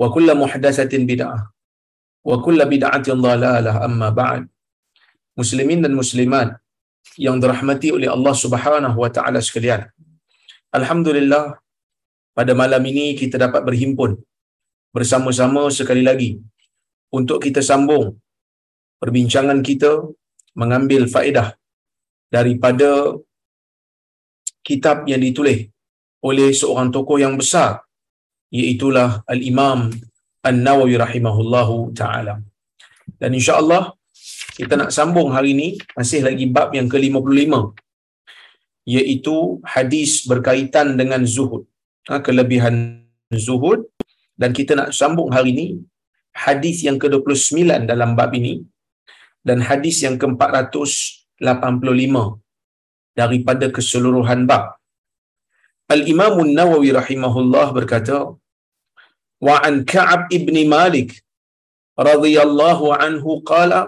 wa 0.00 0.06
kullu 0.14 0.32
muhdatsatin 0.42 1.02
bid'ah. 1.10 1.40
Wa 2.28 2.36
kullu 2.44 2.64
bid'atin 2.72 3.18
dhalalah 3.24 3.76
amma 3.86 4.08
ba'd. 4.20 4.42
Muslimin 5.40 5.80
dan 5.84 5.94
muslimat 6.00 6.48
yang 7.24 7.36
dirahmati 7.42 7.88
oleh 7.96 8.08
Allah 8.16 8.34
Subhanahu 8.44 8.98
wa 9.04 9.10
taala 9.16 9.40
sekalian. 9.48 9.82
Alhamdulillah 10.78 11.44
pada 12.38 12.52
malam 12.60 12.82
ini 12.90 13.06
kita 13.20 13.36
dapat 13.44 13.62
berhimpun 13.68 14.12
bersama-sama 14.96 15.62
sekali 15.78 16.02
lagi 16.08 16.30
untuk 17.18 17.38
kita 17.44 17.60
sambung 17.70 18.04
perbincangan 19.02 19.60
kita 19.68 19.90
mengambil 20.60 21.02
faedah 21.14 21.48
daripada 22.36 22.90
kitab 24.68 25.06
yang 25.10 25.22
ditulis 25.26 25.60
oleh 26.28 26.48
seorang 26.60 26.88
tokoh 26.94 27.18
yang 27.24 27.34
besar 27.40 27.87
iaitulah 28.52 29.24
Al-Imam 29.34 29.80
An-Nawawi 30.48 30.94
rahimahullahu 31.04 31.76
taala. 32.00 32.34
Dan 33.20 33.30
insya-Allah 33.38 33.82
kita 34.58 34.74
nak 34.80 34.90
sambung 34.96 35.28
hari 35.36 35.50
ini 35.56 35.68
masih 35.98 36.20
lagi 36.26 36.46
bab 36.56 36.70
yang 36.78 36.88
ke-55 36.92 37.52
iaitu 38.88 39.36
hadis 39.74 40.10
berkaitan 40.30 40.96
dengan 41.00 41.22
zuhud. 41.34 41.62
Ha, 42.08 42.24
kelebihan 42.24 43.04
zuhud 43.44 43.84
dan 44.40 44.50
kita 44.56 44.72
nak 44.78 44.90
sambung 44.96 45.28
hari 45.36 45.52
ini 45.52 45.66
hadis 46.32 46.80
yang 46.86 46.96
ke-29 47.02 47.68
dalam 47.90 48.10
bab 48.18 48.32
ini 48.32 48.64
dan 49.44 49.60
hadis 49.68 50.00
yang 50.06 50.16
ke-485 50.16 52.16
daripada 53.18 53.66
keseluruhan 53.76 54.40
bab. 54.50 54.77
Al-Imam 55.94 56.34
An-Nawawi 56.44 56.90
rahimahullah 56.96 57.66
berkata, 57.76 58.18
"Wa 59.46 59.54
an 59.68 59.74
Ka'ab 59.92 60.28
ibn 60.38 60.56
Malik 60.74 61.10
radhiyallahu 62.08 62.92
anhu 63.06 63.40
qala 63.50 63.80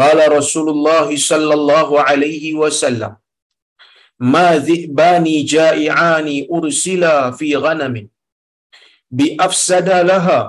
qala 0.00 0.30
Rasulullah 0.38 1.10
sallallahu 1.30 1.98
alaihi 2.06 2.54
wasallam 2.62 3.18
ma 4.34 4.48
dhi'bani 4.68 5.34
ja'i'ani 5.54 6.36
ursila 6.58 7.14
fi 7.38 7.50
ghanamin 7.66 8.06
bi 9.18 9.26
afsada 9.48 9.98
laha 10.12 10.40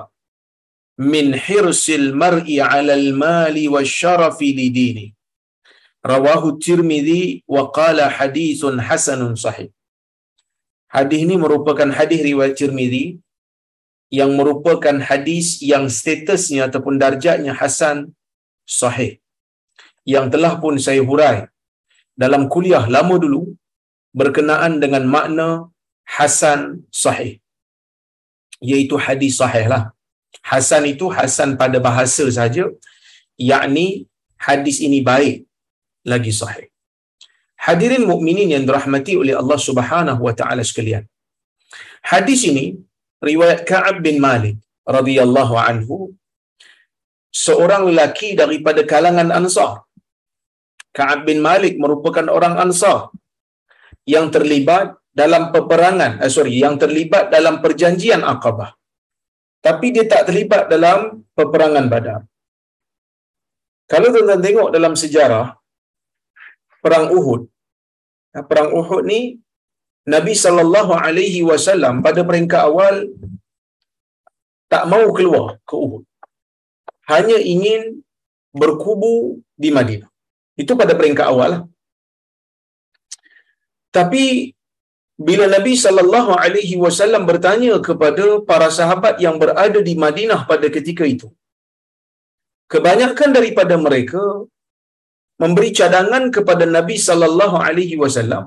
min 1.14 1.34
hirsil 1.46 2.08
mar'i 2.22 2.62
'ala 2.62 2.94
al-mali 3.02 3.66
wasyarafi 3.76 4.54
li 4.62 4.68
dini." 4.80 5.06
Rawahu 6.14 6.58
Tirmidzi 6.62 7.42
wa 7.54 7.72
qala 7.78 8.06
hadithun 8.16 8.78
hasanun 8.88 9.34
sahih. 9.34 9.73
Hadis 10.96 11.20
ini 11.26 11.34
merupakan 11.44 11.90
hadis 11.98 12.20
riwayat 12.28 12.54
Tirmizi 12.58 13.04
yang 14.18 14.30
merupakan 14.38 14.96
hadis 15.08 15.46
yang 15.70 15.84
statusnya 15.98 16.60
ataupun 16.68 16.94
darjatnya 17.02 17.52
hasan 17.60 17.96
sahih. 18.80 19.12
Yang 20.12 20.26
telah 20.34 20.52
pun 20.62 20.74
saya 20.86 21.02
hurai 21.08 21.38
dalam 22.22 22.42
kuliah 22.52 22.84
lama 22.96 23.16
dulu 23.24 23.42
berkenaan 24.20 24.78
dengan 24.84 25.04
makna 25.14 25.48
hasan 26.16 26.60
sahih. 27.04 27.32
Iaitu 28.62 28.94
hadis 29.06 29.34
sahih 29.42 29.66
lah. 29.72 29.82
Hasan 30.50 30.84
itu 30.92 31.06
hasan 31.16 31.50
pada 31.62 31.78
bahasa 31.86 32.24
saja, 32.38 32.64
yakni 33.50 33.86
hadis 34.46 34.78
ini 34.86 35.00
baik 35.10 35.36
lagi 36.12 36.32
sahih. 36.40 36.73
Hadirin 37.66 38.04
mukminin 38.10 38.48
yang 38.54 38.64
dirahmati 38.68 39.12
oleh 39.22 39.34
Allah 39.40 39.58
Subhanahu 39.68 40.20
wa 40.26 40.34
taala 40.38 40.62
sekalian. 40.70 41.04
Hadis 42.12 42.40
ini 42.50 42.64
riwayat 43.28 43.60
Ka'ab 43.70 43.96
bin 44.06 44.16
Malik 44.26 44.56
radhiyallahu 44.96 45.54
anhu 45.68 45.96
seorang 47.44 47.82
lelaki 47.88 48.28
daripada 48.40 48.82
kalangan 48.92 49.30
Ansar. 49.38 49.72
Ka'ab 50.98 51.20
bin 51.28 51.40
Malik 51.48 51.74
merupakan 51.82 52.26
orang 52.36 52.54
Ansar 52.64 52.98
yang 54.14 54.28
terlibat 54.34 54.86
dalam 55.20 55.42
peperangan, 55.54 56.12
eh, 56.20 56.30
sorry, 56.36 56.54
yang 56.64 56.76
terlibat 56.82 57.32
dalam 57.36 57.64
perjanjian 57.64 58.22
Aqabah. 58.32 58.70
Tapi 59.66 59.86
dia 59.94 60.04
tak 60.12 60.28
terlibat 60.28 60.68
dalam 60.74 61.24
peperangan 61.38 61.86
Badar. 61.92 62.20
Kalau 63.92 64.08
tuan-tuan 64.12 64.42
tengok 64.44 64.68
dalam 64.76 64.92
sejarah 65.02 65.46
perang 66.84 67.08
Uhud, 67.16 67.53
perang 68.50 68.70
Uhud 68.80 69.02
ni 69.12 69.20
Nabi 70.14 70.34
sallallahu 70.44 70.92
alaihi 71.06 71.40
wasallam 71.50 72.02
pada 72.06 72.20
peringkat 72.28 72.62
awal 72.70 72.96
tak 74.72 74.84
mau 74.92 75.06
keluar 75.16 75.46
ke 75.68 75.74
Uhud. 75.84 76.02
Hanya 77.12 77.38
ingin 77.52 77.82
berkubu 78.62 79.14
di 79.62 79.70
Madinah. 79.76 80.10
Itu 80.62 80.72
pada 80.80 80.92
peringkat 80.98 81.26
awal 81.32 81.48
lah. 81.54 81.62
Tapi 83.96 84.24
bila 85.26 85.44
Nabi 85.54 85.72
sallallahu 85.84 86.32
alaihi 86.44 86.76
wasallam 86.84 87.22
bertanya 87.30 87.74
kepada 87.88 88.26
para 88.50 88.68
sahabat 88.78 89.14
yang 89.24 89.36
berada 89.42 89.78
di 89.88 89.94
Madinah 90.04 90.40
pada 90.50 90.66
ketika 90.76 91.04
itu, 91.14 91.28
kebanyakan 92.72 93.30
daripada 93.36 93.74
mereka 93.86 94.22
memberi 95.44 95.70
cadangan 95.78 96.24
kepada 96.36 96.64
Nabi 96.76 96.96
sallallahu 97.06 97.56
alaihi 97.68 97.96
wasallam 98.02 98.44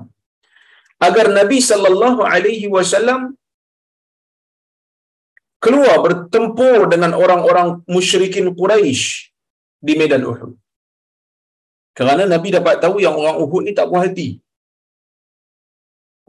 agar 1.06 1.26
Nabi 1.40 1.58
sallallahu 1.70 2.20
alaihi 2.34 2.68
wasallam 2.76 3.20
keluar 5.64 5.96
bertempur 6.06 6.78
dengan 6.92 7.12
orang-orang 7.22 7.68
musyrikin 7.94 8.46
Quraisy 8.58 9.04
di 9.86 9.94
medan 10.00 10.24
Uhud. 10.30 10.52
Kerana 11.98 12.24
Nabi 12.32 12.48
dapat 12.56 12.76
tahu 12.84 12.96
yang 13.04 13.16
orang 13.20 13.38
Uhud 13.44 13.62
ni 13.66 13.72
tak 13.78 13.88
puas 13.90 14.04
hati. 14.06 14.28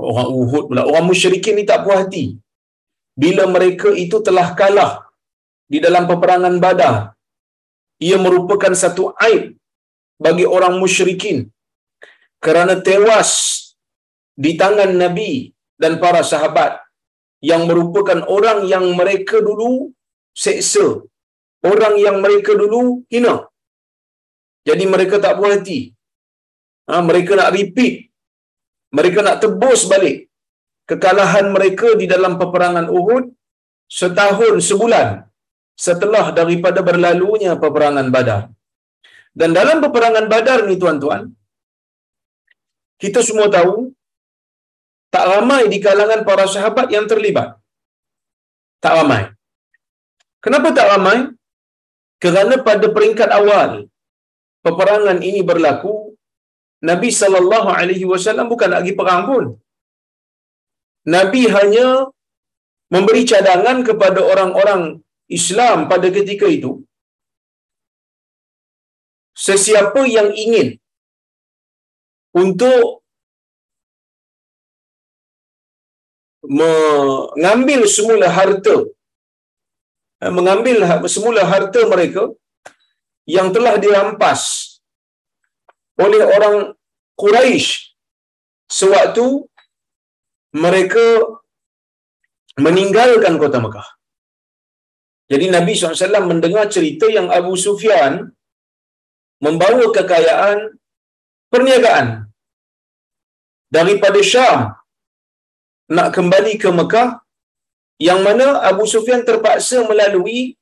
Orang 0.10 0.30
Uhud 0.42 0.64
pula, 0.70 0.84
orang 0.90 1.06
musyrikin 1.12 1.56
ni 1.60 1.66
tak 1.72 1.82
puas 1.86 2.00
hati. 2.02 2.26
Bila 3.24 3.44
mereka 3.56 3.90
itu 4.06 4.18
telah 4.28 4.48
kalah 4.60 4.92
di 5.74 5.78
dalam 5.86 6.04
peperangan 6.10 6.56
Badar, 6.64 6.96
ia 8.08 8.18
merupakan 8.26 8.74
satu 8.84 9.14
aib 9.28 9.59
bagi 10.26 10.46
orang 10.56 10.76
musyrikin 10.82 11.38
kerana 12.46 12.76
tewas 12.88 13.32
di 14.44 14.52
tangan 14.62 14.92
Nabi 15.04 15.34
dan 15.82 15.94
para 16.04 16.22
sahabat 16.32 16.72
yang 17.50 17.64
merupakan 17.70 18.20
orang 18.36 18.60
yang 18.74 18.86
mereka 19.00 19.38
dulu 19.50 19.72
seksa 20.44 20.88
orang 21.72 21.96
yang 22.06 22.18
mereka 22.24 22.52
dulu 22.62 22.82
hina. 23.14 23.36
Jadi 24.68 24.86
mereka 24.94 25.16
tak 25.24 25.36
puas 25.40 25.54
hati. 25.56 25.80
Ha, 26.90 27.02
mereka 27.10 27.32
nak 27.40 27.52
repeat. 27.58 27.96
Mereka 28.98 29.20
nak 29.26 29.40
tebus 29.44 29.82
balik 29.92 30.18
kekalahan 30.90 31.48
mereka 31.56 31.90
di 32.02 32.06
dalam 32.14 32.34
peperangan 32.42 32.88
Uhud 33.00 33.26
setahun 34.00 34.56
sebulan 34.70 35.08
setelah 35.86 36.26
daripada 36.40 36.80
berlalunya 36.90 37.54
peperangan 37.64 38.08
Badar. 38.16 38.42
Dan 39.36 39.54
dalam 39.58 39.78
peperangan 39.84 40.26
Badar 40.32 40.66
ni 40.68 40.76
tuan-tuan, 40.82 41.30
kita 43.02 43.22
semua 43.24 43.48
tahu 43.48 43.94
tak 45.14 45.26
ramai 45.32 45.62
di 45.72 45.78
kalangan 45.86 46.22
para 46.28 46.46
sahabat 46.46 46.88
yang 46.96 47.06
terlibat. 47.12 47.56
Tak 48.84 48.94
ramai. 49.00 49.24
Kenapa 50.44 50.72
tak 50.78 50.88
ramai? 50.92 51.18
Kerana 52.24 52.60
pada 52.68 52.88
peringkat 52.96 53.30
awal 53.32 53.88
peperangan 54.66 55.20
ini 55.24 55.42
berlaku, 55.50 56.16
Nabi 56.90 57.10
sallallahu 57.22 57.70
alaihi 57.80 58.06
wasallam 58.12 58.48
bukan 58.54 58.72
lagi 58.76 58.92
perang 59.00 59.24
pun. 59.30 59.46
Nabi 61.16 61.48
hanya 61.56 61.88
memberi 62.94 63.24
cadangan 63.32 63.78
kepada 63.88 64.20
orang-orang 64.32 65.00
Islam 65.28 65.88
pada 65.92 66.08
ketika 66.18 66.48
itu 66.58 66.84
sesiapa 69.48 70.02
yang 70.16 70.30
ingin 70.36 70.76
untuk 72.36 73.00
mengambil 76.44 77.82
semula 77.96 78.28
harta 78.38 78.76
eh, 80.24 80.32
mengambil 80.38 80.78
ha-, 80.88 81.12
semula 81.16 81.44
harta 81.52 81.82
mereka 81.94 82.24
yang 83.36 83.48
telah 83.56 83.76
dirampas 83.84 84.42
oleh 86.00 86.22
orang 86.36 86.56
Quraisy 87.20 87.96
sewaktu 88.80 89.26
mereka 90.56 91.06
meninggalkan 92.58 93.36
kota 93.42 93.60
Mekah. 93.64 93.88
Jadi 95.30 95.46
Nabi 95.54 95.78
SAW 95.78 96.26
mendengar 96.26 96.66
cerita 96.74 97.06
yang 97.06 97.30
Abu 97.30 97.54
Sufyan 97.54 98.34
membawa 99.46 99.86
kekayaan 99.98 100.58
perniagaan 101.54 102.08
daripada 103.78 104.20
Syam 104.32 104.60
nak 105.98 106.10
kembali 106.16 106.54
ke 106.64 106.70
Mekah 106.80 107.10
yang 108.08 108.20
mana 108.28 108.48
Abu 108.70 108.84
Sufyan 108.94 109.22
terpaksa 109.28 109.78
melalui 109.92 110.56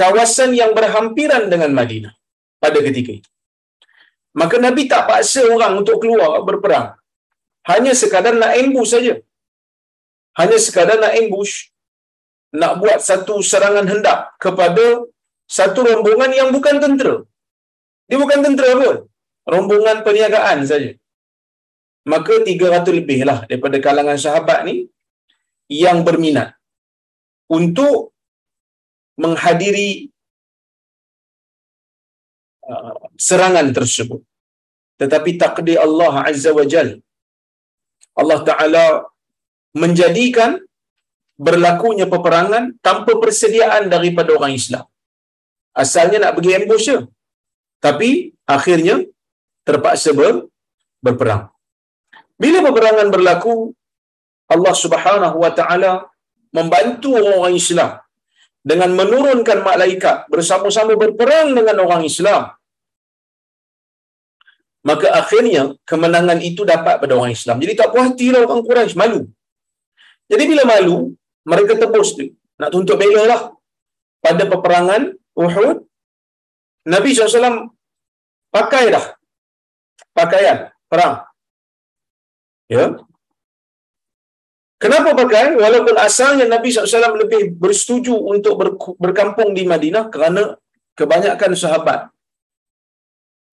kawasan 0.00 0.50
yang 0.60 0.72
berhampiran 0.78 1.44
dengan 1.52 1.72
Madinah 1.78 2.14
pada 2.62 2.78
ketika 2.86 3.12
itu. 3.18 3.30
Maka 4.40 4.56
Nabi 4.66 4.82
tak 4.92 5.02
paksa 5.10 5.42
orang 5.54 5.72
untuk 5.80 5.96
keluar 6.02 6.30
berperang. 6.48 6.88
Hanya 7.70 7.92
sekadar 8.00 8.34
nak 8.42 8.52
ambush 8.60 8.90
saja. 8.94 9.14
Hanya 10.38 10.58
sekadar 10.66 10.96
nak 11.02 11.14
ambush, 11.20 11.54
nak 12.60 12.72
buat 12.80 12.98
satu 13.08 13.34
serangan 13.50 13.86
hendak 13.92 14.18
kepada 14.44 14.84
satu 15.58 15.80
rombongan 15.88 16.32
yang 16.38 16.48
bukan 16.54 16.76
tentera. 16.84 17.16
Dia 18.08 18.18
bukan 18.22 18.40
tentera 18.44 18.72
pun. 18.80 18.96
Rombongan 19.52 19.98
perniagaan 20.06 20.58
saja. 20.70 20.90
Maka 22.12 22.34
300 22.40 22.98
lebih 22.98 23.20
lah 23.28 23.38
daripada 23.48 23.76
kalangan 23.86 24.18
sahabat 24.24 24.64
ni 24.68 24.76
yang 25.68 26.00
berminat 26.06 26.56
untuk 27.56 28.16
menghadiri 29.22 29.90
uh, 32.64 33.12
serangan 33.26 33.68
tersebut. 33.76 34.20
Tetapi 35.00 35.30
takdir 35.42 35.78
Allah 35.86 36.14
Azza 36.30 36.50
wa 36.58 36.64
Jal. 36.72 36.88
Allah 38.20 38.40
Ta'ala 38.48 38.84
menjadikan 39.82 40.58
berlakunya 41.46 42.06
peperangan 42.14 42.64
tanpa 42.86 43.12
persediaan 43.22 43.86
daripada 43.94 44.34
orang 44.38 44.54
Islam. 44.60 44.86
Asalnya 45.82 46.18
nak 46.22 46.34
pergi 46.36 46.52
ambush 46.58 46.86
je. 46.88 46.98
Tapi 47.78 48.34
akhirnya 48.56 49.06
terpaksa 49.62 50.10
ber, 50.18 50.50
berperang. 51.04 51.52
Bila 52.38 52.58
peperangan 52.66 53.08
berlaku, 53.14 53.74
Allah 54.54 54.74
Subhanahu 54.74 55.36
wa 55.44 55.52
taala 55.58 55.92
membantu 56.56 57.14
orang 57.18 57.54
Islam 57.54 58.00
dengan 58.70 58.90
menurunkan 59.00 59.58
malaikat 59.62 60.26
bersama-sama 60.32 60.92
berperang 61.02 61.52
dengan 61.58 61.76
orang 61.84 62.02
Islam. 62.10 62.52
Maka 64.88 65.08
akhirnya 65.20 65.62
kemenangan 65.90 66.38
itu 66.40 66.62
dapat 66.64 66.96
pada 67.02 67.12
orang 67.18 67.34
Islam. 67.34 67.60
Jadi 67.60 67.72
tak 67.76 67.88
puas 67.92 68.08
hatilah 68.08 68.40
orang 68.46 68.62
Quraisy, 68.64 68.96
malu. 68.96 69.20
Jadi 70.30 70.44
bila 70.50 70.62
malu, 70.64 71.12
mereka 71.44 71.72
tebus 71.76 72.16
tu. 72.16 72.26
Nak 72.60 72.70
tuntut 72.72 72.96
bela 73.00 73.22
lah. 73.32 73.42
Pada 74.24 74.44
peperangan 74.52 75.02
Uhud, 75.36 75.87
Nabi 76.88 77.12
SAW 77.12 77.68
pakai 78.48 78.84
dah 78.94 79.04
pakaian 80.16 80.58
perang. 80.90 81.14
Ya. 82.72 82.96
Kenapa 84.78 85.10
pakai? 85.14 85.58
Walaupun 85.58 85.96
asalnya 85.98 86.46
Nabi 86.46 86.70
SAW 86.70 87.18
lebih 87.22 87.54
bersetuju 87.62 88.14
untuk 88.14 88.54
berkampung 89.02 89.50
di 89.58 89.66
Madinah 89.66 90.06
kerana 90.14 90.54
kebanyakan 90.94 91.52
sahabat 91.58 92.00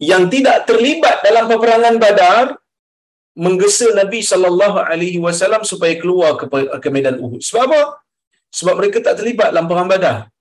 yang 0.01 0.27
tidak 0.33 0.67
terlibat 0.69 1.23
dalam 1.25 1.49
peperangan 1.49 1.95
Badar 1.97 2.45
menggesa 3.35 3.91
Nabi 3.99 4.19
sallallahu 4.23 4.79
alaihi 4.79 5.19
wasallam 5.25 5.63
supaya 5.67 5.95
keluar 5.99 6.39
ke, 6.39 6.89
medan 6.93 7.19
Uhud. 7.19 7.41
Sebab 7.43 7.63
apa? 7.67 7.81
Sebab 8.51 8.73
mereka 8.79 9.03
tak 9.03 9.19
terlibat 9.19 9.51
dalam 9.51 9.67
perang 9.67 9.89
Badar. 9.91 10.31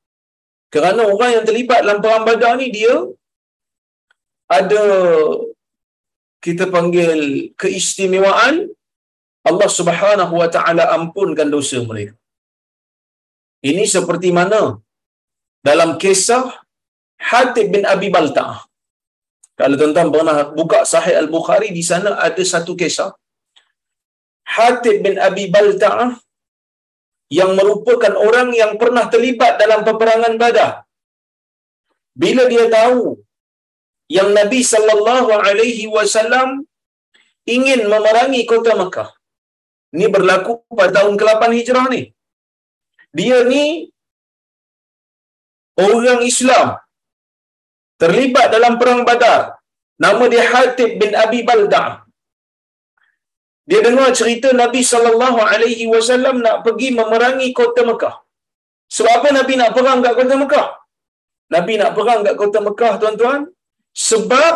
Kerana 0.72 1.02
orang 1.12 1.31
yang 1.38 1.44
terlibat 1.49 1.81
dalam 1.84 1.99
perang 2.05 2.25
Badar 2.26 2.55
ni 2.61 2.69
dia 2.76 2.94
ada 4.50 4.84
kita 6.44 6.64
panggil 6.75 7.11
keistimewaan 7.61 8.69
Allah 9.49 9.69
Subhanahu 9.78 10.34
wa 10.40 10.49
taala 10.55 10.84
ampunkan 10.96 11.49
dosa 11.55 11.78
mereka. 11.90 12.14
Ini 13.64 13.84
seperti 13.88 14.28
mana 14.38 14.61
dalam 15.69 15.96
kisah 16.03 16.44
Hatib 17.29 17.72
bin 17.74 17.84
Abi 17.88 18.08
Balta'ah. 18.12 18.60
Kalau 19.56 19.77
tuan-tuan 19.81 20.08
pernah 20.12 20.38
buka 20.58 20.79
Sahih 20.93 21.17
Al-Bukhari 21.22 21.69
di 21.72 21.81
sana 21.91 22.20
ada 22.27 22.43
satu 22.53 22.72
kisah 22.81 23.10
Hatib 24.55 25.00
bin 25.06 25.17
Abi 25.29 25.48
Balta'ah 25.55 26.10
yang 27.32 27.56
merupakan 27.58 28.12
orang 28.26 28.52
yang 28.52 28.76
pernah 28.81 29.08
terlibat 29.08 29.56
dalam 29.56 29.81
peperangan 29.86 30.34
Badar. 30.36 30.84
Bila 32.14 32.46
dia 32.46 32.66
tahu 32.70 33.19
yang 34.12 34.31
Nabi 34.36 34.60
sallallahu 34.62 35.32
alaihi 35.32 35.88
wasallam 35.90 36.62
ingin 37.48 37.88
memerangi 37.88 38.44
kota 38.46 38.76
Mekah. 38.76 39.10
Ini 39.94 40.06
berlaku 40.10 40.62
pada 40.78 41.02
tahun 41.02 41.14
ke-8 41.14 41.43
Hijrah 41.54 41.86
ni. 41.94 42.02
Dia 43.14 43.46
ni 43.46 43.90
orang 45.78 46.22
Islam 46.26 46.78
terlibat 48.02 48.50
dalam 48.54 48.74
perang 48.78 49.02
Badar. 49.06 49.58
Nama 50.04 50.24
dia 50.26 50.44
Hatib 50.50 50.98
bin 50.98 51.14
Abi 51.14 51.46
Baldah. 51.46 52.04
Dia 53.64 53.80
dengar 53.86 54.08
cerita 54.18 54.48
Nabi 54.52 54.80
sallallahu 54.92 55.40
alaihi 55.40 55.88
wasallam 55.88 56.44
nak 56.44 56.56
pergi 56.64 56.88
memerangi 56.98 57.48
kota 57.56 57.80
Mekah. 57.90 58.14
Sebab 58.92 59.12
apa 59.18 59.28
Nabi 59.32 59.54
nak 59.56 59.72
perang 59.76 60.04
kat 60.04 60.14
kota 60.20 60.34
Mekah? 60.36 60.68
Nabi 61.54 61.72
nak 61.80 61.92
perang 61.96 62.20
kat 62.26 62.36
kota 62.36 62.58
Mekah, 62.60 62.92
tuan-tuan, 63.00 63.40
sebab 63.96 64.54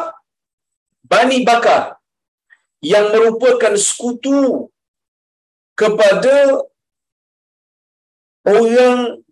Bani 1.08 1.38
Bakar 1.48 1.96
yang 2.84 3.08
merupakan 3.14 3.74
sekutu 3.74 4.68
kepada 5.72 6.36
orang 8.44 9.24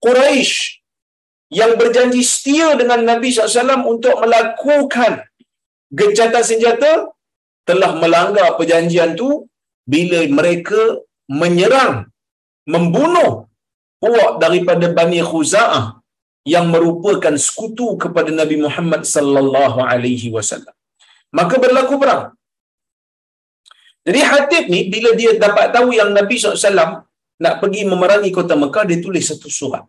Quraisy 0.00 0.82
yang 1.52 1.74
berjanji 1.80 2.22
setia 2.22 2.78
dengan 2.80 3.02
Nabi 3.04 3.30
SAW 3.30 3.84
untuk 3.84 4.14
melakukan 4.22 5.22
gencatan 5.90 6.44
senjata 6.46 7.10
telah 7.70 7.90
melanggar 8.02 8.48
perjanjian 8.58 9.10
tu 9.20 9.28
bila 9.92 10.18
mereka 10.38 10.82
menyerang 11.40 11.94
membunuh 12.74 13.30
puak 14.02 14.32
daripada 14.44 14.86
Bani 14.98 15.20
Khuza'ah 15.30 15.86
yang 16.54 16.66
merupakan 16.74 17.34
sekutu 17.46 17.88
kepada 18.02 18.30
Nabi 18.40 18.56
Muhammad 18.64 19.02
sallallahu 19.14 19.78
alaihi 19.92 20.28
wasallam. 20.36 20.74
Maka 21.38 21.54
berlaku 21.64 21.94
perang. 22.02 22.24
Jadi 24.06 24.20
Hatib 24.30 24.64
ni 24.72 24.80
bila 24.92 25.10
dia 25.20 25.30
dapat 25.44 25.66
tahu 25.76 25.88
yang 25.98 26.10
Nabi 26.18 26.36
SAW 26.40 27.04
nak 27.44 27.54
pergi 27.62 27.82
memerangi 27.90 28.30
kota 28.38 28.54
Mekah, 28.62 28.84
dia 28.88 28.98
tulis 29.04 29.24
satu 29.30 29.48
surat. 29.58 29.84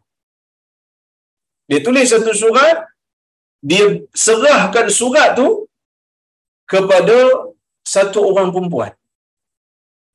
Dia 1.70 1.80
tulis 1.86 2.08
satu 2.14 2.32
surat, 2.42 2.78
dia 3.70 3.86
serahkan 4.26 4.88
surat 5.00 5.30
tu 5.40 5.48
kepada 6.74 7.18
satu 7.94 8.20
orang 8.30 8.50
perempuan. 8.56 8.92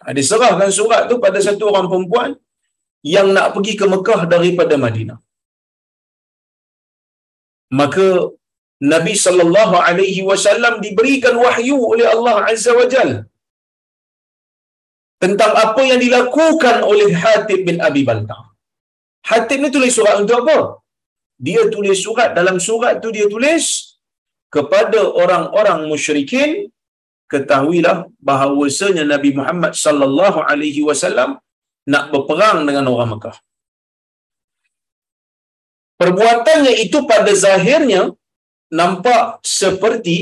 Ha, 0.02 0.12
dia 0.16 0.24
serahkan 0.30 0.70
surat 0.78 1.02
tu 1.10 1.16
pada 1.24 1.38
satu 1.46 1.64
orang 1.70 1.86
perempuan 1.90 2.30
yang 3.14 3.28
nak 3.36 3.48
pergi 3.54 3.74
ke 3.80 3.86
Mekah 3.94 4.20
daripada 4.34 4.74
Madinah. 4.84 5.18
Maka 7.80 8.06
Nabi 8.92 9.14
sallallahu 9.24 9.76
alaihi 9.88 10.22
wasallam 10.30 10.74
diberikan 10.84 11.34
wahyu 11.44 11.78
oleh 11.92 12.06
Allah 12.14 12.36
Azza 12.50 12.72
wa 12.78 12.86
Jalla 12.92 13.20
tentang 15.24 15.52
apa 15.64 15.82
yang 15.90 16.00
dilakukan 16.04 16.84
oleh 16.90 17.08
Hatib 17.22 17.60
bin 17.68 17.78
Abi 17.88 18.02
Balta. 18.08 18.38
Hatib 19.28 19.58
ni 19.64 19.70
tulis 19.74 19.94
surat 19.98 20.16
untuk 20.22 20.36
apa? 20.44 20.58
Dia 21.46 21.62
tulis 21.74 21.98
surat, 22.04 22.30
dalam 22.38 22.56
surat 22.66 22.94
tu 23.04 23.08
dia 23.16 23.26
tulis 23.34 23.64
kepada 24.56 25.00
orang-orang 25.22 25.80
musyrikin 25.90 26.50
ketahuilah 27.32 27.96
bahawasanya 28.28 29.04
Nabi 29.12 29.30
Muhammad 29.38 29.72
sallallahu 29.84 30.38
alaihi 30.50 30.82
wasallam 30.88 31.30
nak 31.92 32.04
berperang 32.12 32.58
dengan 32.68 32.86
orang 32.92 33.10
Mekah. 33.14 33.36
Perbuatannya 36.00 36.72
itu 36.84 36.98
pada 37.10 37.32
zahirnya 37.44 38.02
nampak 38.80 39.40
seperti 39.58 40.16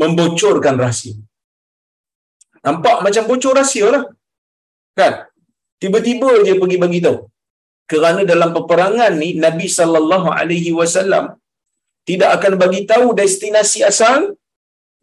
membocorkan 0.00 0.76
rahsia. 0.84 1.14
Nampak 2.66 2.96
macam 3.06 3.24
bocor 3.30 3.54
rahsia 3.60 3.86
lah. 3.94 4.04
Kan? 4.98 5.14
Tiba-tiba 5.82 6.30
dia 6.46 6.54
pergi 6.60 6.78
bagi 6.84 7.00
tahu. 7.06 7.18
Kerana 7.90 8.20
dalam 8.30 8.50
peperangan 8.56 9.12
ni 9.22 9.28
Nabi 9.44 9.66
sallallahu 9.78 10.28
alaihi 10.38 10.70
wasallam 10.78 11.24
tidak 12.08 12.30
akan 12.38 12.52
bagi 12.62 12.80
tahu 12.90 13.06
destinasi 13.20 13.82
asal 13.82 14.38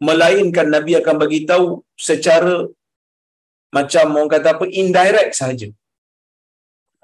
melainkan 0.00 0.66
Nabi 0.74 0.92
akan 1.00 1.16
bagi 1.22 1.40
tahu 1.50 1.84
secara 1.92 2.64
macam 3.76 4.04
orang 4.16 4.30
kata 4.34 4.48
apa 4.56 4.64
indirect 4.80 5.32
sahaja. 5.38 5.68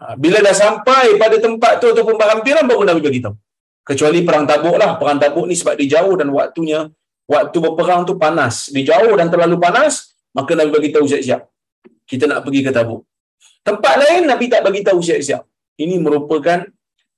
Ha, 0.01 0.17
bila 0.17 0.39
dah 0.41 0.57
sampai 0.57 1.21
pada 1.21 1.37
tempat 1.37 1.73
tu 1.83 1.87
ataupun 1.93 2.17
berhampiran 2.17 2.65
baru 2.65 2.83
Nabi 2.89 3.03
bagi 3.09 3.21
tahu. 3.21 3.37
Kecuali 3.85 4.25
perang 4.25 4.47
tabuk 4.49 4.77
lah. 4.81 4.97
Perang 4.97 5.19
tabuk 5.21 5.45
ni 5.51 5.55
sebab 5.61 5.75
dia 5.77 5.99
jauh 6.01 6.15
dan 6.17 6.29
waktunya 6.33 6.89
waktu 7.29 7.57
berperang 7.61 8.09
tu 8.09 8.15
panas. 8.17 8.73
Dia 8.73 8.97
jauh 8.97 9.13
dan 9.19 9.29
terlalu 9.29 9.61
panas, 9.61 10.17
maka 10.33 10.57
Nabi 10.57 10.71
bagi 10.73 10.91
tahu 10.95 11.05
siap-siap. 11.11 11.43
Kita 12.09 12.25
nak 12.31 12.41
pergi 12.47 12.61
ke 12.65 12.71
tabuk. 12.73 13.05
Tempat 13.61 13.95
lain 14.01 14.23
Nabi 14.31 14.47
tak 14.49 14.65
bagi 14.65 14.81
tahu 14.81 15.05
siap-siap. 15.05 15.43
Ini 15.77 16.01
merupakan 16.01 16.65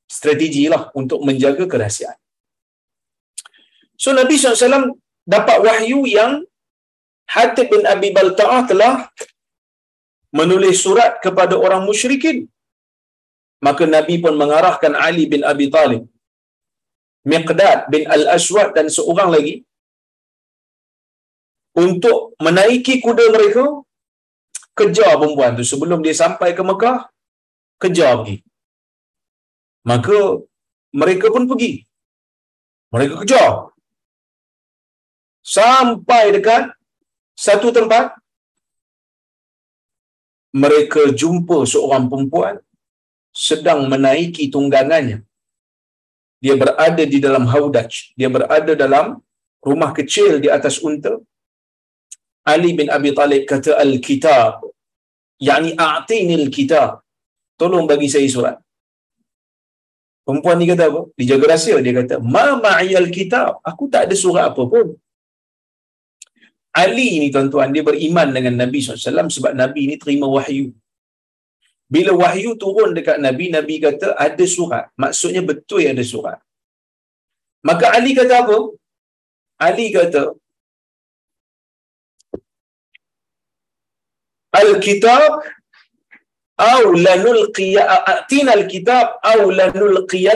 strategi 0.08 0.66
lah 0.66 0.90
untuk 0.98 1.22
menjaga 1.22 1.64
kerahsiaan. 1.70 2.18
So 4.02 4.10
Nabi 4.18 4.34
SAW 4.34 4.98
dapat 5.34 5.58
wahyu 5.66 6.00
yang 6.16 6.32
Hatib 7.34 7.66
bin 7.72 7.82
Abi 7.92 8.08
Balta'ah 8.16 8.62
telah 8.70 8.94
menulis 10.38 10.76
surat 10.84 11.22
kepada 11.24 11.54
orang 11.64 11.82
musyrikin. 11.88 12.38
Maka 13.66 13.86
Nabi 13.86 14.14
pun 14.24 14.34
mengarahkan 14.40 14.92
Ali 15.06 15.24
bin 15.32 15.42
Abi 15.50 15.66
Talib, 15.74 16.02
Miqdad 17.32 17.86
bin 17.94 18.10
Al-Aswad 18.14 18.74
dan 18.76 18.90
seorang 18.96 19.30
lagi 19.34 19.54
untuk 21.84 22.34
menaiki 22.46 22.98
kuda 23.04 23.24
mereka 23.36 23.64
kejar 24.80 25.14
perempuan 25.20 25.54
tu. 25.58 25.64
Sebelum 25.72 26.02
dia 26.02 26.16
sampai 26.22 26.50
ke 26.58 26.62
Mekah 26.70 26.98
kejar 27.78 28.12
pergi. 28.18 28.36
Maka 29.90 30.18
mereka 30.90 31.30
pun 31.30 31.46
pergi. 31.46 31.72
Mereka 32.90 33.14
kejar 33.22 33.71
sampai 35.42 36.38
dekat 36.38 36.70
satu 37.34 37.74
tempat 37.74 38.14
mereka 40.62 41.02
jumpa 41.10 41.58
seorang 41.72 42.06
perempuan 42.10 42.56
sedang 43.32 43.88
menaiki 43.92 44.52
tunggangannya. 44.54 45.18
Dia 46.42 46.54
berada 46.62 47.02
di 47.12 47.18
dalam 47.26 47.44
haudaj 47.52 47.90
dia 48.18 48.28
berada 48.36 48.72
dalam 48.84 49.06
rumah 49.62 49.90
kecil 49.98 50.38
di 50.44 50.48
atas 50.56 50.76
unta. 50.88 51.14
Ali 52.42 52.74
bin 52.78 52.90
Abi 52.90 53.10
Talib 53.18 53.42
kata 53.46 53.78
al-kitab. 53.78 54.66
Yakni 55.42 55.70
a'tini 55.74 56.34
al-kitab 56.42 57.02
tolong 57.58 57.86
bagi 57.90 58.10
saya 58.14 58.28
surat. 58.34 58.56
Perempuan 60.26 60.58
ni 60.58 60.66
kata 60.70 60.84
apa? 60.90 61.00
Dia 61.18 61.26
jaga 61.34 61.44
rahsia. 61.54 61.76
Dia 61.84 61.94
kata 61.98 62.14
ma 62.34 62.44
ma'iyal 62.64 63.10
kitab. 63.16 63.58
Aku 63.70 63.86
tak 63.90 64.06
ada 64.06 64.14
surat 64.18 64.50
apa 64.50 64.62
pun 64.72 64.98
Ali 66.72 67.08
ni 67.22 67.28
tuan-tuan 67.34 67.68
dia 67.74 67.84
beriman 67.88 68.28
dengan 68.36 68.54
Nabi 68.62 68.78
SAW 68.80 69.28
sebab 69.36 69.52
Nabi 69.62 69.82
ni 69.90 69.96
terima 70.02 70.26
wahyu 70.36 70.66
bila 71.94 72.12
wahyu 72.22 72.56
turun 72.62 72.96
dekat 72.96 73.20
Nabi 73.26 73.52
Nabi 73.56 73.74
kata 73.84 74.16
ada 74.26 74.44
surat 74.56 74.84
maksudnya 75.02 75.42
betul 75.50 75.84
ada 75.84 76.04
surat 76.12 76.38
maka 77.68 77.94
Ali 77.96 78.12
kata 78.20 78.34
apa? 78.42 78.56
Ali 79.66 79.86
kata 79.96 80.22
Al-kitab 84.60 85.32
aw 86.70 86.82
lanulqi 87.04 87.68
atina 87.80 88.52
al-kitab 88.58 89.06
aw 89.32 89.40
lanulqi 89.58 90.28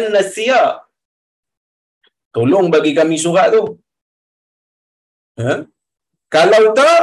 Tolong 2.36 2.66
bagi 2.74 2.92
kami 2.96 3.16
surat 3.16 3.48
tu. 3.54 3.62
Ha? 5.40 5.52
Kalau 6.36 6.62
tak 6.78 7.02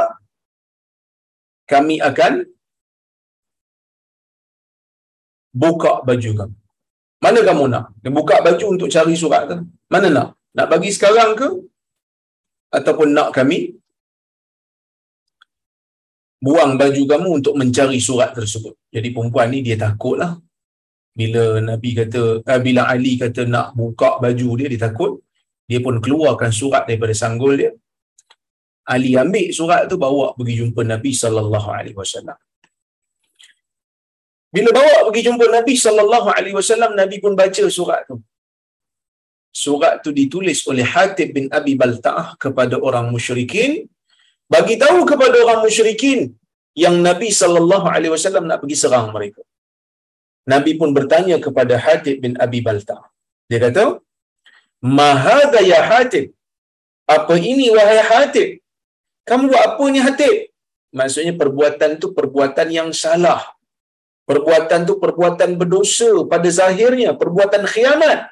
kami 1.72 1.96
akan 2.08 2.32
buka 5.62 5.92
baju 6.08 6.30
kamu 6.38 6.56
mana 7.24 7.40
kamu 7.48 7.64
nak 7.72 7.84
dia 8.02 8.10
buka 8.18 8.36
baju 8.46 8.66
untuk 8.74 8.88
cari 8.94 9.14
surat 9.22 9.42
tu 9.50 9.58
mana 9.92 10.08
nak 10.16 10.28
nak 10.56 10.66
bagi 10.72 10.90
sekarang 10.96 11.30
ke 11.40 11.48
ataupun 12.78 13.08
nak 13.16 13.30
kami 13.38 13.58
buang 16.44 16.72
baju 16.80 17.02
kamu 17.12 17.28
untuk 17.40 17.54
mencari 17.60 17.98
surat 18.06 18.30
tersebut. 18.36 18.74
Jadi 18.94 19.08
perempuan 19.14 19.48
ni 19.52 19.64
dia 19.66 19.76
takut 19.80 20.16
lah. 20.22 20.32
Bila 21.20 21.62
Nabi 21.70 21.90
kata, 21.98 22.22
eh, 22.44 22.60
bila 22.66 22.82
Ali 22.92 23.12
kata 23.22 23.42
nak 23.54 23.72
buka 23.78 24.10
baju 24.24 24.48
dia, 24.58 24.66
dia 24.72 24.80
takut. 24.86 25.12
Dia 25.70 25.80
pun 25.80 25.96
keluarkan 26.04 26.52
surat 26.52 26.84
daripada 26.84 27.14
sanggul 27.16 27.52
dia. 27.60 27.70
Ali 28.92 29.10
ambil 29.22 29.48
surat 29.58 29.82
tu 29.90 29.96
bawa 30.04 30.26
pergi 30.36 30.54
jumpa 30.60 30.82
Nabi 30.92 31.10
sallallahu 31.22 31.68
alaihi 31.76 31.96
wasallam. 32.02 32.38
Bila 34.54 34.70
bawa 34.78 34.96
pergi 35.06 35.22
jumpa 35.26 35.46
Nabi 35.56 35.74
sallallahu 35.84 36.28
alaihi 36.36 36.56
wasallam, 36.58 36.90
Nabi 37.00 37.16
pun 37.24 37.32
baca 37.40 37.64
surat 37.78 38.02
tu. 38.10 38.16
Surat 39.64 39.94
tu 40.04 40.10
ditulis 40.20 40.60
oleh 40.70 40.86
Hatib 40.92 41.28
bin 41.36 41.46
Abi 41.58 41.74
Balta'ah 41.80 42.28
kepada 42.44 42.76
orang 42.88 43.06
musyrikin 43.14 43.86
bagi 44.54 44.74
tahu 44.82 45.00
kepada 45.10 45.36
orang 45.44 45.60
musyrikin 45.66 46.20
yang 46.82 46.96
Nabi 47.08 47.28
sallallahu 47.40 47.86
alaihi 47.94 48.12
wasallam 48.14 48.44
nak 48.50 48.58
pergi 48.62 48.76
serang 48.82 49.08
mereka. 49.16 49.42
Nabi 50.52 50.72
pun 50.80 50.90
bertanya 50.96 51.36
kepada 51.44 51.74
Hatib 51.84 52.16
bin 52.24 52.32
Abi 52.44 52.60
Balta. 52.66 52.98
Dia 53.48 53.58
kata, 53.64 53.84
"Ma 54.96 55.10
hadha 55.26 55.60
ya 55.72 55.80
Hatib? 55.90 56.26
Apa 57.16 57.34
ini 57.52 57.66
wahai 57.76 58.02
Hatib? 58.10 58.50
Kamu 59.28 59.50
buat 59.50 59.62
apa 59.68 59.84
ni 59.94 60.00
Hatib?" 60.04 60.54
Maksudnya 60.94 61.34
perbuatan 61.34 61.90
tu 61.98 62.14
perbuatan 62.14 62.68
yang 62.70 62.88
salah. 62.94 63.42
Perbuatan 64.30 64.86
tu 64.88 64.94
perbuatan 65.02 65.50
berdosa 65.60 66.10
pada 66.32 66.48
zahirnya, 66.48 67.10
perbuatan 67.18 67.66
khianat 67.72 68.30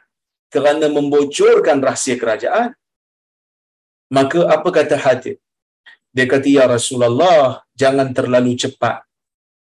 kerana 0.55 0.87
membocorkan 0.97 1.83
rahsia 1.83 2.17
kerajaan. 2.23 2.71
Maka 4.17 4.41
apa 4.55 4.69
kata 4.79 4.97
Hatib? 5.05 5.37
Dia 6.15 6.27
kata, 6.33 6.49
Ya 6.49 6.65
Rasulullah, 6.71 7.67
jangan 7.83 8.09
terlalu 8.17 8.55
cepat 8.63 9.05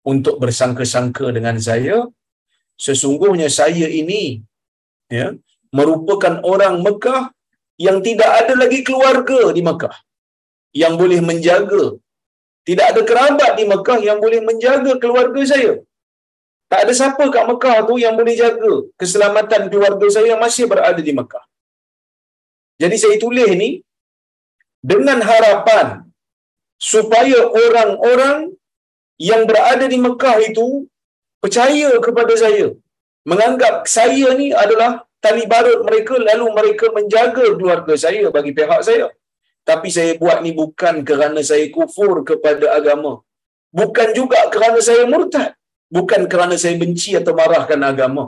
untuk 0.05 0.37
bersangka-sangka 0.43 1.25
dengan 1.35 1.57
saya. 1.57 2.05
Sesungguhnya 2.85 3.49
saya 3.49 3.87
ini 3.87 4.45
ya, 5.09 5.35
merupakan 5.73 6.37
orang 6.53 6.79
Mekah 6.85 7.33
yang 7.81 7.97
tidak 8.05 8.31
ada 8.45 8.53
lagi 8.61 8.79
keluarga 8.87 9.51
di 9.55 9.61
Mekah 9.63 9.95
yang 10.81 10.93
boleh 11.01 11.19
menjaga. 11.29 11.83
Tidak 12.67 12.85
ada 12.91 13.01
kerabat 13.09 13.51
di 13.59 13.65
Mekah 13.71 13.99
yang 14.07 14.17
boleh 14.23 14.39
menjaga 14.49 14.91
keluarga 15.01 15.41
saya. 15.51 15.71
Tak 16.71 16.87
ada 16.87 16.93
siapa 16.99 17.23
kat 17.35 17.45
Mekah 17.51 17.77
tu 17.89 17.95
yang 18.03 18.15
boleh 18.19 18.35
jaga 18.41 18.73
keselamatan 18.99 19.67
keluarga 19.71 20.07
saya 20.15 20.27
yang 20.33 20.41
masih 20.45 20.65
berada 20.71 21.01
di 21.07 21.13
Mekah. 21.19 21.43
Jadi 22.81 22.95
saya 23.01 23.15
tulis 23.23 23.51
ni 23.61 23.69
dengan 24.91 25.19
harapan 25.29 25.87
supaya 26.91 27.39
orang-orang 27.63 28.37
yang 29.29 29.43
berada 29.49 29.85
di 29.93 29.97
Mekah 30.05 30.37
itu 30.49 30.67
percaya 31.43 31.89
kepada 32.05 32.33
saya 32.43 32.73
menganggap 33.29 33.85
saya 33.85 34.33
ni 34.39 34.47
adalah 34.63 35.05
tali 35.21 35.45
barut 35.51 35.85
mereka 35.87 36.17
lalu 36.17 36.45
mereka 36.57 36.85
menjaga 36.97 37.45
keluarga 37.57 37.93
saya 38.03 38.33
bagi 38.35 38.51
pihak 38.57 38.81
saya 38.87 39.05
tapi 39.69 39.87
saya 39.95 40.11
buat 40.21 40.37
ni 40.45 40.51
bukan 40.61 40.95
kerana 41.09 41.41
saya 41.49 41.65
kufur 41.75 42.13
kepada 42.29 42.65
agama. 42.77 43.13
Bukan 43.79 44.09
juga 44.17 44.39
kerana 44.53 44.79
saya 44.87 45.03
murtad. 45.13 45.55
Bukan 45.95 46.21
kerana 46.31 46.55
saya 46.61 46.75
benci 46.83 47.11
atau 47.19 47.33
marahkan 47.39 47.81
agama. 47.91 48.23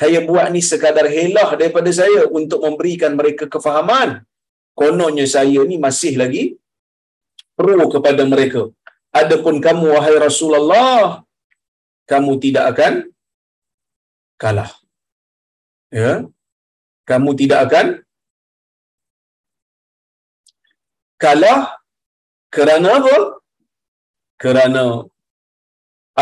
Saya 0.00 0.18
buat 0.28 0.46
ni 0.54 0.62
sekadar 0.70 1.06
helah 1.10 1.50
daripada 1.60 1.90
saya 2.00 2.20
untuk 2.38 2.60
memberikan 2.66 3.12
mereka 3.18 3.44
kefahaman. 3.54 4.22
Kononnya 4.78 5.26
saya 5.26 5.60
ni 5.70 5.76
masih 5.86 6.14
lagi 6.22 6.44
pro 7.58 7.74
kepada 7.94 8.22
mereka. 8.32 8.70
Adapun 9.10 9.58
kamu 9.58 9.86
wahai 9.94 10.16
Rasulullah 10.22 11.26
kamu 12.06 12.32
tidak 12.44 12.64
akan 12.72 12.92
kalah. 14.38 14.70
Ya? 15.90 16.12
Kamu 17.10 17.30
tidak 17.40 17.66
akan 17.66 17.86
kalah 21.24 21.60
kerana 22.56 22.88
apa? 23.00 23.16
Kerana 24.42 24.84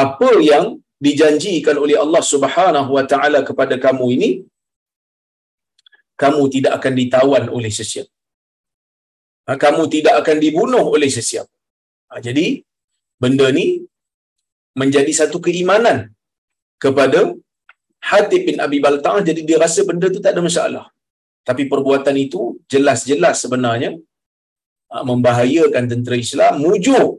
apa 0.04 0.30
yang 0.50 0.64
dijanjikan 1.06 1.76
oleh 1.84 1.96
Allah 2.04 2.22
Subhanahu 2.32 2.90
wa 2.96 3.04
taala 3.10 3.40
kepada 3.48 3.74
kamu 3.86 4.06
ini 4.16 4.30
kamu 6.22 6.42
tidak 6.54 6.72
akan 6.80 6.92
ditawan 7.00 7.44
oleh 7.56 7.72
sesiapa. 7.78 8.12
Ha, 9.46 9.56
kamu 9.64 9.82
tidak 9.94 10.14
akan 10.20 10.36
dibunuh 10.44 10.84
oleh 10.96 11.10
sesiapa. 11.16 11.52
Ha, 12.10 12.20
jadi 12.26 12.46
benda 13.22 13.46
ni 13.58 13.66
menjadi 14.80 15.12
satu 15.20 15.38
keimanan 15.44 15.98
kepada 16.84 17.20
Hatib 18.08 18.42
bin 18.48 18.58
Abi 18.64 18.78
Balta'ah. 18.84 19.22
Jadi 19.28 19.40
dia 19.48 19.58
rasa 19.64 19.80
benda 19.88 20.08
tu 20.14 20.20
tak 20.24 20.32
ada 20.34 20.42
masalah. 20.48 20.84
Tapi 21.48 21.62
perbuatan 21.72 22.16
itu 22.26 22.40
jelas-jelas 22.72 23.36
sebenarnya 23.44 23.90
membahayakan 25.10 25.84
tentera 25.92 26.16
Islam. 26.26 26.52
Mujur 26.66 27.18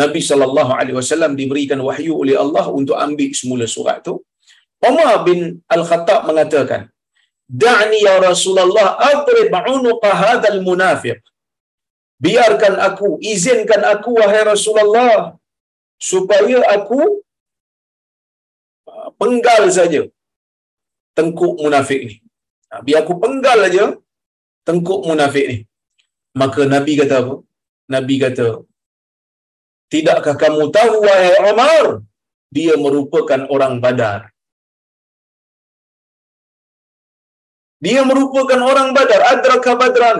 Nabi 0.00 0.20
sallallahu 0.20 0.72
alaihi 0.78 0.96
wasallam 1.00 1.32
diberikan 1.40 1.80
wahyu 1.88 2.12
oleh 2.22 2.36
Allah 2.44 2.64
untuk 2.78 2.96
ambil 3.06 3.30
semula 3.40 3.64
surat 3.76 4.04
tu. 4.04 4.14
Umar 4.88 5.24
bin 5.28 5.58
Al-Khattab 5.76 6.20
mengatakan, 6.28 6.82
"Da'ni 7.48 7.98
ya 8.08 8.16
Rasulullah 8.20 8.88
adrib 9.12 9.50
'unuqa 9.50 10.10
hadzal 10.22 10.60
munafiq." 10.68 11.18
Biarkan 12.24 12.74
aku, 12.88 13.08
izinkan 13.32 13.82
aku 13.94 14.10
wahai 14.20 14.42
Rasulullah 14.52 15.38
supaya 16.10 16.58
aku 16.76 17.00
ah, 18.90 19.08
penggal 19.20 19.64
saja 19.78 20.02
tengkuk 21.18 21.54
munafik 21.62 22.00
ni. 22.08 22.16
Ha, 22.70 22.82
biar 22.86 23.02
aku 23.02 23.14
penggal 23.22 23.58
aja 23.66 23.84
tengkuk 24.66 25.00
munafik 25.08 25.46
ni. 25.50 25.58
Maka 26.40 26.62
Nabi 26.74 26.92
kata 27.00 27.16
apa? 27.22 27.34
Nabi 27.94 28.14
kata, 28.24 28.48
Tidakkah 29.92 30.34
kamu 30.42 30.64
tahu 30.76 30.96
wahai 31.08 31.36
Umar? 31.50 31.86
Dia 32.56 32.74
merupakan 32.84 33.40
orang 33.54 33.74
badar. 33.84 34.20
Dia 37.84 38.00
merupakan 38.10 38.60
orang 38.70 38.88
badar. 38.96 39.20
Adraka 39.32 39.72
badran. 39.82 40.18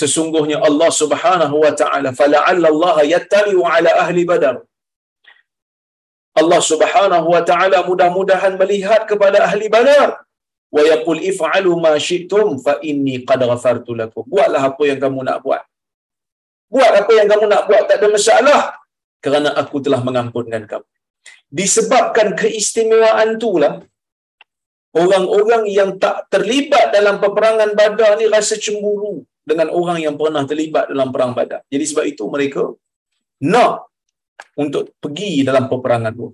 Sesungguhnya 0.00 0.58
Allah 0.68 0.90
subhanahu 1.02 1.56
wa 1.64 1.72
ta'ala 1.80 2.10
fala'alla 2.20 2.68
Allah 2.74 2.96
yattali'u 3.14 3.62
ala 3.74 3.90
ahli 4.04 4.22
badar. 4.30 4.56
Allah 6.40 6.60
Subhanahu 6.70 7.26
wa 7.34 7.42
taala 7.48 7.78
mudah-mudahan 7.88 8.54
melihat 8.60 9.02
kepada 9.10 9.38
ahli 9.46 9.66
Badar 9.74 10.24
wa 10.72 10.82
yaqul 10.82 11.20
if'alu 11.20 11.72
ma 11.84 11.92
syi'tum 12.08 12.56
fa 12.64 12.80
inni 12.90 13.20
qad 13.28 13.44
ghafartu 13.44 13.92
lakum. 14.00 14.24
Buatlah 14.24 14.62
apa 14.72 14.82
yang 14.88 14.98
kamu 15.04 15.20
nak 15.28 15.38
buat. 15.44 15.62
Buat 16.72 16.92
apa 17.04 17.12
yang 17.12 17.28
kamu 17.28 17.44
nak 17.52 17.62
buat 17.68 17.82
tak 17.88 18.00
ada 18.00 18.08
masalah 18.08 18.60
kerana 19.20 19.52
aku 19.60 19.76
telah 19.84 20.00
mengampunkan 20.00 20.64
kamu. 20.64 20.88
Disebabkan 21.52 22.32
keistimewaan 22.40 23.36
itulah 23.36 23.84
orang-orang 24.96 25.68
yang 25.68 26.00
tak 26.00 26.32
terlibat 26.32 26.96
dalam 26.96 27.20
peperangan 27.20 27.76
Badar 27.76 28.16
ni 28.16 28.24
rasa 28.32 28.56
cemburu 28.56 29.20
dengan 29.44 29.68
orang 29.68 29.98
yang 30.00 30.14
pernah 30.16 30.48
terlibat 30.48 30.88
dalam 30.88 31.12
perang 31.12 31.36
Badar. 31.36 31.60
Jadi 31.68 31.84
sebab 31.84 32.04
itu 32.08 32.24
mereka 32.32 32.62
nak 33.44 33.92
untuk 34.56 34.96
pergi 35.02 35.44
dalam 35.44 35.68
peperangan 35.68 36.12
itu. 36.16 36.28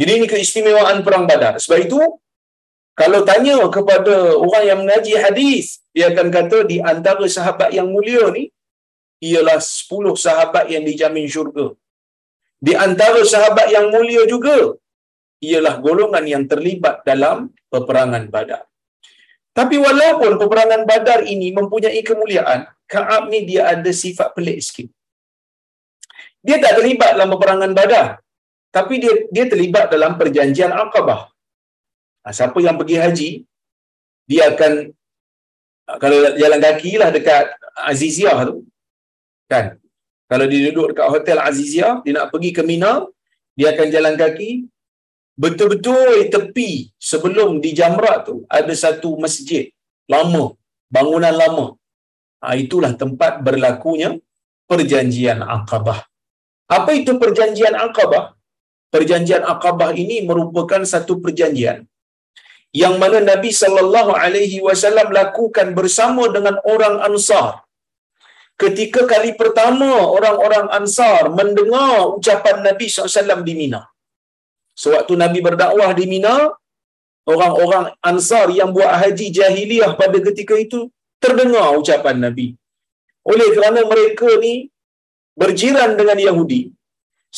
Jadi 0.00 0.10
ini 0.16 0.26
keistimewaan 0.30 1.04
perang 1.04 1.28
Badar. 1.28 1.60
Sebab 1.60 1.78
itu 1.82 2.00
kalau 3.00 3.20
tanya 3.28 3.56
kepada 3.76 4.36
orang 4.44 4.64
yang 4.68 4.78
mengaji 4.82 5.14
hadis, 5.24 5.80
dia 5.96 6.06
akan 6.12 6.28
kata 6.36 6.58
di 6.70 6.76
antara 6.92 7.24
sahabat 7.36 7.70
yang 7.78 7.88
mulia 7.94 8.24
ni 8.36 8.44
ialah 9.30 9.58
10 9.60 10.12
sahabat 10.24 10.66
yang 10.72 10.84
dijamin 10.88 11.26
syurga. 11.34 11.66
Di 12.66 12.74
antara 12.86 13.20
sahabat 13.32 13.68
yang 13.74 13.86
mulia 13.94 14.22
juga 14.34 14.56
ialah 15.42 15.74
golongan 15.86 16.24
yang 16.32 16.44
terlibat 16.50 17.02
dalam 17.10 17.50
peperangan 17.72 18.24
Badar. 18.34 18.62
Tapi 19.58 19.76
walaupun 19.86 20.38
peperangan 20.42 20.82
Badar 20.90 21.20
ini 21.34 21.48
mempunyai 21.58 22.00
kemuliaan, 22.10 22.60
Ka'ab 22.92 23.32
ni 23.32 23.40
dia 23.48 23.62
ada 23.72 23.90
sifat 24.02 24.36
pelik 24.36 24.60
sikit 24.66 24.88
dia 26.42 26.58
tak 26.58 26.82
terlibat 26.82 27.14
dalam 27.14 27.30
peperangan 27.32 27.70
badar 27.70 28.06
tapi 28.74 28.98
dia 28.98 29.14
dia 29.30 29.46
terlibat 29.46 29.92
dalam 29.94 30.16
perjanjian 30.18 30.72
Aqabah. 30.74 31.30
Ha, 32.22 32.30
siapa 32.30 32.58
yang 32.62 32.78
pergi 32.80 32.96
haji 33.02 33.30
dia 34.30 34.54
akan 34.54 34.72
ha, 35.86 35.98
kalau 36.02 36.18
jalan 36.38 36.60
kaki 36.62 36.92
lah 37.02 37.10
dekat 37.10 37.50
Aziziyah 37.90 38.38
tu 38.48 38.56
kan? 39.50 39.74
Kalau 40.30 40.46
dia 40.50 40.60
duduk 40.70 40.94
dekat 40.94 41.08
hotel 41.14 41.38
Aziziyah 41.42 41.94
dia 42.06 42.12
nak 42.16 42.30
pergi 42.32 42.50
ke 42.56 42.62
Mina 42.62 42.92
dia 43.58 43.74
akan 43.74 43.86
jalan 43.94 44.14
kaki 44.14 44.50
betul-betul 45.34 46.30
tepi 46.34 46.94
sebelum 47.10 47.58
di 47.64 47.74
Jamrat 47.74 48.30
tu 48.30 48.36
ada 48.46 48.74
satu 48.84 49.18
masjid 49.18 49.66
lama 50.06 50.54
bangunan 50.94 51.34
lama. 51.42 51.66
Ha, 52.42 52.54
itulah 52.54 52.94
tempat 53.02 53.42
berlakunya 53.46 54.18
perjanjian 54.70 55.42
Aqabah. 55.42 56.06
Apa 56.70 56.90
itu 56.94 57.18
perjanjian 57.22 57.74
Aqabah? 57.86 58.24
Perjanjian 58.94 59.42
Aqabah 59.52 59.90
ini 60.02 60.22
merupakan 60.28 60.82
satu 60.92 61.18
perjanjian 61.24 61.82
yang 62.80 62.94
mana 63.02 63.18
Nabi 63.30 63.50
sallallahu 63.62 64.12
alaihi 64.24 64.58
wasallam 64.66 65.08
lakukan 65.18 65.68
bersama 65.78 66.24
dengan 66.36 66.56
orang 66.72 66.96
Ansar. 67.08 67.50
Ketika 68.62 69.00
kali 69.12 69.30
pertama 69.40 69.90
orang-orang 70.16 70.66
Ansar 70.78 71.22
mendengar 71.38 72.16
ucapan 72.16 72.56
Nabi 72.66 72.86
SAW 72.86 73.42
di 73.48 73.54
Mina. 73.60 73.82
Sewaktu 74.82 75.14
Nabi 75.22 75.38
berdakwah 75.46 75.90
di 75.98 76.04
Mina, 76.12 76.36
orang-orang 77.32 77.86
Ansar 78.10 78.46
yang 78.58 78.70
buat 78.76 78.92
haji 79.02 79.26
jahiliyah 79.38 79.92
pada 80.00 80.18
ketika 80.28 80.54
itu 80.64 80.80
terdengar 81.22 81.68
ucapan 81.80 82.16
Nabi. 82.24 82.46
Oleh 83.32 83.48
kerana 83.56 83.80
mereka 83.92 84.28
ni 84.44 84.54
berjiran 85.40 85.90
dengan 86.00 86.18
Yahudi 86.28 86.62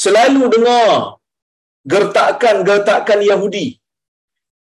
selalu 0.03 0.43
dengar 0.55 1.23
gertakan-gertakan 1.93 3.21
Yahudi 3.31 3.67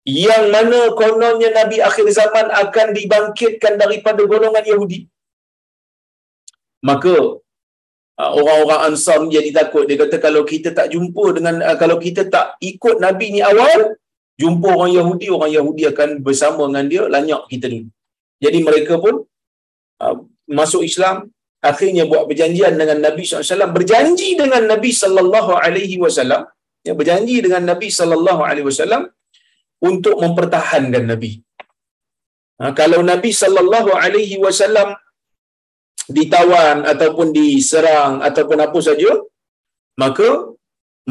yang 0.03 0.51
mana 0.55 0.91
kononnya 1.01 1.49
Nabi 1.59 1.79
akhir 1.89 2.07
zaman 2.19 2.47
akan 2.63 2.87
dibangkitkan 2.97 3.79
daripada 3.79 4.21
golongan 4.27 4.65
Yahudi. 4.71 4.99
Maka 6.83 7.15
uh, 8.19 8.31
orang-orang 8.39 8.79
Ansar 8.91 9.23
jadi 9.31 9.49
takut. 9.55 9.87
Dia 9.87 9.95
kata 10.03 10.19
kalau 10.19 10.43
kita 10.43 10.75
tak 10.75 10.91
jumpa 10.91 11.25
dengan 11.37 11.55
uh, 11.63 11.77
kalau 11.79 11.97
kita 12.05 12.27
tak 12.27 12.59
ikut 12.59 12.99
Nabi 12.99 13.39
ni 13.39 13.41
awal 13.51 13.95
jumpa 14.41 14.69
orang 14.77 14.91
Yahudi 14.97 15.27
orang 15.35 15.51
Yahudi 15.57 15.83
akan 15.91 16.09
bersama 16.25 16.61
dengan 16.69 16.85
dia 16.91 17.03
lanyak 17.15 17.41
kita 17.51 17.65
dulu 17.73 17.89
jadi 18.43 18.59
mereka 18.67 18.93
pun 19.03 19.15
uh, 20.03 20.15
masuk 20.59 20.81
Islam 20.89 21.29
akhirnya 21.71 22.03
buat 22.11 22.23
perjanjian 22.29 22.73
dengan 22.81 22.97
Nabi 23.05 23.21
SAW 23.23 23.71
berjanji 23.77 24.29
dengan 24.41 24.63
Nabi 24.71 24.89
wasallam 26.03 26.41
ya 26.87 26.93
berjanji 26.99 27.35
dengan 27.45 27.63
Nabi 27.71 27.87
wasallam 28.67 29.03
untuk 29.89 30.15
mempertahankan 30.23 31.03
Nabi. 31.11 31.31
Ha, 32.59 32.71
kalau 32.79 32.99
Nabi 33.11 33.31
sallallahu 33.41 33.91
alaihi 34.03 34.39
wasallam 34.45 34.89
ditawan 36.17 36.77
ataupun 36.91 37.27
diserang 37.37 38.13
ataupun 38.27 38.59
apa 38.65 38.79
saja 38.87 39.11
maka 40.03 40.27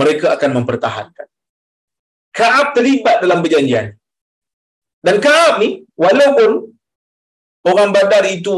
mereka 0.01 0.27
akan 0.37 0.51
mempertahankan. 0.59 1.27
Kaab 2.39 2.67
terlibat 2.77 3.21
dalam 3.25 3.45
perjanjian. 3.45 3.93
Dan 5.05 5.17
Kaab 5.25 5.61
ni 5.63 5.85
walaupun 6.05 6.51
orang 7.71 7.91
badar 7.95 8.25
itu 8.37 8.57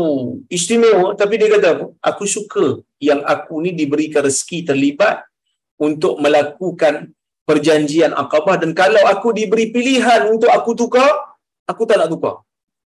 istimewa 0.56 1.08
tapi 1.20 1.34
dia 1.40 1.48
kata 1.54 1.68
apa 1.74 1.86
aku 2.10 2.24
suka 2.34 2.66
yang 3.08 3.20
aku 3.34 3.60
ni 3.64 3.70
diberikan 3.80 4.24
rezeki 4.24 4.58
terlibat 4.70 5.26
untuk 5.86 6.16
melakukan 6.24 7.12
perjanjian 7.48 8.12
akabah 8.22 8.56
dan 8.62 8.70
kalau 8.80 9.02
aku 9.12 9.28
diberi 9.38 9.68
pilihan 9.74 10.32
untuk 10.32 10.50
aku 10.56 10.72
tukar, 10.80 11.08
aku 11.70 11.82
tak 11.88 11.96
nak 12.00 12.08
tukar. 12.12 12.34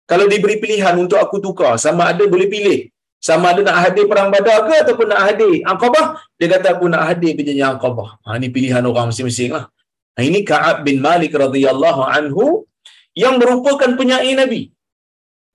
Kalau 0.06 0.26
diberi 0.30 0.62
pilihan 0.62 0.96
untuk 1.02 1.18
aku 1.18 1.38
tukar, 1.42 1.74
sama 1.82 2.14
ada 2.14 2.24
boleh 2.30 2.46
pilih. 2.46 2.80
Sama 3.28 3.58
ada 3.58 3.62
nak 3.66 3.78
hadir 3.82 4.06
perang 4.06 4.30
badar 4.30 4.70
ke 4.70 4.76
ataupun 4.86 5.08
nak 5.10 5.22
hadir 5.26 5.54
akabah, 5.66 6.22
dia 6.38 6.48
kata 6.54 6.78
aku 6.78 6.86
nak 6.94 7.04
hadir 7.10 7.34
perjanjian 7.34 7.74
akabah. 7.78 8.22
Ha, 8.22 8.38
ini 8.38 8.54
pilihan 8.54 8.86
orang 8.86 9.10
masing-masing 9.10 9.50
lah. 9.58 9.66
Ha, 10.14 10.22
ini 10.22 10.46
Ka'ab 10.46 10.86
bin 10.86 11.02
Malik 11.02 11.34
radhiyallahu 11.34 12.06
anhu 12.06 12.70
yang 13.18 13.42
merupakan 13.42 13.90
penyair 13.98 14.38
Nabi. 14.38 14.70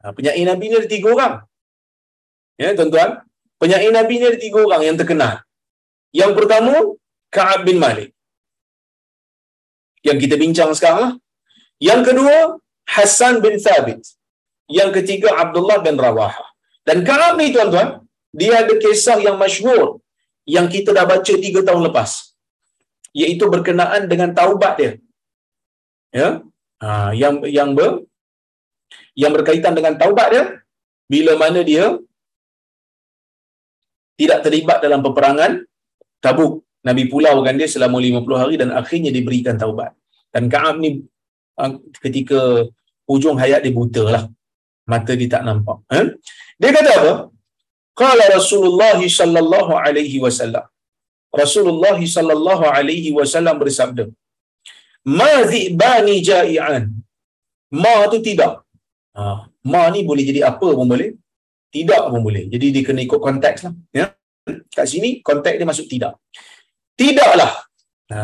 Ha, 0.03 0.11
penyair 0.11 0.42
Nabi 0.50 0.64
ni 0.66 0.74
ada 0.83 0.88
tiga 0.90 1.14
orang. 1.14 1.35
Ya, 2.59 2.74
tuan-tuan. 2.74 3.22
Penyair 3.62 3.92
Nabi 3.94 4.14
ni 4.18 4.24
ada 4.26 4.38
tiga 4.40 4.59
orang 4.66 4.83
yang 4.90 4.96
terkenal. 4.98 5.35
Yang 6.11 6.33
pertama, 6.35 6.74
Ka'ab 7.31 7.62
bin 7.62 7.79
Malik. 7.79 8.11
Yang 10.06 10.18
kita 10.26 10.34
bincang 10.40 10.70
sekarang 10.76 11.00
lah. 11.04 11.12
Yang 11.80 12.00
kedua, 12.12 12.36
Hassan 12.88 13.40
bin 13.44 13.56
Thabit. 13.64 14.00
Yang 14.68 14.90
ketiga, 15.02 15.36
Abdullah 15.42 15.78
bin 15.84 15.96
Rawaha. 15.96 16.44
Dan 16.88 17.04
Ka'ab 17.08 17.36
ni 17.40 17.52
tuan-tuan, 17.54 18.00
dia 18.30 18.62
ada 18.62 18.74
kisah 18.82 19.18
yang 19.26 19.36
masyhur 19.36 19.98
yang 20.46 20.66
kita 20.74 20.90
dah 20.96 21.04
baca 21.12 21.32
tiga 21.44 21.60
tahun 21.66 21.82
lepas. 21.90 22.10
Iaitu 23.10 23.44
berkenaan 23.50 24.06
dengan 24.06 24.30
taubat 24.38 24.74
dia. 24.78 24.92
Ya, 26.10 26.28
ha, 26.82 27.10
yang 27.14 27.42
yang 27.46 27.70
ber, 27.78 28.02
yang 29.14 29.32
berkaitan 29.34 29.74
dengan 29.78 29.94
taubat 30.00 30.28
dia 30.34 30.44
bila 31.10 31.34
mana 31.38 31.62
dia 31.62 31.98
tidak 34.18 34.38
terlibat 34.46 34.78
dalam 34.84 35.00
peperangan 35.06 35.66
Tabuk. 36.20 36.62
Nabi 36.88 37.02
pulaukan 37.12 37.54
dia 37.60 37.68
selama 37.74 37.96
50 38.00 38.42
hari 38.42 38.54
dan 38.60 38.70
akhirnya 38.80 39.10
diberikan 39.16 39.56
taubat. 39.62 39.92
Dan 40.34 40.44
Ka'ab 40.52 40.76
ni 40.82 40.90
ah, 41.60 41.72
ketika 42.04 42.40
hujung 43.10 43.36
hayat 43.42 43.60
dia 43.64 43.74
buta 43.78 44.04
lah. 44.14 44.24
Mata 44.90 45.12
dia 45.20 45.28
tak 45.34 45.42
nampak. 45.48 45.78
Eh? 45.98 46.06
Dia 46.60 46.70
kata 46.76 46.92
apa? 47.00 47.12
Qala 48.00 48.24
Rasulullah 48.38 48.98
sallallahu 49.18 49.72
alaihi 49.84 50.18
wasallam. 50.24 50.64
Rasulullah 51.42 51.98
sallallahu 52.16 52.64
alaihi 52.78 53.10
wasallam 53.18 53.54
bersabda, 53.62 54.04
"Ma 55.18 55.32
bani 55.82 56.16
ja'ian." 56.28 56.84
Ma 57.70 57.94
tu 58.12 58.18
tidak. 58.28 58.66
Ha, 59.14 59.46
ma 59.72 59.82
ni 59.94 60.00
boleh 60.10 60.24
jadi 60.30 60.40
apa 60.50 60.68
pun 60.78 60.86
boleh. 60.92 61.10
Tidak 61.70 62.02
pun 62.10 62.20
boleh. 62.26 62.44
Jadi 62.52 62.66
dia 62.74 62.82
kena 62.86 63.00
ikut 63.06 63.20
konteks 63.26 63.60
lah. 63.66 63.74
Ya? 63.94 64.06
Kat 64.76 64.86
sini 64.90 65.22
konteks 65.28 65.54
dia 65.54 65.68
masuk 65.70 65.86
tidak. 65.86 66.18
Tidaklah. 67.00 67.52
Ha. 68.12 68.22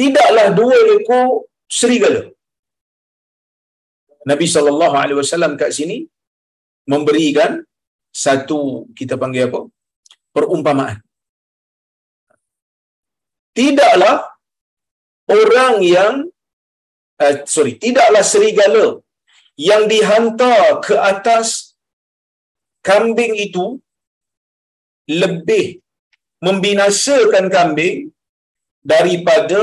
Tidaklah 0.00 0.46
dua 0.58 0.78
ekor 0.96 1.46
serigala. 1.80 2.22
Nabi 4.30 4.46
sallallahu 4.54 4.96
alaihi 5.02 5.18
wasallam 5.20 5.54
kat 5.60 5.70
sini 5.78 5.98
memberikan 6.92 7.62
satu 8.24 8.90
kita 8.98 9.14
panggil 9.22 9.46
apa? 9.48 9.60
perumpamaan. 10.34 10.98
Tidaklah 13.54 14.16
orang 15.30 15.74
yang 15.86 16.14
uh, 17.22 17.34
sorry, 17.46 17.78
tidaklah 17.78 18.24
serigala 18.26 18.86
yang 19.54 19.86
dihantar 19.86 20.82
ke 20.82 20.98
atas 20.98 21.78
kambing 22.82 23.38
itu 23.38 23.78
lebih 25.06 25.83
membinasakan 26.46 27.44
kambing 27.56 27.96
daripada 28.92 29.60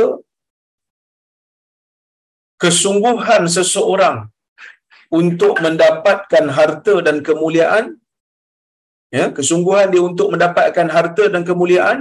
kesungguhan 2.63 3.43
seseorang 3.55 4.17
untuk 5.19 5.53
mendapatkan 5.65 6.45
harta 6.57 6.95
dan 7.07 7.17
kemuliaan. 7.27 7.85
Ya 9.15 9.25
kesungguhan 9.37 9.91
dia 9.93 10.01
untuk 10.09 10.27
mendapatkan 10.33 10.87
harta 10.95 11.23
dan 11.33 11.43
kemuliaan 11.49 11.97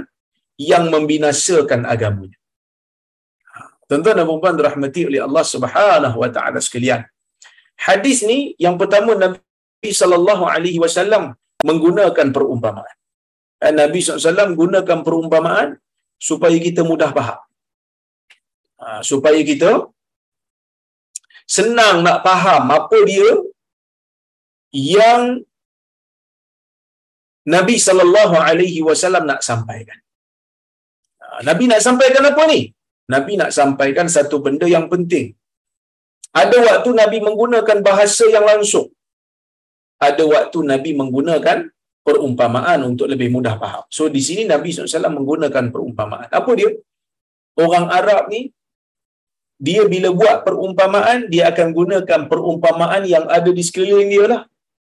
yang 0.55 0.87
membinasakan 0.93 1.83
agamanya. 1.93 2.37
Tuan-tuan 3.91 4.15
dan 4.19 4.27
puan 4.27 4.55
dirahmati 4.59 5.01
oleh 5.09 5.19
Allah 5.27 5.43
Subhanahu 5.53 6.17
wa 6.23 6.29
taala 6.35 6.63
sekalian. 6.67 7.03
Hadis 7.75 8.23
ni 8.29 8.55
yang 8.65 8.79
pertama 8.79 9.11
Nabi 9.23 9.91
sallallahu 10.01 10.47
alaihi 10.53 10.79
wasallam 10.83 11.35
menggunakan 11.67 12.27
perumpamaan 12.35 13.00
Nabi 13.69 13.99
SAW 14.01 14.57
gunakan 14.61 14.99
perumpamaan 15.05 15.77
supaya 16.29 16.57
kita 16.67 16.81
mudah 16.91 17.09
faham. 17.17 17.39
Ha, 18.81 19.05
supaya 19.09 19.39
kita 19.49 19.71
senang 21.55 21.97
nak 22.05 22.19
faham 22.25 22.63
apa 22.79 22.97
dia 23.09 23.29
yang 24.97 25.23
Nabi 27.55 27.75
sallallahu 27.87 28.35
alaihi 28.49 28.81
wasallam 28.87 29.25
nak 29.29 29.41
sampaikan. 29.49 29.99
Ha, 31.21 31.41
Nabi 31.49 31.65
nak 31.71 31.83
sampaikan 31.87 32.25
apa 32.31 32.43
ni? 32.53 32.61
Nabi 33.13 33.33
nak 33.41 33.51
sampaikan 33.59 34.09
satu 34.15 34.37
benda 34.45 34.67
yang 34.75 34.87
penting. 34.93 35.27
Ada 36.41 36.57
waktu 36.67 36.89
Nabi 37.01 37.17
menggunakan 37.27 37.79
bahasa 37.87 38.25
yang 38.35 38.45
langsung. 38.51 38.87
Ada 40.07 40.23
waktu 40.33 40.59
Nabi 40.71 40.91
menggunakan 41.01 41.57
perumpamaan 42.01 42.81
untuk 42.85 43.05
lebih 43.05 43.29
mudah 43.29 43.55
faham. 43.61 43.85
So 43.93 44.09
di 44.09 44.21
sini 44.21 44.49
Nabi 44.49 44.73
SAW 44.73 44.89
menggunakan 45.21 45.69
perumpamaan. 45.69 46.29
Apa 46.29 46.51
dia? 46.57 46.73
Orang 47.57 47.89
Arab 47.93 48.31
ni 48.33 48.49
dia 49.61 49.85
bila 49.85 50.09
buat 50.09 50.41
perumpamaan 50.41 51.29
dia 51.29 51.53
akan 51.53 51.67
gunakan 51.69 52.21
perumpamaan 52.25 53.05
yang 53.05 53.29
ada 53.29 53.53
di 53.53 53.61
sekeliling 53.61 54.09
dia 54.09 54.25
lah. 54.25 54.41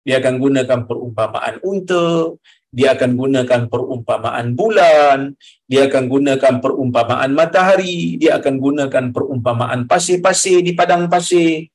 Dia 0.03 0.19
akan 0.19 0.35
gunakan 0.39 0.81
perumpamaan 0.87 1.63
unta, 1.63 2.35
dia 2.75 2.95
akan 2.95 3.11
gunakan 3.15 3.61
perumpamaan 3.71 4.47
bulan, 4.59 5.39
dia 5.71 5.87
akan 5.87 6.05
gunakan 6.11 6.55
perumpamaan 6.59 7.31
matahari, 7.39 8.19
dia 8.19 8.39
akan 8.39 8.55
gunakan 8.59 9.05
perumpamaan 9.15 9.87
pasir-pasir 9.87 10.59
di 10.59 10.75
padang 10.75 11.07
pasir 11.07 11.71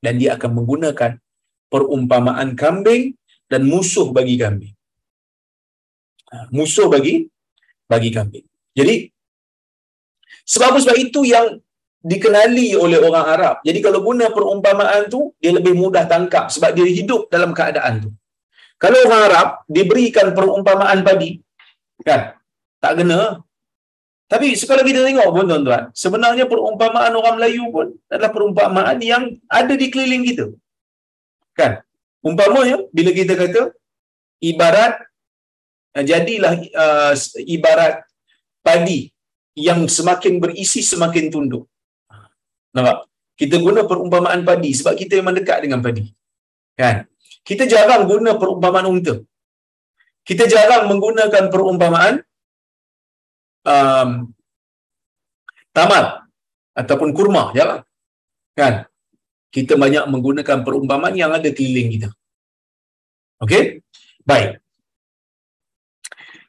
dan 0.00 0.16
dia 0.16 0.40
akan 0.40 0.62
menggunakan 0.62 1.20
perumpamaan 1.68 2.56
kambing 2.56 3.12
dan 3.50 3.62
musuh 3.66 4.10
bagi 4.10 4.34
kambing. 4.38 4.74
Ha, 6.30 6.50
musuh 6.50 6.86
bagi 6.90 7.26
bagi 7.86 8.10
kambing. 8.10 8.46
Jadi 8.74 9.08
sebab 10.46 10.78
sebab 10.82 10.96
itu 10.98 11.22
yang 11.26 11.58
dikenali 12.02 12.78
oleh 12.78 12.98
orang 13.02 13.26
Arab. 13.26 13.54
Jadi 13.66 13.78
kalau 13.82 13.98
guna 14.02 14.30
perumpamaan 14.30 15.10
tu 15.10 15.34
dia 15.42 15.54
lebih 15.54 15.74
mudah 15.74 16.06
tangkap 16.06 16.50
sebab 16.54 16.70
dia 16.76 16.86
hidup 16.86 17.26
dalam 17.34 17.50
keadaan 17.50 18.06
tu. 18.06 18.10
Kalau 18.76 18.98
orang 19.08 19.22
Arab 19.30 19.48
diberikan 19.66 20.30
perumpamaan 20.36 21.00
padi 21.06 21.40
kan 22.04 22.36
tak 22.82 23.02
kena. 23.02 23.42
Tapi 24.26 24.58
sekarang 24.58 24.82
kita 24.82 25.06
tengok 25.06 25.28
pun 25.30 25.46
tuan-tuan, 25.46 25.82
sebenarnya 25.94 26.50
perumpamaan 26.50 27.14
orang 27.14 27.38
Melayu 27.38 27.70
pun 27.70 27.94
adalah 28.10 28.34
perumpamaan 28.34 28.98
yang 28.98 29.38
ada 29.46 29.70
di 29.78 29.86
keliling 29.86 30.26
kita. 30.26 30.50
Kan? 31.54 31.85
Umpamanya 32.24 32.80
bila 32.90 33.10
kita 33.12 33.36
kata 33.36 33.72
ibarat 34.42 34.98
eh, 35.96 36.04
jadilah 36.04 36.54
uh, 36.74 37.12
ibarat 37.44 38.04
padi 38.60 39.08
yang 39.56 39.88
semakin 39.88 40.36
berisi 40.42 40.84
semakin 40.84 41.32
tunduk. 41.32 41.64
Nampak? 42.76 43.08
Kita 43.36 43.56
guna 43.60 43.84
perumpamaan 43.84 44.44
padi 44.44 44.72
sebab 44.72 44.96
kita 44.96 45.20
memang 45.20 45.36
dekat 45.36 45.64
dengan 45.64 45.80
padi. 45.80 46.08
Kan? 46.76 47.08
Kita 47.40 47.64
jarang 47.68 48.04
guna 48.04 48.36
perumpamaan 48.36 48.88
unta. 48.88 49.16
Kita 50.26 50.44
jarang 50.50 50.90
menggunakan 50.90 51.48
perumpamaan 51.48 52.20
um, 53.64 54.10
tamat 55.72 56.26
ataupun 56.76 57.14
kurma. 57.16 57.52
Jarang. 57.56 57.80
Kan? 58.56 58.88
Kita 59.54 59.78
banyak 59.78 60.04
menggunakan 60.10 60.62
perumpamaan 60.66 61.14
yang 61.16 61.32
ada 61.32 61.48
keliling 61.50 61.88
kita. 61.96 62.08
Okey? 63.40 63.80
Baik. 64.26 64.60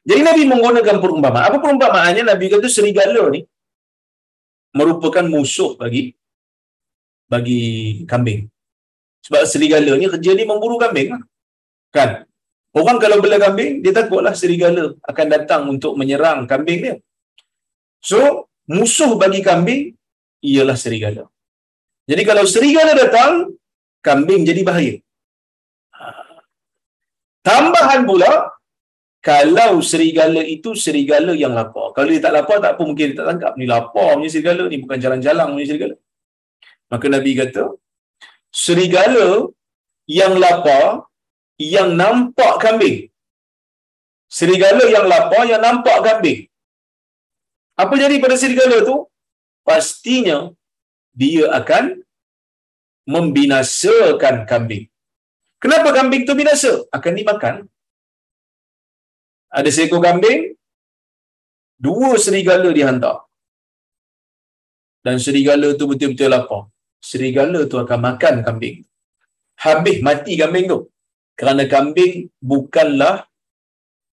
Jadi 0.08 0.20
Nabi 0.24 0.42
menggunakan 0.48 0.96
perumpamaan. 1.04 1.52
Apa 1.52 1.58
perumpamaannya? 1.60 2.24
Nabi 2.24 2.48
kata 2.48 2.68
serigala 2.72 3.28
ni 3.28 3.44
merupakan 4.72 5.24
musuh 5.24 5.76
bagi 5.76 6.16
bagi 7.28 7.62
kambing. 8.08 8.48
Sebab 9.28 9.44
serigala 9.44 9.92
ni 10.00 10.08
kerja 10.08 10.32
dia 10.32 10.46
memburu 10.48 10.80
kambing. 10.80 11.12
Lah. 11.12 11.22
Kan? 11.92 12.10
Orang 12.72 13.00
kalau 13.00 13.20
bela 13.24 13.40
kambing, 13.40 13.80
dia 13.84 13.92
takutlah 13.96 14.32
serigala 14.36 14.92
akan 15.04 15.26
datang 15.28 15.62
untuk 15.68 15.96
menyerang 15.96 16.44
kambing 16.44 16.78
dia. 16.84 16.96
So, 18.00 18.48
musuh 18.68 19.16
bagi 19.20 19.40
kambing 19.44 19.96
ialah 20.44 20.76
serigala. 20.76 21.28
Jadi 22.08 22.22
kalau 22.24 22.44
serigala 22.54 22.92
datang, 22.96 23.32
kambing 24.00 24.42
jadi 24.48 24.62
bahaya. 24.64 24.94
Ha. 25.92 26.06
Tambahan 27.44 28.08
pula, 28.08 28.32
kalau 29.28 29.84
serigala 29.84 30.40
itu 30.56 30.72
serigala 30.84 31.32
yang 31.36 31.52
lapar. 31.52 31.92
Kalau 31.92 32.08
dia 32.08 32.22
tak 32.24 32.34
lapar, 32.38 32.56
tak 32.64 32.72
apa 32.74 32.82
mungkin 32.88 33.12
dia 33.12 33.18
tak 33.20 33.28
tangkap. 33.30 33.52
Ni 33.60 33.66
lapar 33.68 34.16
punya 34.16 34.30
serigala, 34.32 34.64
ni 34.72 34.78
bukan 34.80 34.98
jalan-jalan 35.04 35.46
punya 35.52 35.66
serigala. 35.70 35.96
Maka 36.88 37.06
Nabi 37.12 37.30
kata, 37.36 37.64
serigala 38.48 39.52
yang 40.08 40.40
lapar, 40.40 41.04
yang 41.60 41.92
nampak 41.92 42.54
kambing. 42.64 42.98
Serigala 44.32 44.84
yang 44.88 45.04
lapar, 45.12 45.44
yang 45.44 45.60
nampak 45.60 45.98
kambing. 46.06 46.40
Apa 47.76 47.94
jadi 48.00 48.16
pada 48.24 48.36
serigala 48.40 48.80
tu? 48.88 48.96
Pastinya, 49.68 50.48
dia 51.20 51.44
akan 51.60 51.84
membinasakan 53.14 54.36
kambing. 54.50 54.86
Kenapa 55.62 55.88
kambing 55.98 56.22
tu 56.28 56.38
binasa? 56.38 56.72
Akan 56.96 57.18
dimakan 57.18 57.54
ada 59.48 59.70
seekor 59.72 60.00
kambing, 60.04 60.40
dua 61.80 62.10
serigala 62.24 62.68
dihantar. 62.78 63.16
Dan 65.00 65.16
serigala 65.24 65.72
tu 65.80 65.88
betul-betul 65.90 66.28
lapar. 66.28 66.62
Serigala 67.00 67.64
tu 67.70 67.80
akan 67.80 67.98
makan 68.08 68.34
kambing. 68.46 68.84
Habis 69.64 69.98
mati 70.04 70.36
kambing 70.36 70.66
tu. 70.72 70.78
Kerana 71.38 71.64
kambing 71.74 72.28
bukanlah 72.42 73.24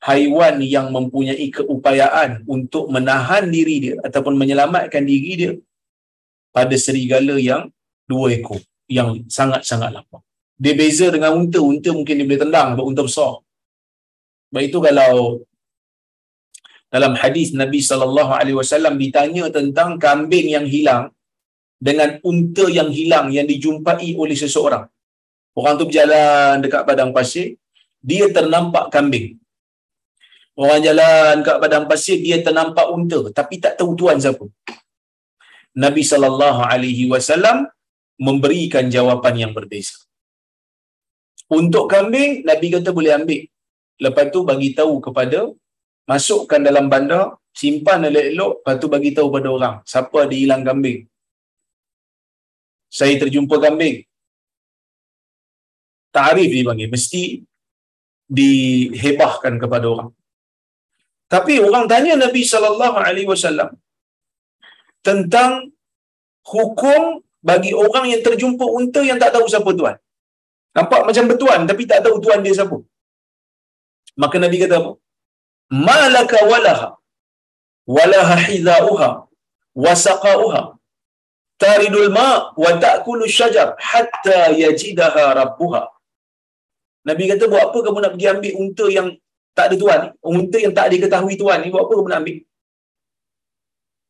haiwan 0.08 0.62
yang 0.62 0.88
mempunyai 0.96 1.48
keupayaan 1.58 2.46
untuk 2.56 2.86
menahan 2.94 3.50
diri 3.50 3.76
dia 3.84 3.96
ataupun 4.08 4.38
menyelamatkan 4.38 5.04
diri 5.12 5.32
dia 5.42 5.54
pada 6.56 6.76
serigala 6.86 7.36
yang 7.50 7.68
dua 8.08 8.28
ekor 8.38 8.62
yang 8.88 9.10
sangat-sangat 9.38 9.90
lapar. 9.96 10.22
Dia 10.64 10.74
beza 10.80 11.12
dengan 11.12 11.36
unta. 11.36 11.60
Unta 11.60 11.90
mungkin 11.92 12.16
dia 12.16 12.26
boleh 12.30 12.42
tendang 12.44 12.68
sebab 12.74 12.86
unta 12.88 13.02
besar. 13.04 13.34
Sebab 14.48 14.62
itu 14.64 14.78
kalau 14.88 15.14
dalam 16.96 17.14
hadis 17.22 17.52
Nabi 17.62 17.84
sallallahu 17.84 18.32
alaihi 18.40 18.56
wasallam 18.56 18.96
ditanya 18.96 19.52
tentang 19.52 20.00
kambing 20.00 20.48
yang 20.56 20.64
hilang 20.64 21.12
dengan 21.76 22.24
unta 22.24 22.66
yang 22.72 22.88
hilang 22.98 23.36
yang 23.36 23.44
dijumpai 23.52 24.16
oleh 24.16 24.38
seseorang. 24.44 24.88
Orang 25.60 25.76
tu 25.80 25.86
berjalan 25.92 26.64
dekat 26.64 26.88
padang 26.88 27.12
pasir, 27.12 27.60
dia 28.00 28.32
ternampak 28.32 28.88
kambing. 28.96 29.36
Orang 30.56 30.80
jalan 30.88 31.44
dekat 31.44 31.58
padang 31.60 31.86
pasir, 31.92 32.18
dia 32.24 32.40
ternampak 32.40 32.88
unta 32.96 33.20
tapi 33.36 33.60
tak 33.60 33.76
tahu 33.76 33.92
tuan 34.00 34.16
siapa. 34.24 34.48
Nabi 35.84 36.04
sallallahu 36.12 36.62
alaihi 36.72 37.06
wasallam 37.14 37.58
memberikan 38.28 38.88
jawapan 38.96 39.36
yang 39.44 39.52
berbeza. 39.58 39.96
Untuk 41.60 41.86
kambing, 41.94 42.32
Nabi 42.50 42.68
kata 42.76 42.90
boleh 42.98 43.12
ambil. 43.20 43.42
Lepas 44.06 44.28
tu 44.34 44.40
bagi 44.50 44.70
tahu 44.80 44.94
kepada 45.04 45.40
masukkan 46.12 46.62
dalam 46.68 46.88
bandar 46.94 47.24
simpan 47.62 48.08
elok-elok 48.10 48.52
lepas 48.60 48.76
tu 48.82 48.88
bagi 48.94 49.12
tahu 49.18 49.28
pada 49.36 49.48
orang 49.58 49.76
siapa 49.92 50.18
ada 50.26 50.36
hilang 50.42 50.64
kambing. 50.68 51.00
Saya 52.98 53.16
terjumpa 53.22 53.56
kambing. 53.66 53.98
Tarif 56.16 56.50
dipanggil 56.52 56.90
mesti 56.96 57.24
dihebahkan 58.38 59.56
kepada 59.64 59.86
orang. 59.94 60.12
Tapi 61.34 61.54
orang 61.68 61.86
tanya 61.92 62.14
Nabi 62.26 62.42
sallallahu 62.54 62.98
alaihi 63.08 63.28
wasallam 63.34 63.72
tentang 65.08 65.52
hukum 66.54 67.02
bagi 67.50 67.72
orang 67.86 68.06
yang 68.12 68.22
terjumpa 68.28 68.66
unta 68.80 69.02
yang 69.10 69.18
tak 69.24 69.32
tahu 69.36 69.46
siapa 69.54 69.72
tuan 69.80 69.96
nampak 70.78 71.02
macam 71.08 71.24
bertuan 71.32 71.62
tapi 71.70 71.84
tak 71.92 72.02
tahu 72.06 72.18
tuan 72.26 72.42
dia 72.46 72.56
siapa 72.60 72.78
Maka 74.22 74.36
Nabi 74.44 74.58
kata 74.64 74.76
apa? 74.82 74.92
Malaka 75.88 76.40
walaha 76.52 76.88
walaha 77.96 78.36
hidhauha 78.48 79.10
wasaqauha 79.86 80.62
taridul 81.64 82.10
ma 82.18 82.30
wa 82.64 82.72
ta'kulu 82.86 83.28
syajar 83.38 83.68
hatta 83.90 84.40
yajidaha 84.64 85.24
rabbuha. 85.40 85.84
Nabi 87.10 87.24
kata 87.32 87.52
buat 87.52 87.64
apa 87.70 87.78
kamu 87.86 88.00
nak 88.02 88.12
pergi 88.16 88.28
ambil 88.34 88.54
unta 88.64 88.86
yang 88.98 89.08
tak 89.58 89.66
ada 89.68 89.76
tuan 89.82 90.00
ni? 90.04 90.10
Unta 90.40 90.58
yang 90.64 90.74
tak 90.78 90.88
diketahui 90.94 91.36
tuan 91.42 91.60
ni 91.64 91.70
buat 91.74 91.84
apa 91.86 91.94
kamu 91.98 92.10
nak 92.12 92.20
ambil? 92.24 92.38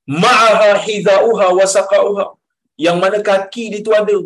Ma'aha 0.08 0.70
hidhauha 0.86 1.48
wasaqauha. 1.60 2.26
Yang 2.78 2.98
mana 3.02 3.18
kaki 3.30 3.64
dia 3.72 3.86
tu 3.86 3.92
ada. 4.02 4.18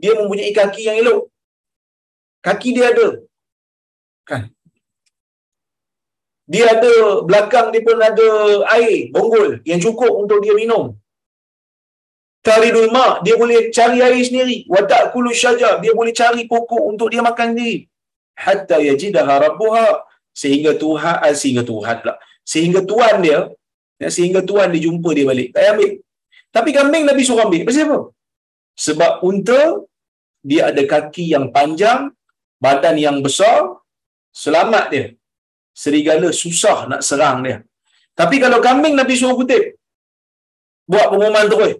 Dia 0.00 0.12
mempunyai 0.18 0.52
kaki 0.60 0.82
yang 0.88 0.98
elok. 1.02 1.30
Kaki 2.46 2.68
dia 2.76 2.90
ada. 2.92 3.08
Kan? 4.24 4.54
dia 6.52 6.64
ada 6.74 7.24
belakang 7.28 7.72
dia 7.72 7.80
pun 7.86 7.96
ada 7.96 8.28
air 8.76 9.08
bonggol 9.14 9.64
yang 9.64 9.80
cukup 9.80 10.12
untuk 10.22 10.44
dia 10.44 10.52
minum 10.52 10.92
taridul 12.44 12.92
ma 12.92 13.06
dia 13.24 13.34
boleh 13.42 13.72
cari 13.76 14.04
air 14.04 14.20
sendiri 14.28 14.68
wa 14.68 14.84
ta'kulu 14.84 15.32
syajar 15.32 15.80
dia 15.80 15.96
boleh 15.96 16.12
cari 16.12 16.44
pokok 16.44 16.82
untuk 16.92 17.08
dia 17.08 17.24
makan 17.24 17.56
sendiri 17.56 17.88
hatta 18.36 18.76
yajidaha 18.88 19.34
rabbuha 19.48 20.04
sehingga 20.36 20.76
Tuhan 20.76 21.16
ah, 21.24 21.32
sehingga 21.32 21.64
Tuhan 21.64 21.96
pula 22.04 22.14
sehingga 22.44 22.80
tuan 22.84 23.24
dia 23.24 23.38
ya, 24.02 24.08
sehingga 24.16 24.40
tuan 24.50 24.68
dia 24.74 24.82
jumpa 24.86 25.10
dia 25.16 25.26
balik 25.30 25.48
tak 25.54 25.70
ambil 25.74 25.90
tapi 26.56 26.70
kambing 26.78 27.04
Nabi 27.10 27.22
suruh 27.26 27.44
ambil 27.46 27.62
pasal 27.68 27.84
apa 27.86 27.98
sebab 28.86 29.12
unta 29.28 29.60
dia 30.50 30.62
ada 30.70 30.82
kaki 30.92 31.24
yang 31.34 31.46
panjang 31.56 32.00
badan 32.64 32.96
yang 33.06 33.18
besar 33.26 33.58
selamat 34.42 34.86
dia 34.94 35.06
serigala 35.82 36.28
susah 36.42 36.78
nak 36.90 37.02
serang 37.08 37.38
dia. 37.46 37.56
Tapi 38.20 38.36
kalau 38.44 38.58
kambing 38.66 38.94
Nabi 39.00 39.14
suruh 39.20 39.36
kutip. 39.40 39.64
Buat 40.90 41.06
pengumuman 41.10 41.46
terus. 41.52 41.74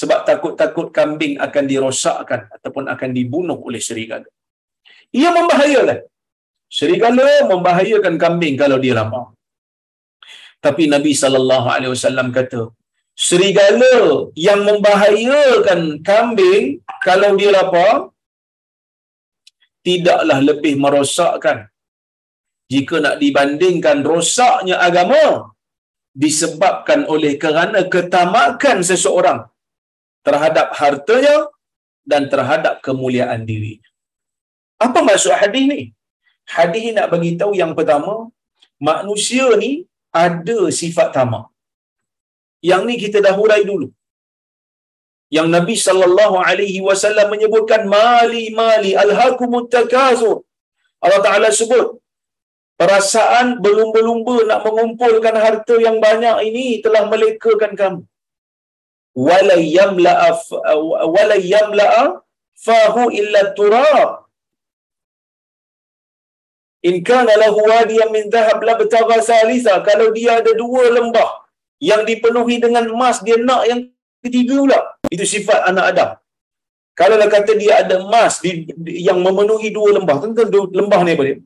Sebab 0.00 0.18
takut-takut 0.28 0.88
kambing 0.98 1.34
akan 1.46 1.64
dirosakkan 1.70 2.40
ataupun 2.56 2.84
akan 2.94 3.10
dibunuh 3.18 3.58
oleh 3.68 3.82
serigala. 3.88 4.28
Ia 5.12 5.28
membahayakan. 5.36 5.98
Serigala 6.78 7.44
membahayakan 7.50 8.14
kambing 8.24 8.54
kalau 8.62 8.78
dia 8.84 8.94
lapar. 8.96 9.24
Tapi 10.66 10.84
Nabi 10.94 11.12
sallallahu 11.22 11.68
alaihi 11.74 11.92
wasallam 11.94 12.28
kata, 12.38 12.62
serigala 13.28 13.96
yang 14.46 14.60
membahayakan 14.68 15.80
kambing 16.08 16.64
kalau 17.06 17.30
dia 17.40 17.50
lapar 17.56 17.94
tidaklah 19.86 20.38
lebih 20.48 20.74
merosakkan 20.82 21.58
jika 22.72 22.96
nak 23.04 23.16
dibandingkan 23.22 23.98
rosaknya 24.10 24.76
agama 24.88 25.24
disebabkan 26.22 27.00
oleh 27.14 27.32
kerana 27.42 27.80
ketamakan 27.94 28.78
seseorang 28.90 29.40
terhadap 30.26 30.68
hartanya 30.80 31.36
dan 32.10 32.22
terhadap 32.32 32.74
kemuliaan 32.86 33.42
diri. 33.50 33.74
Apa 34.86 35.00
maksud 35.08 35.34
hadis 35.40 35.64
ni? 35.72 35.82
Hadis 36.54 36.82
ni 36.86 36.92
nak 36.98 37.08
bagi 37.12 37.30
tahu 37.40 37.52
yang 37.62 37.72
pertama, 37.78 38.14
manusia 38.90 39.46
ni 39.62 39.72
ada 40.24 40.58
sifat 40.80 41.08
tamak. 41.16 41.46
Yang 42.70 42.82
ni 42.88 42.94
kita 43.04 43.18
dah 43.26 43.34
hurai 43.38 43.62
dulu. 43.70 43.88
Yang 45.36 45.48
Nabi 45.56 45.74
sallallahu 45.86 46.36
alaihi 46.48 46.80
wasallam 46.88 47.28
menyebutkan 47.34 47.82
mali 47.96 48.44
mali 48.60 48.92
alhaqumut 49.04 49.66
takazur. 49.76 50.38
Allah 51.04 51.20
Taala 51.26 51.48
sebut 51.60 51.86
perasaan 52.80 53.46
berlumba-lumba 53.64 54.36
nak 54.50 54.60
mengumpulkan 54.66 55.36
harta 55.44 55.74
yang 55.86 55.96
banyak 56.06 56.36
ini 56.48 56.66
telah 56.84 57.02
melekakan 57.12 57.72
kamu 57.80 58.02
wala 59.28 59.56
yamla 59.76 60.12
wala 61.14 61.36
yamla 61.36 61.88
fahu 62.66 63.12
illa 63.20 63.52
turab 63.58 64.21
in 66.88 66.96
kana 67.08 67.32
lahu 67.42 67.60
wadiyan 67.72 68.10
min 68.16 68.24
dhahab 68.34 68.58
la 68.68 68.74
batagha 68.80 69.18
salisa 69.30 69.74
kalau 69.88 70.08
dia 70.16 70.40
ada 70.40 70.52
dua 70.62 70.84
lembah 70.96 71.30
yang 71.90 72.02
dipenuhi 72.08 72.56
dengan 72.64 72.84
emas 72.94 73.18
dia 73.26 73.36
nak 73.48 73.62
yang 73.70 73.80
ketiga 74.24 74.56
pula 74.62 74.80
itu 75.14 75.24
sifat 75.34 75.60
anak 75.70 75.86
adam 75.94 76.10
kalau 77.00 77.16
nak 77.20 77.30
kata 77.34 77.52
dia 77.62 77.72
ada 77.82 77.94
emas 78.04 78.34
di, 78.44 78.50
yang 79.08 79.18
memenuhi 79.26 79.68
dua 79.78 79.88
lembah 79.96 80.16
tentu 80.22 80.60
lembah 80.78 81.00
ni 81.06 81.14
apa 81.16 81.24
dia 81.28 81.38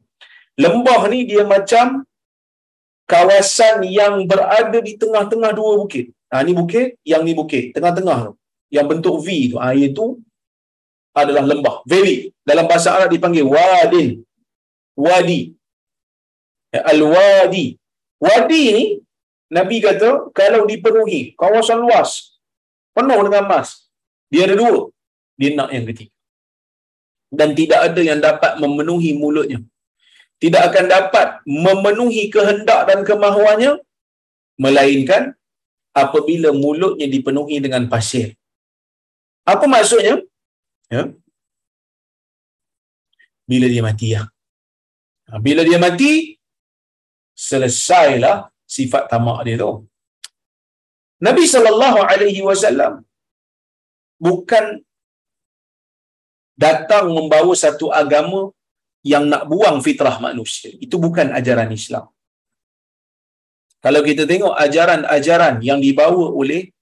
Lembah 0.57 1.05
ni 1.13 1.29
dia 1.29 1.45
macam 1.45 2.01
kawasan 3.05 3.85
yang 3.85 4.25
berada 4.25 4.81
di 4.81 4.97
tengah-tengah 4.97 5.53
dua 5.53 5.73
bukit. 5.85 6.17
Ha, 6.33 6.43
ni 6.43 6.57
bukit, 6.57 6.97
yang 7.05 7.23
ni 7.23 7.37
bukit. 7.37 7.77
Tengah-tengah 7.77 8.19
tu. 8.27 8.33
Yang 8.73 8.87
bentuk 8.91 9.17
V 9.21 9.29
tu. 9.53 9.57
Ha, 9.61 9.77
itu 9.77 10.17
adalah 11.13 11.45
lembah. 11.45 11.85
Valley. 11.85 12.33
Dalam 12.41 12.65
bahasa 12.65 12.97
Arab 12.97 13.13
dipanggil 13.13 13.45
wadin. 13.45 14.25
Wadi. 14.97 15.41
Al-wadi. 16.73 17.67
Wadi 18.17 18.63
ni, 18.77 18.85
Nabi 19.53 19.77
kata, 19.85 20.33
kalau 20.35 20.65
dipenuhi, 20.67 21.37
kawasan 21.39 21.85
luas, 21.85 22.41
penuh 22.97 23.21
dengan 23.29 23.45
emas, 23.47 23.87
dia 24.33 24.49
ada 24.49 24.57
dua. 24.59 24.91
Dia 25.39 25.53
nak 25.55 25.71
yang 25.71 25.87
ketiga. 25.89 26.13
Dan 27.29 27.53
tidak 27.53 27.81
ada 27.93 28.01
yang 28.01 28.21
dapat 28.25 28.57
memenuhi 28.59 29.13
mulutnya 29.13 29.61
tidak 30.37 30.63
akan 30.73 30.87
dapat 30.89 31.27
memenuhi 31.49 32.29
kehendak 32.29 32.81
dan 32.89 33.01
kemahuannya 33.09 33.81
melainkan 34.61 35.33
apabila 35.97 36.53
mulutnya 36.53 37.09
dipenuhi 37.09 37.57
dengan 37.61 37.89
pasir. 37.89 38.37
Apa 39.49 39.65
maksudnya? 39.65 40.21
Ya. 40.93 41.09
Bila 43.49 43.67
dia 43.73 43.81
mati 43.81 44.13
ya. 44.13 44.29
Bila 45.47 45.67
dia 45.67 45.79
mati 45.83 46.39
selesailah 47.35 48.37
sifat 48.63 49.05
tamak 49.13 49.43
dia 49.47 49.59
tu. 49.63 49.83
Nabi 51.27 51.45
sallallahu 51.55 51.99
alaihi 52.11 52.45
wasallam 52.49 53.03
bukan 54.27 54.65
datang 56.65 57.07
membawa 57.17 57.53
satu 57.65 57.87
agama 58.03 58.55
yang 59.13 59.25
nak 59.33 59.43
buang 59.51 59.79
fitrah 59.87 60.17
manusia. 60.27 60.71
Itu 60.85 60.97
bukan 61.03 61.35
ajaran 61.39 61.71
Islam. 61.81 62.07
Kalau 63.85 64.01
kita 64.09 64.23
tengok 64.31 64.55
ajaran-ajaran 64.67 65.63
yang 65.69 65.79
dibawa 65.79 66.27
oleh 66.41 66.75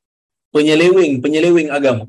penyeleweng-penyeleweng 0.55 1.69
agama. 1.79 2.07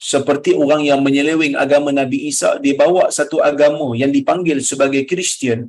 Seperti 0.00 0.56
orang 0.56 0.82
yang 0.88 1.00
menyeleweng 1.04 1.54
agama 1.64 1.92
Nabi 1.92 2.18
Isa, 2.32 2.56
dia 2.64 2.72
bawa 2.72 3.12
satu 3.12 3.44
agama 3.44 3.92
yang 4.02 4.08
dipanggil 4.08 4.64
sebagai 4.64 5.04
Kristian. 5.10 5.68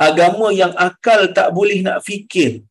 Agama 0.00 0.48
yang 0.60 0.72
akal 0.86 1.20
tak 1.36 1.52
boleh 1.52 1.84
nak 1.86 2.00
fikir. 2.00 2.64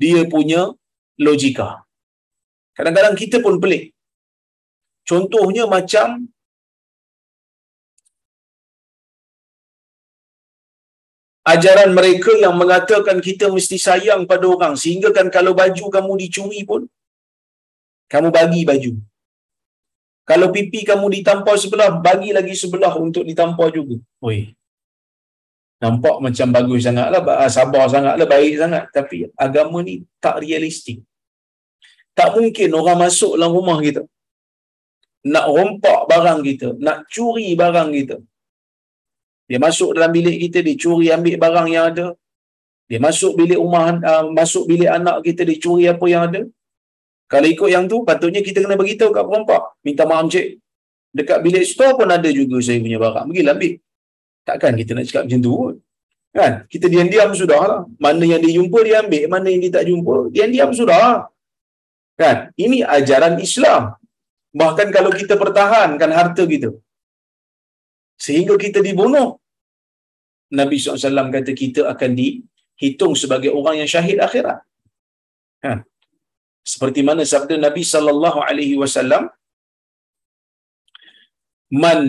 Dia 0.00 0.24
punya 0.32 0.72
logika. 1.20 1.84
Kadang-kadang 2.72 3.14
kita 3.20 3.38
pun 3.44 3.60
pelik. 3.62 3.92
Contohnya 5.04 5.68
macam 5.68 6.24
ajaran 11.52 11.90
mereka 11.92 12.32
yang 12.44 12.56
mengatakan 12.56 13.20
kita 13.20 13.52
mesti 13.52 13.76
sayang 13.76 14.24
pada 14.24 14.48
orang 14.48 14.74
sehingga 14.82 15.12
kan 15.16 15.28
kalau 15.28 15.52
baju 15.52 15.84
kamu 15.92 16.12
dicuri 16.24 16.64
pun 16.64 16.88
kamu 18.08 18.28
bagi 18.32 18.62
baju. 18.64 18.92
Kalau 20.24 20.48
pipi 20.54 20.80
kamu 20.88 21.06
ditampar 21.20 21.56
sebelah, 21.60 21.88
bagi 22.06 22.30
lagi 22.36 22.54
sebelah 22.56 22.92
untuk 23.06 23.24
ditampar 23.28 23.68
juga. 23.76 23.96
Oi. 24.24 24.56
Nampak 25.84 26.16
macam 26.24 26.48
bagus 26.56 26.80
sangatlah, 26.86 27.20
sabar 27.56 27.84
sangatlah, 27.94 28.26
baik 28.34 28.54
sangat. 28.62 28.84
Tapi 28.96 29.28
agama 29.36 29.84
ni 29.84 30.00
tak 30.24 30.40
realistik. 30.44 31.04
Tak 32.16 32.32
mungkin 32.36 32.72
orang 32.80 32.98
masuk 33.04 33.32
dalam 33.36 33.52
rumah 33.52 33.78
kita. 33.84 34.02
Nak 35.28 35.46
rompak 35.56 36.00
barang 36.10 36.40
kita. 36.48 36.68
Nak 36.86 36.98
curi 37.12 37.48
barang 37.62 37.90
kita. 37.98 38.16
Dia 39.48 39.58
masuk 39.60 39.92
dalam 39.96 40.10
bilik 40.16 40.36
kita, 40.48 40.58
dia 40.64 40.80
curi 40.82 41.06
ambil 41.16 41.36
barang 41.44 41.68
yang 41.74 41.84
ada. 41.92 42.06
Dia 42.88 42.98
masuk 43.06 43.32
bilik 43.40 43.60
rumah, 43.60 43.84
uh, 44.10 44.24
masuk 44.38 44.64
bilik 44.70 44.88
anak 44.88 45.20
kita, 45.26 45.42
dia 45.48 45.60
curi 45.60 45.84
apa 45.92 46.06
yang 46.12 46.22
ada. 46.28 46.42
Kalau 47.32 47.46
ikut 47.48 47.68
yang 47.72 47.84
tu, 47.90 48.04
patutnya 48.08 48.40
kita 48.44 48.58
kena 48.64 48.76
beritahu 48.76 49.10
kat 49.16 49.24
perompak. 49.24 49.62
Minta 49.86 50.04
maaf 50.10 50.28
cik. 50.32 50.46
Dekat 51.14 51.38
bilik 51.46 51.64
store 51.64 51.94
pun 51.98 52.08
ada 52.10 52.28
juga 52.28 52.58
saya 52.66 52.78
punya 52.84 52.98
barang. 52.98 53.26
Pergilah 53.30 53.54
ambil. 53.56 53.74
Takkan 54.44 54.72
kita 54.80 54.90
nak 54.96 55.04
cakap 55.08 55.22
macam 55.26 55.40
tu 55.46 55.52
pun. 55.56 55.74
Kan? 56.34 56.52
Kita 56.72 56.86
diam-diam 56.92 57.30
sudah 57.32 57.60
lah. 57.70 57.80
Mana 58.04 58.24
yang 58.26 58.40
dia 58.44 58.52
jumpa, 58.58 58.78
dia 58.86 58.96
ambil. 59.02 59.24
Mana 59.34 59.46
yang 59.52 59.62
dia 59.64 59.72
tak 59.78 59.84
jumpa, 59.90 60.16
diam-diam 60.34 60.70
sudah 60.80 60.98
lah. 61.04 61.18
Kan? 62.20 62.36
Ini 62.64 62.82
ajaran 62.96 63.38
Islam. 63.38 63.94
Bahkan 64.54 64.88
kalau 64.96 65.10
kita 65.20 65.34
pertahankan 65.42 66.10
harta 66.18 66.42
kita, 66.46 66.70
sehingga 68.24 68.54
kita 68.64 68.78
dibunuh, 68.78 69.38
Nabi 70.54 70.78
SAW 70.78 71.34
kata 71.34 71.50
kita 71.62 71.80
akan 71.92 72.10
dihitung 72.14 73.14
sebagai 73.18 73.50
orang 73.50 73.82
yang 73.82 73.88
syahid 73.90 74.18
akhirat. 74.26 74.62
Kan? 75.58 75.82
Seperti 76.72 77.00
mana 77.08 77.22
sabda 77.32 77.56
Nabi 77.66 77.82
sallallahu 77.92 78.38
alaihi 78.48 78.76
wasallam, 78.82 79.24
"Man 81.82 82.00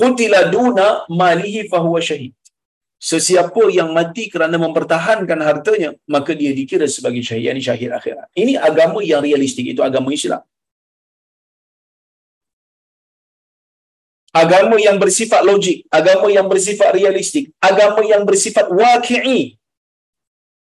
qutila 0.00 0.40
duna 0.54 0.86
malihi 1.22 1.62
fahuwa 1.72 2.02
syahid." 2.10 2.34
Sesiapa 3.10 3.62
yang 3.78 3.90
mati 3.96 4.24
kerana 4.32 4.56
mempertahankan 4.60 5.40
hartanya, 5.48 5.90
maka 6.14 6.32
dia 6.40 6.52
dikira 6.58 6.86
sebagai 6.96 7.22
syahid, 7.28 7.44
yakni 7.48 7.62
syahid 7.68 7.90
akhirat. 7.98 8.28
Ini 8.42 8.54
agama 8.68 9.00
yang 9.10 9.22
realistik, 9.28 9.66
itu 9.72 9.80
agama 9.88 10.12
Islam. 10.18 10.42
Agama 14.42 14.76
yang 14.86 14.98
bersifat 15.02 15.42
logik, 15.48 15.78
agama 15.98 16.26
yang 16.36 16.46
bersifat 16.52 16.90
realistik, 16.98 17.44
agama 17.70 18.02
yang 18.12 18.22
bersifat 18.28 18.66
waqi'i. 18.80 19.40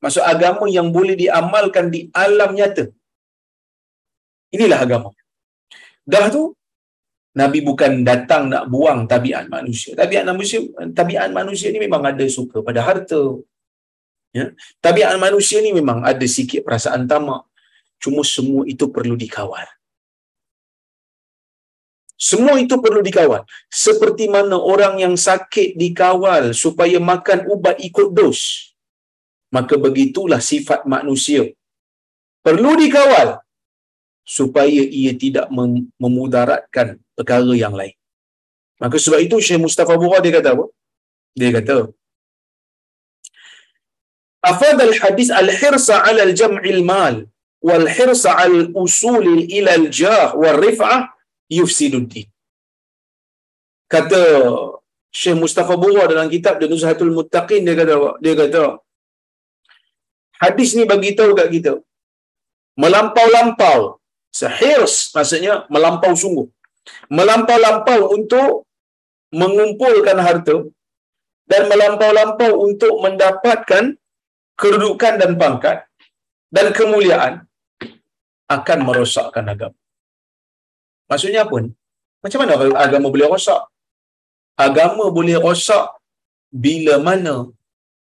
Maksud 0.05 0.23
agama 0.35 0.71
yang 0.77 0.89
boleh 0.97 1.17
diamalkan 1.23 1.91
di 1.95 2.01
alam 2.25 2.53
nyata. 2.59 2.85
Inilah 4.55 4.79
agama. 4.87 5.11
Dah 6.07 6.31
tu 6.31 6.55
Nabi 7.37 7.61
bukan 7.61 8.01
datang 8.01 8.49
nak 8.49 8.65
buang 8.73 9.05
tabiat 9.05 9.53
manusia. 9.53 9.93
Tabiat 9.93 10.25
manusia, 10.25 10.65
tabiat 10.97 11.29
manusia 11.37 11.69
ni 11.69 11.79
memang 11.85 12.01
ada 12.01 12.25
suka 12.25 12.65
pada 12.65 12.81
harta. 12.81 13.21
Ya. 14.33 14.57
Tabiat 14.81 15.21
manusia 15.21 15.61
ni 15.61 15.77
memang 15.77 16.01
ada 16.01 16.25
sikit 16.25 16.65
perasaan 16.65 17.05
tamak. 17.05 17.45
Cuma 18.01 18.25
semua 18.25 18.65
itu 18.65 18.89
perlu 18.89 19.17
dikawal. 19.21 19.69
Semua 22.17 22.57
itu 22.57 22.81
perlu 22.81 23.05
dikawal. 23.05 23.45
Seperti 23.69 24.33
mana 24.33 24.57
orang 24.57 24.97
yang 25.05 25.15
sakit 25.21 25.77
dikawal 25.77 26.57
supaya 26.57 26.97
makan 26.97 27.45
ubat 27.53 27.77
ikut 27.85 28.17
dos. 28.17 28.73
Maka 29.53 29.77
begitulah 29.77 30.41
sifat 30.41 30.89
manusia. 30.89 31.45
Perlu 32.41 32.73
dikawal 32.81 33.45
supaya 34.27 34.83
ia 35.01 35.13
tidak 35.15 35.47
memudaratkan 36.03 36.99
perkara 37.17 37.55
yang 37.55 37.75
lain. 37.81 37.95
Maka 38.83 38.97
sebab 39.05 39.21
itu 39.27 39.37
Syekh 39.47 39.63
Mustafa 39.67 39.95
Bura 40.03 40.19
dia 40.25 40.35
kata 40.37 40.49
apa? 40.57 40.67
Dia 41.39 41.51
kata 41.57 41.77
Afad 44.51 44.79
al-hadis 44.89 45.29
al-hirsa 45.43 45.95
ala 46.09 46.21
al-jam'il 46.29 46.83
mal 46.91 47.17
wal 47.69 47.87
hirsa 47.97 48.31
al-usul 48.47 49.27
ila 49.59 49.71
al-jah 49.81 50.29
wal 50.43 50.59
rif'ah 50.67 50.99
yufsiduddin. 51.59 52.29
Kata 53.95 54.23
Syekh 55.21 55.39
Mustafa 55.43 55.75
Bura 55.83 56.05
dalam 56.13 56.29
kitab 56.35 56.55
The 56.61 56.69
Nuzhatul 56.73 57.13
Muttaqin 57.19 57.63
dia 57.67 57.75
kata 57.81 57.95
dia 58.25 58.35
kata 58.41 58.63
hadis 60.43 60.71
ni 60.79 60.85
bagi 60.93 61.11
tahu 61.19 61.33
kat 61.39 61.49
kita 61.55 61.73
melampau-lampau 62.83 63.81
Sehirs 64.37 64.95
maksudnya 65.17 65.65
melampau 65.73 66.13
sungguh. 66.13 66.47
Melampau-lampau 67.09 68.01
untuk 68.17 68.69
mengumpulkan 69.41 70.19
harta 70.27 70.57
dan 71.51 71.63
melampau-lampau 71.71 72.51
untuk 72.69 72.93
mendapatkan 73.05 73.85
kedudukan 74.61 75.15
dan 75.21 75.31
pangkat 75.41 75.79
dan 76.53 76.67
kemuliaan 76.79 77.35
akan 78.57 78.79
merosakkan 78.87 79.47
agama. 79.55 79.79
Maksudnya 81.11 81.41
apa 81.47 81.57
ni? 81.65 81.71
Macam 82.23 82.39
mana 82.43 82.53
agama 82.87 83.07
boleh 83.15 83.29
rosak? 83.33 83.63
Agama 84.67 85.05
boleh 85.17 85.37
rosak 85.47 85.97
bila 86.65 86.95
mana 87.09 87.51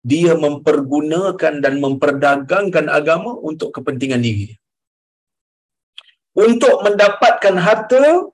dia 0.02 0.34
mempergunakan 0.34 1.54
dan 1.62 1.74
memperdagangkan 1.78 2.86
agama 2.90 3.38
untuk 3.38 3.70
kepentingan 3.76 4.22
diri 4.26 4.61
untuk 6.32 6.80
mendapatkan 6.86 7.56
harta 7.66 8.32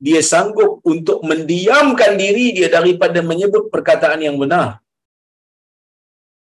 dia 0.00 0.20
sanggup 0.24 0.80
untuk 0.92 1.18
mendiamkan 1.30 2.16
diri 2.16 2.56
dia 2.56 2.68
daripada 2.72 3.20
menyebut 3.20 3.68
perkataan 3.68 4.20
yang 4.26 4.36
benar. 4.42 4.80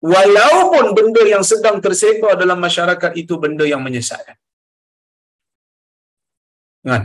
Walaupun 0.02 0.86
benda 0.96 1.22
yang 1.34 1.44
sedang 1.50 1.78
tersebar 1.84 2.34
dalam 2.42 2.58
masyarakat 2.66 3.12
itu 3.22 3.34
benda 3.44 3.64
yang 3.72 3.82
menyesatkan. 3.86 4.36
Kan? 6.86 7.02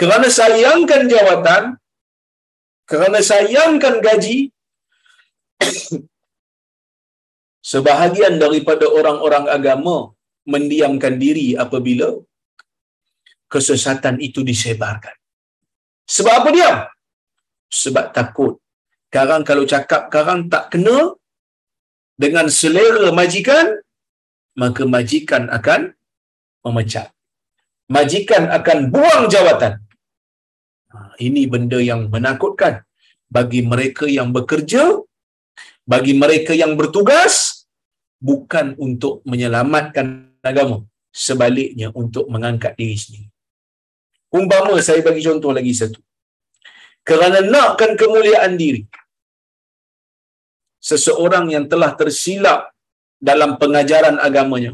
Kerana 0.00 0.28
sayangkan 0.38 1.02
jawatan 1.12 1.64
kerana 2.90 3.18
sayangkan 3.30 3.94
gaji 4.06 4.38
sebahagian 7.72 8.34
daripada 8.44 8.86
orang-orang 8.98 9.46
agama 9.56 9.96
mendiamkan 10.54 11.14
diri 11.24 11.48
apabila 11.64 12.08
kesesatan 13.54 14.18
itu 14.26 14.40
disebarkan. 14.50 15.14
Sebab 16.14 16.34
apa 16.40 16.50
dia? 16.56 16.72
Sebab 17.82 18.06
takut. 18.16 18.54
Karang 19.14 19.46
kalau 19.48 19.64
cakap 19.72 20.10
karang 20.14 20.50
tak 20.52 20.64
kena 20.74 20.98
dengan 22.22 22.46
selera 22.58 23.08
majikan, 23.20 23.66
maka 24.62 24.82
majikan 24.96 25.46
akan 25.58 25.80
memecat. 26.66 27.08
Majikan 27.96 28.50
akan 28.58 28.78
buang 28.94 29.24
jawatan. 29.34 29.72
Ha, 30.90 30.98
ini 31.26 31.42
benda 31.52 31.78
yang 31.90 32.10
menakutkan. 32.14 32.82
bagi 33.34 33.66
mereka 33.66 34.06
yang 34.06 34.30
bekerja, 34.30 35.02
bagi 35.82 36.14
mereka 36.14 36.54
yang 36.54 36.78
bertugas, 36.78 37.66
bukan 38.22 38.78
untuk 38.78 39.26
menyelamatkan 39.26 40.38
agama. 40.38 40.86
Sebaliknya 41.10 41.90
untuk 41.98 42.30
mengangkat 42.30 42.78
diri 42.78 42.94
sendiri. 42.94 43.33
Umpama 44.38 44.74
saya 44.86 45.00
bagi 45.08 45.22
contoh 45.26 45.52
lagi 45.58 45.72
satu. 45.80 46.00
Kerana 47.08 47.38
nakkan 47.54 47.92
kemuliaan 48.00 48.52
diri. 48.62 48.82
Seseorang 50.88 51.46
yang 51.54 51.64
telah 51.72 51.90
tersilap 52.00 52.60
dalam 53.28 53.50
pengajaran 53.60 54.16
agamanya. 54.26 54.72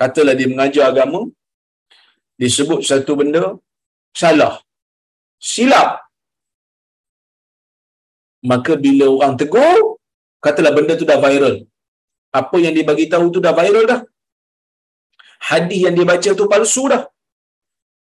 Katalah 0.00 0.34
dia 0.38 0.48
mengajar 0.52 0.84
agama, 0.90 1.20
disebut 2.42 2.80
satu 2.90 3.14
benda, 3.20 3.44
salah. 4.20 4.54
Silap. 5.50 5.90
Maka 8.50 8.72
bila 8.84 9.06
orang 9.14 9.34
tegur, 9.40 9.80
katalah 10.44 10.72
benda 10.76 10.94
tu 11.00 11.08
dah 11.10 11.18
viral. 11.24 11.56
Apa 12.40 12.56
yang 12.64 12.74
dia 12.76 12.86
bagi 12.90 13.06
tahu 13.12 13.26
tu 13.34 13.40
dah 13.46 13.54
viral 13.58 13.84
dah. 13.92 14.00
Hadis 15.48 15.80
yang 15.84 15.94
dia 15.98 16.06
baca 16.12 16.30
tu 16.40 16.46
palsu 16.52 16.84
dah. 16.92 17.02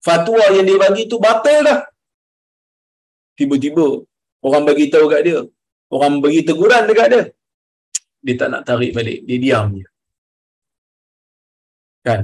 Fatwa 0.07 0.44
yang 0.55 0.66
dia 0.68 0.78
bagi 0.84 1.03
tu 1.12 1.16
batal 1.26 1.59
dah. 1.68 1.80
Tiba-tiba 3.38 3.86
orang 4.46 4.64
bagi 4.68 4.86
tahu 4.92 5.07
kat 5.12 5.22
dia, 5.26 5.38
orang 5.94 6.18
bagi 6.24 6.40
teguran 6.48 6.84
dekat 6.90 7.09
dia. 7.12 7.22
Dia 8.22 8.34
tak 8.40 8.48
nak 8.53 8.62
tarik 8.68 8.92
balik, 8.96 9.18
dia 9.26 9.38
diam 9.44 9.66
je. 9.78 9.86
Kan? 12.07 12.20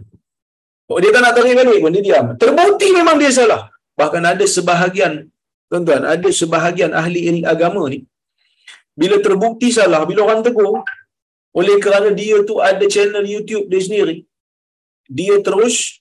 Oh, 0.90 0.98
dia 1.02 1.10
tak 1.14 1.22
nak 1.22 1.34
tarik 1.38 1.54
balik 1.58 1.78
pun, 1.82 1.94
dia 1.94 2.02
diam. 2.08 2.26
Terbukti 2.42 2.88
memang 2.98 3.16
dia 3.22 3.30
salah. 3.38 3.62
Bahkan 3.98 4.22
ada 4.32 4.44
sebahagian, 4.46 5.26
tuan-tuan, 5.70 6.02
ada 6.14 6.28
sebahagian 6.30 6.90
ahli 7.00 7.42
agama 7.54 7.82
ni, 7.90 8.06
bila 8.94 9.22
terbukti 9.22 9.70
salah, 9.74 10.02
bila 10.10 10.26
orang 10.26 10.42
tegur, 10.46 10.82
oleh 11.54 11.76
kerana 11.82 12.10
dia 12.14 12.42
tu 12.42 12.58
ada 12.58 12.84
channel 12.94 13.26
YouTube 13.26 13.66
dia 13.70 13.80
sendiri, 13.86 14.16
dia 15.10 15.38
terus 15.46 15.97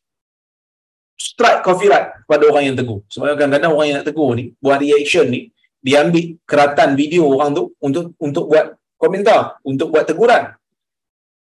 strike 1.18 1.65
copyright 1.65 2.24
pada 2.30 2.45
orang 2.47 2.72
yang 2.72 2.76
tegur. 2.78 3.01
Sebab 3.09 3.34
kadang-kadang 3.36 3.74
orang 3.74 3.88
yang 3.89 3.97
nak 4.01 4.07
tegur 4.07 4.32
ni, 4.38 4.53
buat 4.61 4.78
reaction 4.78 5.28
ni, 5.28 5.49
dia 5.82 6.05
ambil 6.05 6.38
keratan 6.45 6.93
video 6.93 7.26
orang 7.26 7.57
tu 7.57 7.74
untuk 7.82 8.13
untuk 8.22 8.45
buat 8.53 8.78
komentar, 9.01 9.57
untuk 9.65 9.89
buat 9.89 10.05
teguran. 10.05 10.53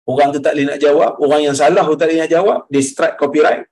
Orang 0.05 0.35
tu 0.35 0.39
tak 0.43 0.59
boleh 0.59 0.67
nak 0.67 0.79
jawab, 0.83 1.17
orang 1.23 1.41
yang 1.51 1.57
salah 1.57 1.85
tu 1.87 1.97
tak 1.97 2.11
boleh 2.11 2.21
nak 2.27 2.31
jawab, 2.31 2.59
dia 2.69 2.83
strike 2.85 3.17
copyright. 3.17 3.65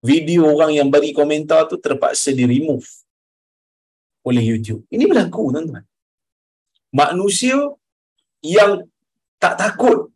Video 0.00 0.48
orang 0.48 0.72
yang 0.72 0.88
bagi 0.88 1.12
komentar 1.12 1.68
tu 1.68 1.76
terpaksa 1.76 2.32
di 2.32 2.48
remove 2.48 2.88
oleh 4.24 4.40
YouTube. 4.40 4.84
Ini 4.88 5.04
berlaku 5.04 5.52
tuan-tuan. 5.52 5.84
Manusia 6.92 7.56
yang 8.44 8.84
tak 9.40 9.56
takut 9.56 10.08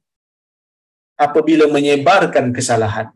apabila 1.16 1.68
menyebarkan 1.68 2.53
kesalahan. 2.53 3.12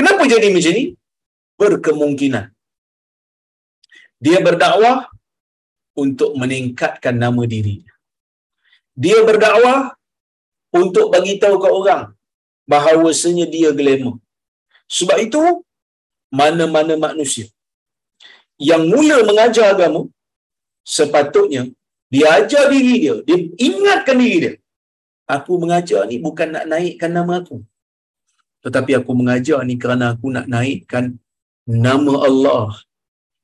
Kenapa 0.00 0.24
jadi 0.32 0.48
macam 0.48 0.72
ni? 0.72 0.84
Berkemungkinan. 1.60 2.44
Dia 4.24 4.38
berdakwah 4.46 5.12
untuk 6.02 6.30
meningkatkan 6.40 7.20
nama 7.20 7.42
diri. 7.44 7.84
Dia 8.96 9.20
berdakwah 9.28 9.92
untuk 10.72 11.12
bagi 11.12 11.36
tahu 11.42 11.60
ke 11.60 11.68
orang 11.68 12.02
bahawasanya 12.72 13.44
dia 13.54 13.76
glamour. 13.76 14.16
Sebab 14.88 15.20
itu 15.20 15.42
mana-mana 16.32 16.96
manusia 16.96 17.44
yang 18.56 18.88
mula 18.92 19.20
mengajar 19.28 19.76
agama 19.76 20.08
sepatutnya 20.96 21.68
dia 22.08 22.26
ajar 22.40 22.72
diri 22.72 23.04
dia, 23.04 23.14
dia 23.28 23.38
ingatkan 23.68 24.16
diri 24.16 24.38
dia. 24.44 24.54
Aku 25.36 25.60
mengajar 25.62 26.08
ni 26.08 26.16
bukan 26.16 26.56
nak 26.56 26.64
naikkan 26.72 27.12
nama 27.12 27.44
aku. 27.44 27.60
Tetapi 28.64 28.92
aku 28.98 29.12
mengajar 29.20 29.58
ni 29.68 29.74
kerana 29.82 30.04
aku 30.14 30.28
nak 30.36 30.46
naikkan 30.54 31.04
nama 31.86 32.14
Allah, 32.28 32.66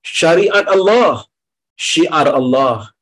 syariat 0.05 0.67
Allah, 0.77 1.25
syiar 1.89 2.29
Allah 2.41 2.93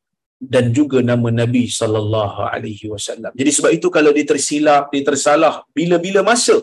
dan 0.52 0.64
juga 0.76 0.98
nama 1.10 1.28
Nabi 1.40 1.64
sallallahu 1.80 2.40
alaihi 2.52 2.86
wasallam. 2.92 3.32
Jadi 3.40 3.50
sebab 3.56 3.70
itu 3.78 3.88
kalau 3.96 4.10
dia 4.16 4.26
tersilap, 4.32 4.92
dia 4.92 5.02
tersalah 5.10 5.54
bila-bila 5.76 6.20
masa, 6.30 6.56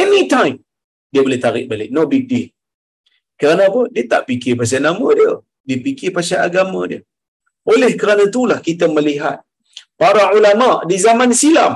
anytime 0.00 0.56
dia 1.12 1.22
boleh 1.26 1.40
tarik 1.44 1.66
balik. 1.72 1.88
No 1.96 2.04
big 2.12 2.24
deal. 2.30 2.48
Kerana 3.40 3.62
apa? 3.70 3.82
Dia 3.94 4.04
tak 4.12 4.22
fikir 4.28 4.52
pasal 4.60 4.80
nama 4.88 5.06
dia. 5.18 5.32
Dia 5.68 5.78
fikir 5.86 6.10
pasal 6.16 6.38
agama 6.48 6.80
dia. 6.90 7.00
Oleh 7.72 7.92
kerana 8.00 8.22
itulah 8.30 8.58
kita 8.68 8.86
melihat 8.96 9.36
para 10.02 10.24
ulama 10.38 10.70
di 10.90 10.96
zaman 11.06 11.30
silam 11.42 11.74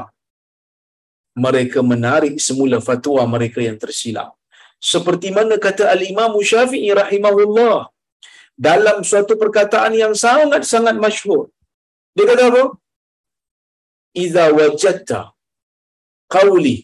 mereka 1.44 1.80
menarik 1.92 2.34
semula 2.42 2.78
fatwa 2.88 3.22
mereka 3.34 3.60
yang 3.62 3.78
tersilap. 3.82 4.34
Seperti 4.80 5.28
mana 5.36 5.56
kata 5.60 5.92
Al-Imam 5.94 6.32
Syafi'i 6.50 6.90
rahimahullah 7.00 7.88
dalam 8.68 9.04
suatu 9.04 9.36
perkataan 9.42 9.92
yang 10.02 10.14
sangat-sangat 10.16 10.96
masyhur. 11.04 11.52
Dia 12.16 12.26
kata 12.30 12.44
apa? 12.50 12.64
Iza 14.24 14.44
wajadta 14.58 15.20
qawli 16.34 16.76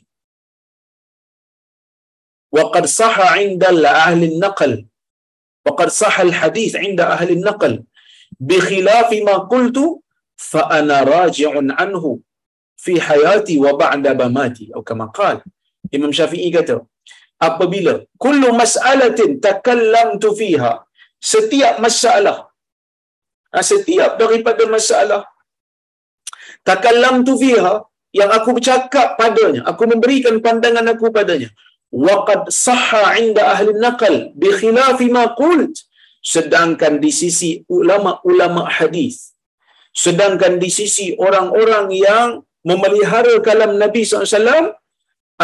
wa 2.57 2.65
qad 2.75 2.85
sahha 3.01 3.29
'inda 3.43 3.71
ahli 4.07 4.25
an-naql 4.33 4.73
wa 5.67 5.73
qad 5.79 5.91
sahha 6.01 6.23
al-hadith 6.29 6.75
'inda 6.79 7.05
ahli 7.17 7.33
an-naql 7.39 7.75
bi 8.49 8.57
khilaf 8.69 9.11
ma 9.29 9.35
qultu 9.53 9.85
fa 10.51 10.63
ana 10.79 10.97
raji'un 11.15 11.75
anhu 11.85 12.11
fi 12.85 12.95
hayati 13.07 13.55
wa 13.65 13.73
ba'da 13.81 14.13
mamati. 14.23 14.65
Atau 14.73 14.85
kama 14.89 15.09
qala 15.19 15.43
Imam 15.97 16.11
Syafi'i 16.19 16.51
kata 16.57 16.77
apabila 17.49 17.95
kullu 18.25 18.49
mas'alatin 18.61 19.39
takallamtu 19.47 20.33
fiha 20.39 20.73
setiap 21.33 21.75
masalah 21.85 22.49
ha, 23.53 23.61
setiap 23.73 24.17
daripada 24.23 24.65
masalah 24.77 25.23
takallamtu 26.69 27.37
fiha 27.43 27.85
yang 28.17 28.31
aku 28.33 28.57
bercakap 28.57 29.21
padanya 29.21 29.61
aku 29.71 29.85
memberikan 29.93 30.41
pandangan 30.47 30.87
aku 30.93 31.13
padanya 31.13 31.53
waqad 31.93 32.49
sahha 32.49 33.05
'inda 33.21 33.43
ahli 33.53 33.77
naqal 33.87 34.33
bi 34.41 34.49
khilafi 34.59 35.07
ma 35.17 35.25
qult 35.41 35.75
sedangkan 36.33 36.99
di 37.05 37.11
sisi 37.21 37.51
ulama-ulama 37.77 38.65
hadis 38.77 39.37
sedangkan 40.05 40.57
di 40.63 40.69
sisi 40.79 41.07
orang-orang 41.27 41.87
yang 41.93 42.29
memelihara 42.69 43.35
kalam 43.47 43.73
Nabi 43.83 44.03
SAW 44.03 44.75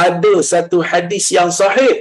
ada 0.06 0.34
satu 0.52 0.78
hadis 0.90 1.24
yang 1.36 1.50
sahih 1.60 1.94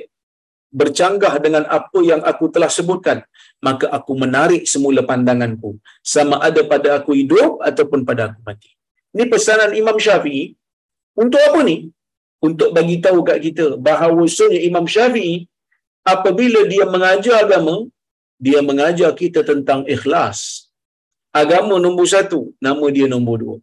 bercanggah 0.79 1.33
dengan 1.45 1.63
apa 1.77 1.99
yang 2.09 2.21
aku 2.31 2.45
telah 2.55 2.71
sebutkan. 2.77 3.19
Maka 3.67 3.85
aku 3.97 4.11
menarik 4.23 4.63
semula 4.73 5.01
pandanganku. 5.09 5.71
Sama 6.13 6.35
ada 6.47 6.61
pada 6.71 6.89
aku 6.97 7.11
hidup 7.19 7.61
ataupun 7.69 8.01
pada 8.09 8.21
aku 8.29 8.39
mati. 8.47 8.71
Ini 9.13 9.25
pesanan 9.33 9.71
Imam 9.81 9.97
Syafi'i. 10.05 10.43
Untuk 11.23 11.41
apa 11.47 11.59
ni? 11.69 11.77
Untuk 12.47 12.69
bagi 12.77 12.97
tahu 13.05 13.19
kat 13.27 13.37
kita 13.45 13.65
bahawa 13.87 14.25
Imam 14.69 14.85
Syafi'i 14.93 15.35
apabila 16.13 16.61
dia 16.71 16.85
mengajar 16.93 17.35
agama 17.45 17.75
dia 18.45 18.59
mengajar 18.69 19.11
kita 19.21 19.45
tentang 19.49 19.85
ikhlas. 19.95 20.39
Agama 21.41 21.75
nombor 21.83 22.07
satu 22.13 22.39
nama 22.67 22.85
dia 22.95 23.05
nombor 23.13 23.35
dua 23.43 23.57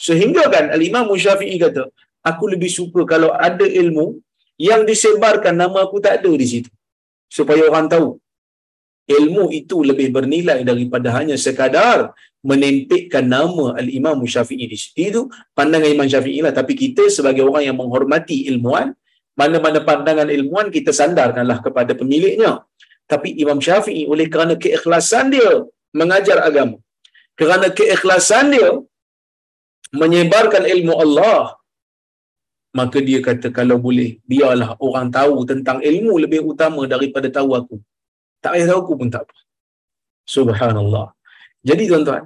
Sehingga 0.00 0.48
kan 0.48 0.72
Al-Imam 0.72 1.12
Syafi'i 1.12 1.60
kata, 1.60 1.92
aku 2.24 2.44
lebih 2.56 2.72
suka 2.72 3.04
kalau 3.04 3.30
ada 3.36 3.68
ilmu 3.68 4.16
yang 4.56 4.88
disebarkan 4.88 5.54
nama 5.60 5.84
aku 5.84 6.00
tak 6.00 6.24
ada 6.24 6.32
di 6.32 6.46
situ. 6.52 6.70
Supaya 7.28 7.68
orang 7.68 7.86
tahu. 7.92 8.08
Ilmu 9.10 9.44
itu 9.60 9.76
lebih 9.84 10.08
bernilai 10.14 10.62
daripada 10.64 11.08
hanya 11.18 11.36
sekadar 11.36 12.14
menempikkan 12.40 13.26
nama 13.28 13.76
Al-Imam 13.76 14.16
Syafi'i 14.24 14.64
di 14.72 14.76
situ. 14.80 14.96
Itu 14.96 15.20
pandangan 15.52 15.90
Imam 15.92 16.08
Syafi'i 16.08 16.40
lah. 16.40 16.54
Tapi 16.56 16.72
kita 16.82 17.12
sebagai 17.12 17.44
orang 17.44 17.68
yang 17.68 17.76
menghormati 17.76 18.48
ilmuan, 18.48 18.96
mana-mana 19.36 19.84
pandangan 19.84 20.28
ilmuan 20.32 20.72
kita 20.72 20.96
sandarkanlah 20.96 21.60
kepada 21.60 21.92
pemiliknya. 21.92 22.64
Tapi 23.04 23.36
Imam 23.42 23.58
Syafi'i 23.60 24.08
oleh 24.08 24.30
kerana 24.32 24.54
keikhlasan 24.56 25.34
dia 25.34 25.66
mengajar 25.92 26.40
agama. 26.40 26.78
Kerana 27.34 27.68
keikhlasan 27.72 28.54
dia 28.54 28.70
menyebarkan 29.94 30.64
ilmu 30.74 30.94
Allah 31.04 31.56
maka 32.70 32.98
dia 33.02 33.18
kata 33.18 33.50
kalau 33.58 33.76
boleh 33.86 34.22
biarlah 34.30 34.78
orang 34.86 35.10
tahu 35.10 35.42
tentang 35.50 35.78
ilmu 35.90 36.14
lebih 36.22 36.40
utama 36.46 36.86
daripada 36.86 37.28
tahu 37.36 37.50
aku 37.58 37.76
tak 38.42 38.54
payah 38.54 38.66
tahu 38.70 38.78
aku 38.84 38.92
pun 39.00 39.08
tak 39.14 39.22
apa 39.26 39.36
subhanallah 40.34 41.06
jadi 41.68 41.82
tuan-tuan 41.90 42.24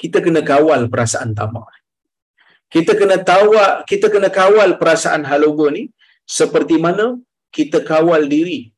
kita 0.00 0.24
kena 0.24 0.40
kawal 0.40 0.88
perasaan 0.92 1.36
tamak 1.36 1.68
kita 2.72 2.92
kena 3.00 3.20
tawak 3.32 3.84
kita 3.90 4.08
kena 4.14 4.32
kawal 4.32 4.80
perasaan 4.80 5.22
halogo 5.30 5.68
ni 5.76 5.92
seperti 6.24 6.80
mana 6.86 7.06
kita 7.52 7.84
kawal 7.84 8.24
diri 8.24 8.72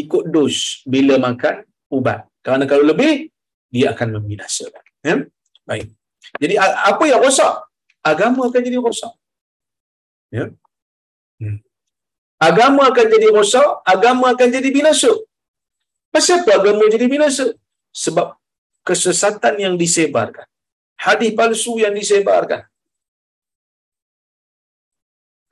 ikut 0.00 0.24
dos 0.34 0.80
bila 0.88 1.20
makan 1.20 1.60
ubat 1.92 2.24
kerana 2.44 2.64
kalau 2.70 2.84
lebih 2.92 3.34
dia 3.74 3.90
akan 3.90 4.22
membinasakan. 4.22 4.84
Ya? 5.02 5.16
Baik. 5.66 5.90
Jadi 6.42 6.54
apa 6.60 7.04
yang 7.10 7.20
rosak? 7.22 7.52
Agama 8.04 8.48
akan 8.48 8.62
jadi 8.64 8.78
rosak. 8.80 9.12
Ya. 10.34 10.50
Hmm. 11.40 11.58
Agama 12.48 12.90
akan 12.90 13.06
jadi 13.14 13.28
rosak, 13.32 13.68
agama 13.86 14.34
akan 14.34 14.48
jadi 14.56 14.68
binasa. 14.68 15.12
Pasal 16.12 16.42
apa 16.42 16.52
agama 16.58 16.84
jadi 16.94 17.06
binasa? 17.10 17.46
Sebab 17.94 18.36
kesesatan 18.86 19.54
yang 19.64 19.74
disebarkan. 19.80 20.46
Hadis 21.00 21.32
palsu 21.38 21.80
yang 21.82 21.94
disebarkan. 21.96 22.62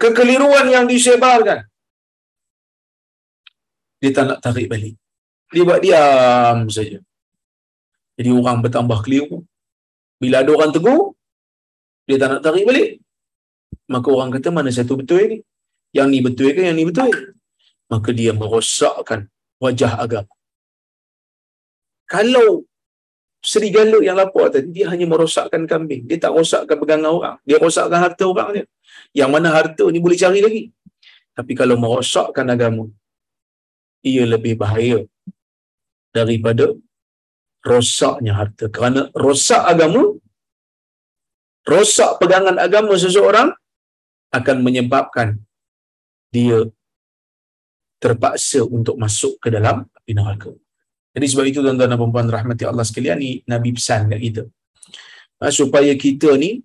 Kekeliruan 0.02 0.66
yang 0.74 0.86
disebarkan. 0.90 1.66
Dia 4.02 4.10
tak 4.10 4.24
nak 4.28 4.38
tarik 4.42 4.66
balik. 4.66 4.98
Dia 5.54 5.62
buat 5.62 5.80
diam 5.84 6.66
saja. 6.66 6.98
Jadi 8.18 8.28
orang 8.34 8.58
bertambah 8.64 8.98
keliru. 9.06 9.46
Bila 10.22 10.36
ada 10.42 10.50
orang 10.54 10.70
tegur, 10.70 11.18
dia 12.06 12.16
tak 12.22 12.28
nak 12.30 12.40
tarik 12.46 12.62
balik. 12.68 13.02
Maka 13.90 14.08
orang 14.14 14.30
kata 14.34 14.48
mana 14.54 14.70
satu 14.70 14.94
betul 15.00 15.18
ini? 15.26 15.38
Yang 15.90 16.06
ni 16.12 16.18
betul 16.26 16.48
ke 16.54 16.62
yang 16.62 16.78
ni 16.78 16.86
betul? 16.86 17.10
Maka 17.90 18.10
dia 18.14 18.30
merosakkan 18.30 19.26
wajah 19.58 19.92
agama. 19.98 20.30
Kalau 22.06 22.62
serigala 23.42 23.98
yang 24.06 24.14
lapor 24.14 24.46
tadi, 24.54 24.70
dia 24.70 24.86
hanya 24.92 25.04
merosakkan 25.10 25.66
kambing. 25.66 26.06
Dia 26.06 26.22
tak 26.22 26.32
rosakkan 26.38 26.78
pegangan 26.78 27.10
orang. 27.18 27.36
Dia 27.42 27.58
rosakkan 27.58 27.98
harta 27.98 28.24
orang 28.30 28.48
dia. 28.56 28.64
Yang 29.20 29.30
mana 29.34 29.48
harta 29.50 29.84
ni 29.90 29.98
boleh 29.98 30.16
cari 30.22 30.40
lagi. 30.46 30.62
Tapi 31.34 31.52
kalau 31.58 31.76
merosakkan 31.80 32.46
agama, 32.46 32.86
ia 34.04 34.22
lebih 34.28 34.54
bahaya 34.60 35.02
daripada 36.12 36.76
rosaknya 37.62 38.32
harta. 38.38 38.66
Kerana 38.68 39.08
rosak 39.14 39.62
agama, 39.72 40.02
rosak 41.66 42.18
pegangan 42.20 42.58
agama 42.58 42.94
seseorang 42.98 43.48
akan 44.34 44.56
menyebabkan 44.66 45.38
dia 46.34 46.66
terpaksa 48.02 48.66
untuk 48.66 48.98
masuk 48.98 49.38
ke 49.38 49.48
dalam 49.54 49.86
api 49.86 50.12
neraka. 50.18 50.50
Jadi 51.12 51.26
sebab 51.28 51.44
itu 51.46 51.60
tuan-tuan 51.60 51.92
dan 51.92 52.00
puan 52.00 52.28
rahmati 52.36 52.64
Allah 52.64 52.82
sekalian 52.88 53.20
ni 53.20 53.30
Nabi 53.44 53.70
pesan 53.76 54.08
kat 54.10 54.20
kita. 54.26 54.42
Ha, 55.38 55.52
supaya 55.52 55.92
kita 55.94 56.34
ni 56.40 56.64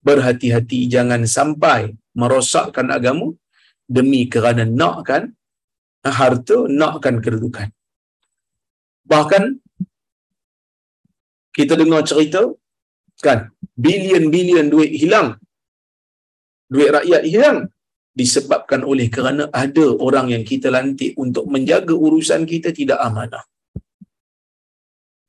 berhati-hati 0.00 0.88
jangan 0.88 1.22
sampai 1.28 1.92
merosakkan 2.16 2.88
agama 2.88 3.36
demi 3.86 4.26
kerana 4.32 4.64
nakkan 4.64 5.36
harta, 6.00 6.58
nakkan 6.70 7.20
kedudukan. 7.24 7.68
Bahkan 9.06 9.42
kita 11.56 11.72
dengar 11.80 12.04
cerita 12.10 12.42
kan 13.24 13.48
bilion-bilion 13.84 14.66
duit 14.68 14.92
hilang. 15.00 15.28
Duit 16.68 16.90
rakyat 16.92 17.22
hilang 17.24 17.58
disebabkan 18.20 18.80
oleh 18.90 19.06
kerana 19.14 19.44
ada 19.62 19.86
orang 20.06 20.32
yang 20.34 20.44
kita 20.50 20.68
lantik 20.76 21.12
untuk 21.24 21.44
menjaga 21.52 21.94
urusan 22.06 22.44
kita 22.52 22.72
tidak 22.78 22.98
amanah. 23.00 23.44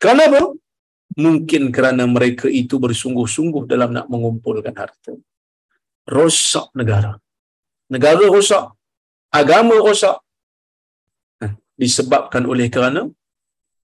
Kenapa? 0.03 0.41
Mungkin 1.17 1.73
kerana 1.75 2.03
mereka 2.05 2.47
itu 2.61 2.75
bersungguh-sungguh 2.77 3.63
dalam 3.71 3.89
nak 3.95 4.07
mengumpulkan 4.13 4.75
harta. 4.81 5.13
Rosak 6.07 6.71
negara. 6.79 7.17
Negara 7.89 8.23
rosak. 8.35 8.65
Agama 9.33 9.75
rosak. 9.81 10.17
Ha, 11.41 11.57
disebabkan 11.81 12.45
oleh 12.45 12.67
kerana 12.75 13.09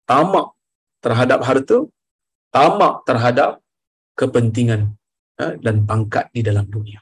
tamak 0.06 0.54
terhadap 1.04 1.40
harta, 1.44 1.78
tamak 2.56 2.94
terhadap 3.10 3.52
kepentingan 4.20 4.82
ha, 5.40 5.46
dan 5.66 5.76
pangkat 5.90 6.26
di 6.36 6.42
dalam 6.48 6.66
dunia. 6.76 7.00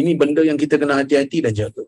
Ini 0.00 0.12
benda 0.20 0.42
yang 0.42 0.58
kita 0.62 0.74
kena 0.82 0.98
hati-hati 1.00 1.38
dan 1.44 1.54
jaga. 1.60 1.84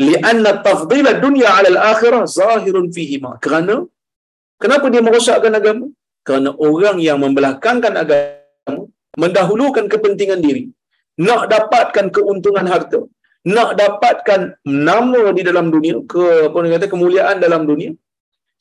Lianna 0.00 0.64
tafdila 0.66 1.20
dunia 1.24 1.48
ala 1.56 1.68
al-akhirah 1.74 2.22
zahirun 2.38 2.88
fihi 2.96 3.16
ma. 3.24 3.32
Kerana 3.44 3.76
Kenapa 4.62 4.86
dia 4.92 5.02
merosakkan 5.04 5.52
agama? 5.60 5.86
Kerana 6.26 6.50
orang 6.68 6.96
yang 7.06 7.18
membelakangkan 7.24 7.92
agama 8.02 8.88
mendahulukan 9.22 9.84
kepentingan 9.92 10.40
diri, 10.44 10.64
nak 11.20 11.48
dapatkan 11.52 12.06
keuntungan 12.16 12.66
harta, 12.72 13.00
nak 13.56 13.70
dapatkan 13.80 14.40
nama 14.64 15.22
di 15.36 15.42
dalam 15.48 15.68
dunia, 15.74 15.96
ke 16.12 16.48
apa 16.48 16.56
kata 16.76 16.86
kemuliaan 16.92 17.36
dalam 17.44 17.62
dunia, 17.70 17.92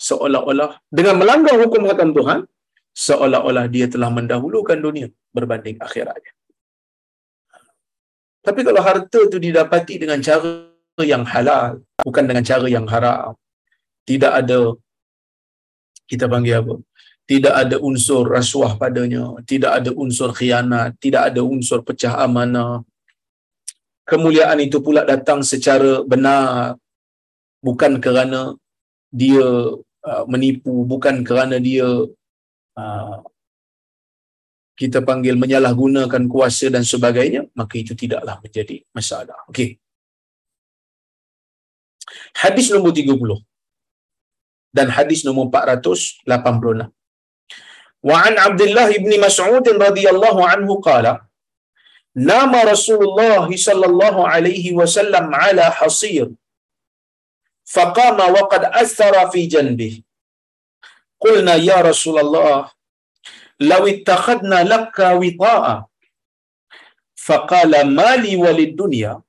seolah-olah 0.08 0.72
dengan 0.97 1.16
melanggar 1.20 1.56
hukum 1.64 1.84
hakam 1.89 2.12
Tuhan, 2.18 2.39
seolah-olah 2.96 3.68
dia 3.68 3.91
telah 3.91 4.08
mendahulukan 4.08 4.80
dunia 4.80 5.12
berbanding 5.36 5.76
akhiratnya. 5.84 6.32
Tapi 8.39 8.62
kalau 8.64 8.80
harta 8.80 9.20
itu 9.28 9.38
didapati 9.41 10.00
dengan 10.00 10.24
cara 10.24 10.72
yang 11.04 11.28
halal, 11.28 11.84
bukan 12.00 12.24
dengan 12.24 12.46
cara 12.46 12.66
yang 12.72 12.88
haram, 12.88 13.36
tidak 14.08 14.32
ada 14.32 14.80
kita 16.08 16.30
panggil 16.30 16.62
apa? 16.62 16.76
Tidak 17.26 17.50
ada 17.50 17.76
unsur 17.82 18.30
rasuah 18.30 18.78
padanya, 18.78 19.34
tidak 19.50 19.82
ada 19.82 19.91
unsur 19.98 20.30
khianat, 20.30 20.93
tidak 21.02 21.34
ada 21.34 21.41
unsur 21.41 21.82
pecah 21.82 22.22
amanah. 22.22 22.86
Kemuliaan 24.06 24.62
itu 24.62 24.78
pula 24.78 25.02
datang 25.02 25.41
secara 25.41 26.06
benar, 26.06 26.78
bukan 27.66 27.98
kerana 27.98 28.54
dia 29.10 29.41
uh, 30.06 30.24
menipu, 30.30 30.86
bukan 30.86 31.26
kerana 31.26 31.58
dia 31.58 31.89
Ah. 32.76 33.24
kita 34.80 35.00
panggil 35.08 35.36
menyalahgunakan 35.40 36.24
kuasa 36.34 36.68
dan 36.76 36.84
sebagainya 36.84 37.42
maka 37.60 37.76
itu 37.84 37.94
tidaklah 38.02 38.36
menjadi 38.44 38.78
masalah. 38.98 39.38
Okey. 39.50 39.70
Hadis 42.42 42.68
nombor 42.74 42.92
30 42.92 43.40
dan 44.78 44.88
hadis 44.98 45.24
nombor 45.28 45.48
486 45.54 46.92
wa 48.10 48.18
an 48.28 48.34
abdullah 48.48 48.88
ibn 48.98 49.12
mas'ud 49.26 49.66
radhiyallahu 49.86 50.42
anhu 50.54 50.74
qala 50.88 51.14
nama 52.16 52.60
rasulullah 52.72 53.44
sallallahu 53.68 54.28
alaihi 54.34 54.76
wasallam 54.80 55.28
ala 55.46 55.68
hasir. 55.80 56.28
Faqama 57.76 58.26
wa 58.36 58.48
qad 58.52 58.64
athara 58.82 59.24
fi 59.34 59.42
janbihi. 59.54 60.05
قلنا 61.20 61.55
يا 61.55 61.82
رسول 61.82 62.20
الله 62.20 62.72
لو 63.59 63.88
اتخذنا 63.88 64.63
لك 64.63 64.99
وطاء 64.99 65.86
فقال 67.16 67.95
ما 67.95 68.16
لي 68.16 68.36
وللدنيا 68.36 69.22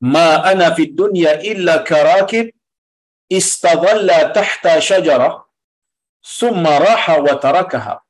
ما 0.00 0.52
أنا 0.52 0.70
في 0.74 0.82
الدنيا 0.82 1.40
إلا 1.40 1.76
كراكب 1.76 2.50
استظل 3.32 4.32
تحت 4.32 4.78
شجرة 4.78 5.46
ثم 6.38 6.66
راح 6.66 7.10
وتركها. 7.10 8.04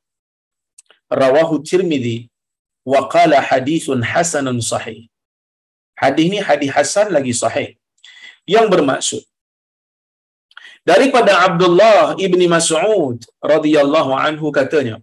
رواه 1.13 1.55
الترمذي 1.55 2.29
وقال 2.85 3.35
حديث 3.35 3.91
حسن 3.91 4.59
صحيح. 4.59 5.07
hadis 5.97 6.23
ini 6.29 6.37
hadis 6.37 6.69
hasan 6.69 7.09
lagi 7.09 7.33
yang 8.45 8.69
bermaksud 8.69 9.25
daripada 10.89 11.33
Abdullah 11.47 12.15
ibni 12.25 12.45
Mas'ud 12.55 13.19
radhiyallahu 13.53 14.11
anhu 14.25 14.47
katanya 14.57 14.97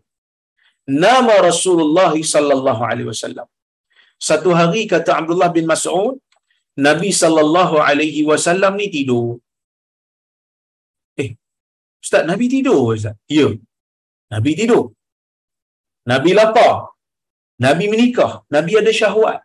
nama 1.04 1.34
Rasulullah 1.48 2.12
sallallahu 2.34 2.82
alaihi 2.90 3.08
wasallam 3.12 3.48
satu 4.28 4.50
hari 4.60 4.82
kata 4.92 5.12
Abdullah 5.20 5.50
bin 5.56 5.66
Mas'ud 5.72 6.14
Nabi 6.88 7.10
sallallahu 7.22 7.76
alaihi 7.88 8.22
wasallam 8.30 8.74
ni 8.82 8.86
tidur 8.96 9.28
Ustaz, 12.04 12.22
Nabi 12.30 12.46
tidur 12.54 12.80
Ustaz. 12.94 13.16
Ya. 13.36 13.46
Nabi 14.34 14.50
tidur. 14.60 14.84
Nabi 16.12 16.30
lapar. 16.38 16.72
Nabi 17.64 17.84
menikah. 17.92 18.32
Nabi 18.54 18.72
ada 18.80 18.92
syahwat. 19.00 19.40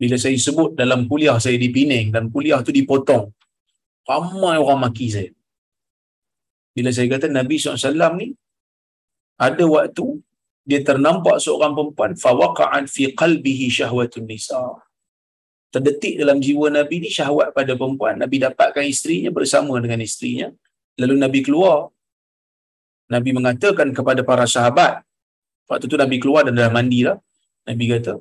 Bila 0.00 0.16
saya 0.22 0.38
sebut 0.46 0.70
dalam 0.80 1.00
kuliah 1.10 1.36
saya 1.44 1.56
di 1.64 1.68
Penang 1.74 2.06
dan 2.14 2.24
kuliah 2.34 2.60
tu 2.66 2.72
dipotong. 2.78 3.26
Ramai 4.08 4.56
orang 4.58 4.80
maki 4.84 5.06
saya. 5.12 5.30
Bila 6.76 6.90
saya 6.94 7.06
kata 7.10 7.26
Nabi 7.28 7.58
SAW 7.58 8.14
ni 8.20 8.28
ada 9.36 9.64
waktu 9.66 10.06
dia 10.68 10.80
ternampak 10.86 11.36
seorang 11.42 11.72
perempuan 11.76 12.12
fawaqa'an 12.14 12.84
fi 12.86 13.10
qalbihi 13.16 13.66
syahwatun 13.72 14.28
nisa 14.28 14.60
terdetik 15.74 16.20
dalam 16.20 16.38
jiwa 16.38 16.68
Nabi 16.70 16.96
ni 17.02 17.10
syahwat 17.10 17.50
pada 17.56 17.72
perempuan 17.74 18.20
Nabi 18.22 18.36
dapatkan 18.38 18.84
isterinya 18.86 19.30
bersama 19.34 19.80
dengan 19.82 19.98
isterinya 20.04 20.48
Lalu 21.00 21.14
Nabi 21.16 21.40
keluar. 21.46 21.88
Nabi 23.10 23.30
mengatakan 23.32 23.88
kepada 23.96 24.20
para 24.20 24.44
sahabat. 24.44 25.00
Waktu 25.70 25.86
tu 25.88 25.96
Nabi 25.96 26.16
keluar 26.22 26.44
dan 26.46 26.60
dah 26.60 26.68
mandi 26.68 27.00
lah. 27.08 27.16
Nabi 27.64 27.84
kata, 27.88 28.18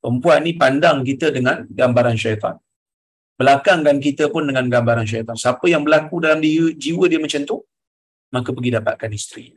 perempuan 0.00 0.40
ni 0.46 0.52
pandang 0.54 1.02
kita 1.02 1.28
dengan 1.34 1.66
gambaran 1.68 2.16
syaitan. 2.16 2.56
Belakangkan 3.38 4.02
kita 4.02 4.24
pun 4.34 4.50
dengan 4.50 4.66
gambaran 4.66 5.06
syaitan. 5.06 5.38
Siapa 5.38 5.62
yang 5.70 5.86
berlaku 5.86 6.18
dalam 6.18 6.42
jiwa 6.82 7.04
dia 7.06 7.22
macam 7.22 7.40
tu, 7.46 7.56
maka 8.34 8.50
pergi 8.50 8.70
dapatkan 8.74 9.10
isteri. 9.14 9.54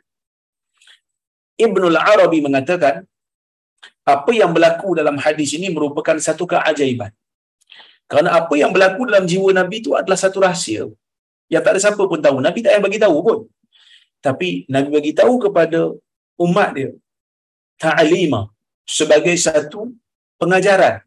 Ibnul 1.57 1.97
Arabi 1.97 2.39
mengatakan 2.45 3.01
apa 4.05 4.31
yang 4.33 4.53
berlaku 4.53 4.93
dalam 4.93 5.17
hadis 5.17 5.57
ini 5.57 5.73
merupakan 5.73 6.13
satu 6.21 6.45
keajaiban. 6.45 7.09
Kerana 8.05 8.37
apa 8.37 8.53
yang 8.59 8.69
berlaku 8.75 9.09
dalam 9.09 9.25
jiwa 9.25 9.49
Nabi 9.55 9.81
itu 9.81 9.97
adalah 9.97 10.19
satu 10.19 10.37
rahsia 10.45 10.85
yang 11.51 11.61
tak 11.65 11.75
ada 11.75 11.79
siapa 11.83 12.03
pun 12.11 12.19
tahu. 12.21 12.37
Nabi 12.39 12.59
tak 12.63 12.77
payah 12.77 12.83
bagi 12.85 12.99
tahu 13.01 13.17
pun. 13.25 13.39
Tapi 14.21 14.69
Nabi 14.69 14.89
bagi 14.93 15.11
tahu 15.17 15.33
kepada 15.41 15.89
umat 16.37 16.69
dia 16.77 16.91
ta'lima 17.81 18.41
sebagai 18.85 19.33
satu 19.35 19.89
pengajaran 20.37 21.01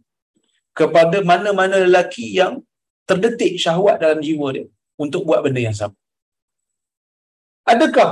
kepada 0.78 1.18
mana-mana 1.30 1.76
lelaki 1.86 2.26
yang 2.38 2.54
terdetik 3.08 3.52
syahwat 3.64 3.96
dalam 4.02 4.20
jiwa 4.26 4.48
dia 4.56 4.66
untuk 5.04 5.22
buat 5.28 5.40
benda 5.44 5.60
yang 5.66 5.76
sama. 5.80 5.96
Adakah 7.72 8.10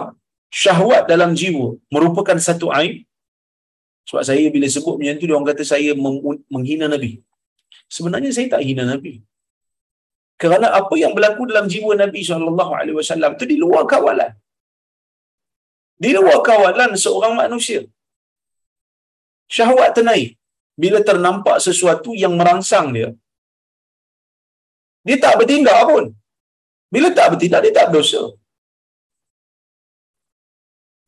syahwat 0.63 1.03
dalam 1.13 1.33
jiwa 1.41 1.67
merupakan 1.95 2.39
satu 2.49 2.69
aib? 2.79 2.95
Sebab 4.09 4.23
saya 4.29 4.47
bila 4.55 4.67
sebut 4.75 4.95
macam 4.99 5.19
tu, 5.21 5.27
dia 5.29 5.35
orang 5.37 5.49
kata 5.51 5.65
saya 5.73 5.91
menghina 6.55 6.87
Nabi. 6.95 7.13
Sebenarnya 7.97 8.31
saya 8.37 8.47
tak 8.55 8.63
hina 8.67 8.85
Nabi. 8.93 9.15
Kerana 10.43 10.75
apa 10.79 10.95
yang 11.03 11.13
berlaku 11.17 11.43
dalam 11.51 11.67
jiwa 11.73 11.93
Nabi 12.03 12.21
SAW 12.27 13.37
itu 13.39 13.47
di 13.53 13.57
luar 13.63 13.83
kawalan. 13.93 14.33
Di 16.03 16.11
luar 16.19 16.39
kawalan 16.49 16.99
seorang 16.99 17.35
manusia. 17.39 17.81
Syahwat 19.47 19.95
ternaik. 19.95 20.31
Bila 20.73 20.99
ternampak 21.09 21.57
sesuatu 21.67 22.11
yang 22.23 22.35
merangsang 22.41 22.87
dia. 22.97 23.09
Dia 25.07 25.17
tak 25.25 25.35
bertindak 25.41 25.81
pun. 25.91 26.05
Bila 26.95 27.09
tak 27.19 27.27
bertindak, 27.33 27.61
dia 27.65 27.73
tak 27.79 27.87
berdosa. 27.91 28.23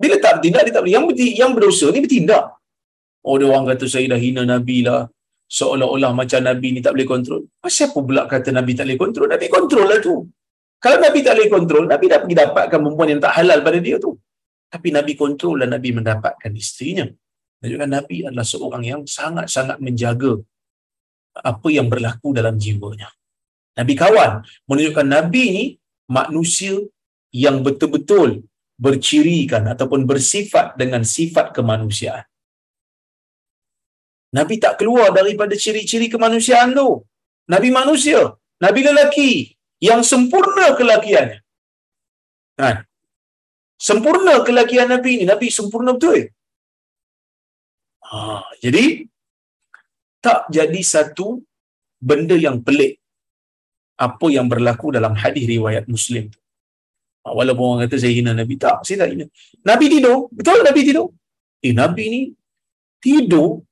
Bila 0.02 0.16
tak 0.24 0.32
bertindak, 0.36 0.62
dia 0.66 0.72
tak. 0.76 0.84
Yang, 0.96 1.04
yang 1.40 1.50
berdosa 1.56 1.86
ni 1.94 2.00
bertindak. 2.04 2.44
Oh, 3.24 3.36
dia 3.40 3.48
orang 3.48 3.66
kata 3.72 3.84
saya 3.92 4.06
dah 4.12 4.20
hina 4.24 4.42
Nabi 4.44 4.78
lah. 4.88 5.02
Seolah-olah 5.48 6.12
macam 6.20 6.40
Nabi 6.48 6.68
ni 6.74 6.80
tak 6.84 6.92
boleh 6.96 7.08
kontrol. 7.08 7.42
Siapa 7.76 7.98
pula 8.08 8.22
kata 8.32 8.48
Nabi 8.58 8.72
tak 8.76 8.84
boleh 8.88 9.00
kontrol? 9.00 9.28
Nabi 9.34 9.46
kontrol 9.56 9.86
lah 9.92 10.00
tu. 10.06 10.14
Kalau 10.84 10.98
Nabi 11.00 11.18
tak 11.24 11.34
boleh 11.36 11.48
kontrol, 11.52 11.84
Nabi 11.92 12.06
dah 12.12 12.18
pergi 12.22 12.36
dapatkan 12.42 12.78
perempuan 12.84 13.08
yang 13.12 13.20
tak 13.24 13.32
halal 13.40 13.58
pada 13.64 13.78
dia 13.86 13.96
tu. 14.04 14.12
Tapi 14.72 14.88
Nabi 14.96 15.12
kontrol 15.16 15.56
dan 15.62 15.72
Nabi 15.72 15.90
mendapatkan 15.96 16.50
isterinya. 16.52 17.06
Menunjukkan 17.64 17.92
Nabi 17.96 18.16
adalah 18.28 18.44
seorang 18.44 18.82
yang 18.84 19.02
sangat-sangat 19.08 19.80
menjaga 19.80 20.36
apa 21.32 21.68
yang 21.72 21.88
berlaku 21.88 22.36
dalam 22.36 22.60
jiwanya. 22.60 23.08
Nabi 23.80 23.96
kawan 23.96 24.44
menunjukkan 24.68 25.08
Nabi 25.08 25.42
ni 25.56 25.64
manusia 26.12 26.76
yang 27.32 27.64
betul-betul 27.64 28.44
bercirikan 28.76 29.64
ataupun 29.72 30.04
bersifat 30.04 30.76
dengan 30.76 31.08
sifat 31.08 31.56
kemanusiaan. 31.56 32.28
Nabi 34.36 34.60
tak 34.60 34.76
keluar 34.84 35.08
daripada 35.16 35.56
ciri-ciri 35.56 36.12
kemanusiaan 36.12 36.76
tu. 36.76 37.00
Nabi 37.48 37.72
manusia, 37.72 38.28
Nabi 38.60 38.80
lelaki 38.84 39.56
yang 39.80 40.04
sempurna 40.04 40.76
kelakiannya. 40.76 41.40
Kan? 42.60 42.84
Sempurna 43.80 44.44
kelakian 44.44 44.92
Nabi 44.92 45.12
ni, 45.16 45.24
Nabi 45.24 45.48
sempurna 45.48 45.96
betul. 45.96 46.28
Ha, 48.14 48.46
jadi 48.62 48.84
tak 50.22 50.46
jadi 50.56 50.80
satu 50.94 51.42
benda 51.98 52.38
yang 52.38 52.62
pelik 52.62 53.02
apa 53.98 54.26
yang 54.30 54.46
berlaku 54.46 54.94
dalam 54.94 55.18
hadis 55.18 55.44
riwayat 55.50 55.90
Muslim 55.90 56.30
tu. 56.30 56.38
Ha, 57.26 57.34
walaupun 57.34 57.64
orang 57.66 57.80
kata 57.90 57.98
saya 57.98 58.14
hina 58.14 58.32
Nabi, 58.38 58.54
tak, 58.54 58.86
saya 58.86 59.04
tak 59.04 59.08
hina. 59.12 59.26
Nabi 59.66 59.86
tidur, 59.90 60.30
betul 60.30 60.62
Nabi 60.62 60.80
tidur? 60.86 61.08
Eh, 61.64 61.74
Nabi 61.74 62.04
ni 62.14 62.20
tidur 63.02 63.64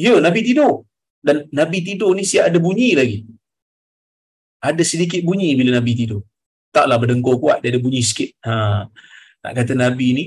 Ya, 0.00 0.16
Nabi 0.16 0.40
tidur. 0.40 0.88
Dan 1.20 1.44
Nabi 1.52 1.78
tidur 1.84 2.16
ni 2.16 2.24
siap 2.24 2.48
ada 2.48 2.56
bunyi 2.56 2.96
lagi. 2.96 3.18
Ada 4.64 4.80
sedikit 4.80 5.20
bunyi 5.28 5.52
bila 5.52 5.76
Nabi 5.76 5.92
tidur. 5.92 6.24
Taklah 6.72 6.96
berdengkur 6.96 7.36
kuat, 7.36 7.60
dia 7.60 7.68
ada 7.76 7.80
bunyi 7.84 8.00
sikit. 8.00 8.32
Ha. 8.46 8.86
Nak 9.44 9.52
kata 9.52 9.72
Nabi 9.76 10.06
ni, 10.16 10.24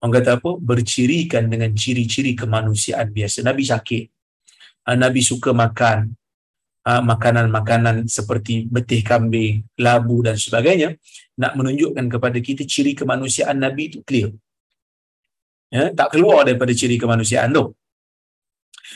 orang 0.00 0.12
kata 0.20 0.30
apa? 0.38 0.50
Bercirikan 0.60 1.48
dengan 1.52 1.72
ciri-ciri 1.72 2.32
kemanusiaan 2.36 3.08
biasa. 3.10 3.40
Nabi 3.46 3.62
sakit. 3.64 4.04
Ha, 4.86 4.94
Nabi 4.94 5.20
suka 5.24 5.50
makan 5.50 6.14
ha, 6.86 7.02
makanan-makanan 7.02 8.06
seperti 8.06 8.70
betih 8.70 9.02
kambing, 9.02 9.66
labu 9.82 10.22
dan 10.22 10.38
sebagainya. 10.38 10.94
Nak 11.42 11.52
menunjukkan 11.58 12.06
kepada 12.06 12.38
kita 12.38 12.62
ciri 12.64 12.94
kemanusiaan 12.94 13.58
Nabi 13.58 13.82
itu 13.90 14.00
clear. 14.06 14.30
Ya, 15.66 15.90
tak 15.90 16.14
keluar 16.14 16.46
daripada 16.46 16.70
ciri 16.70 16.96
kemanusiaan 17.02 17.50
tu. 17.50 17.74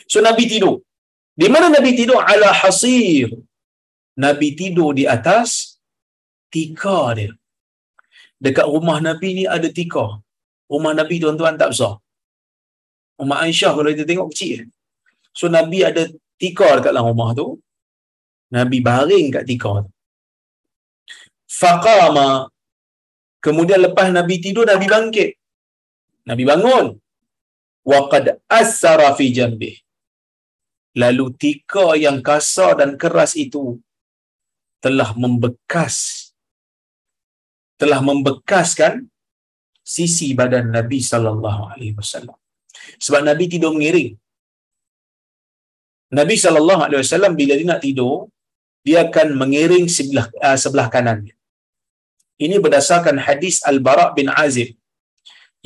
So 0.06 0.22
Nabi 0.22 0.46
tidur. 0.46 0.86
Di 1.34 1.50
mana 1.50 1.66
Nabi 1.66 1.90
tidur? 1.98 2.22
Ala 2.22 2.54
hasir. 2.54 3.34
Nabi 4.14 4.54
tidur 4.54 4.94
di 4.94 5.04
atas 5.16 5.80
tika 6.52 7.10
dia. 7.18 7.32
Dekat 8.38 8.66
rumah 8.70 8.98
Nabi 9.02 9.42
ni 9.42 9.44
ada 9.44 9.68
tika. 9.68 10.22
Rumah 10.70 10.92
Nabi 10.94 11.14
tuan-tuan 11.22 11.58
tak 11.60 11.74
besar. 11.74 11.98
Rumah 13.20 13.38
Aisyah 13.44 13.72
kalau 13.76 13.90
kita 13.92 14.06
tengok 14.06 14.30
kecil. 14.32 14.70
So 15.34 15.50
Nabi 15.50 15.82
ada 15.82 16.06
tika 16.40 16.68
dekat 16.78 16.94
dalam 16.94 17.10
rumah 17.10 17.30
tu. 17.34 17.58
Nabi 18.54 18.78
baring 18.88 19.26
kat 19.34 19.44
tika 19.50 19.84
tu. 19.84 19.90
Faqama. 21.50 22.46
Kemudian 23.44 23.80
lepas 23.82 24.08
Nabi 24.14 24.38
tidur, 24.38 24.64
Nabi 24.72 24.86
bangkit. 24.86 25.30
Nabi 26.30 26.42
bangun. 26.46 26.86
Waqad 27.90 28.38
asara 28.46 29.10
fi 29.18 29.26
jambih 29.34 29.74
lalu 30.94 31.30
tika 31.38 31.94
yang 31.94 32.18
kasar 32.18 32.78
dan 32.82 32.98
keras 32.98 33.38
itu 33.38 33.78
telah 34.82 35.14
membekas 35.14 36.28
telah 37.78 38.00
membekaskan 38.02 39.06
sisi 39.94 40.28
badan 40.40 40.66
Nabi 40.76 40.98
sallallahu 41.10 41.62
alaihi 41.72 41.94
wasallam. 42.00 42.36
Sebab 43.04 43.22
Nabi 43.30 43.44
tidur 43.52 43.72
mengiring. 43.76 44.10
Nabi 46.18 46.36
sallallahu 46.44 46.82
alaihi 46.86 47.02
wasallam 47.04 47.32
bila 47.40 47.54
dia 47.58 47.68
nak 47.70 47.82
tidur 47.86 48.14
dia 48.86 48.98
akan 49.06 49.28
mengiring 49.40 49.86
sebelah 49.96 50.26
uh, 50.46 50.58
sebelah 50.62 50.86
kanannya 50.94 51.34
ini 52.44 52.56
berdasarkan 52.64 53.16
hadis 53.26 53.56
Al-Bara 53.70 54.06
bin 54.18 54.26
Azib 54.44 54.74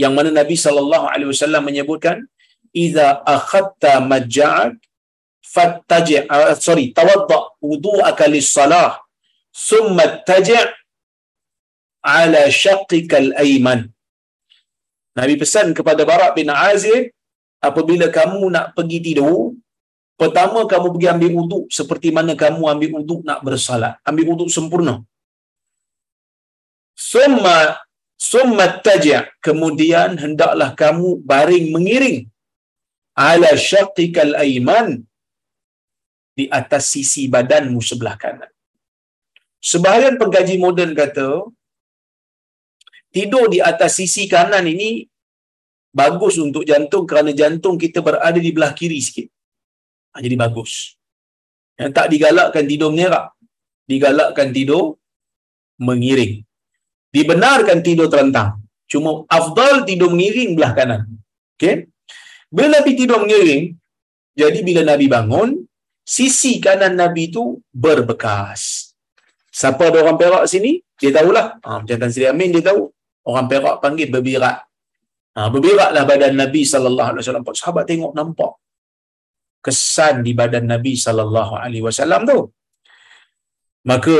yang 0.02 0.12
mana 0.16 0.30
Nabi 0.40 0.56
sallallahu 0.64 1.06
alaihi 1.12 1.30
wasallam 1.32 1.62
menyebutkan 1.70 2.16
idza 2.74 3.08
akhadta 3.36 3.92
majja'ak 4.12 4.74
fattaji 5.54 6.26
uh, 6.36 6.52
sorry 6.66 6.86
tawadda 6.98 7.38
wudu'aka 7.62 8.28
lis-salah 8.34 9.00
thumma 9.68 10.20
taji' 10.28 10.66
ala 12.04 12.42
shaqqika 12.62 13.16
al-ayman 13.24 13.93
Nabi 15.18 15.34
pesan 15.42 15.70
kepada 15.78 16.02
Barak 16.10 16.32
bin 16.38 16.50
Azib 16.50 17.14
apabila 17.68 18.06
kamu 18.18 18.50
nak 18.54 18.66
pergi 18.76 18.98
tidur 19.06 19.54
pertama 20.20 20.66
kamu 20.72 20.86
pergi 20.94 21.08
ambil 21.14 21.30
wuduk 21.38 21.64
seperti 21.78 22.08
mana 22.16 22.34
kamu 22.42 22.62
ambil 22.72 22.90
wuduk 22.98 23.20
nak 23.28 23.40
bersalat 23.46 23.94
ambil 24.08 24.34
wuduk 24.34 24.50
sempurna. 24.56 24.94
Summa 26.94 27.58
summa 28.18 28.66
taji' 28.86 29.26
kemudian 29.46 30.18
hendaklah 30.22 30.70
kamu 30.82 31.08
baring 31.30 31.66
mengiring. 31.74 32.18
Ala 33.14 33.50
syaqqikal 33.54 34.34
ayman 34.42 35.06
di 36.34 36.44
atas 36.58 36.90
sisi 36.90 37.30
badanmu 37.34 37.78
sebelah 37.78 38.18
kanan. 38.18 38.50
Sebahagian 39.70 40.18
pengkaji 40.20 40.58
moden 40.58 40.90
kata, 40.98 41.28
tidur 43.14 43.46
di 43.46 43.62
atas 43.62 44.02
sisi 44.02 44.26
kanan 44.26 44.66
ini 44.66 45.06
bagus 45.94 46.34
untuk 46.42 46.66
jantung 46.66 47.06
kerana 47.06 47.30
jantung 47.30 47.78
kita 47.78 48.02
berada 48.02 48.34
di 48.34 48.50
belah 48.50 48.74
kiri 48.74 48.98
sikit. 48.98 49.30
Ha, 50.10 50.18
jadi 50.18 50.34
bagus. 50.34 50.98
Yang 51.78 51.92
tak 51.94 52.06
digalakkan 52.10 52.64
tidur 52.66 52.90
menyerak. 52.90 53.30
Digalakkan 53.86 54.50
tidur 54.50 54.98
mengiring. 55.78 56.42
Dibenarkan 57.14 57.78
tidur 57.86 58.10
terentang. 58.10 58.58
Cuma 58.90 59.22
afdal 59.30 59.86
tidur 59.86 60.10
mengiring 60.10 60.58
belah 60.58 60.74
kanan. 60.74 61.02
Okay? 61.54 61.86
Bila 62.50 62.82
Nabi 62.82 62.90
tidur 62.98 63.22
mengiring, 63.22 63.74
jadi 64.34 64.58
bila 64.66 64.82
Nabi 64.82 65.06
bangun, 65.06 65.62
sisi 66.02 66.58
kanan 66.58 66.98
Nabi 66.98 67.30
itu 67.30 67.62
berbekas. 67.70 68.90
Siapa 69.54 69.86
ada 69.90 70.02
orang 70.02 70.18
Perak 70.18 70.50
sini, 70.50 70.82
dia 70.98 71.14
tahulah. 71.14 71.62
Ha, 71.62 71.82
macam 71.82 71.96
Tan 71.98 72.10
Sri 72.10 72.26
Amin, 72.26 72.50
dia 72.50 72.62
tahu. 72.74 72.90
Orang 73.30 73.46
Perak 73.52 73.76
panggil 73.84 74.08
berbirak. 74.14 74.58
Ha, 75.34 75.48
berbiraklah 75.54 76.02
badan 76.10 76.34
Nabi 76.42 76.62
sallallahu 76.72 77.08
alaihi 77.10 77.22
wasallam. 77.24 77.44
Sahabat 77.62 77.84
tengok 77.90 78.12
nampak 78.18 78.52
kesan 79.66 80.20
di 80.26 80.32
badan 80.40 80.66
Nabi 80.74 80.92
sallallahu 81.04 81.52
alaihi 81.64 81.84
wasallam 81.88 82.22
tu. 82.30 82.40
Maka 83.90 84.16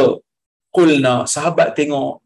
kulna 0.76 1.14
sahabat 1.34 1.68
tengok 1.78 2.24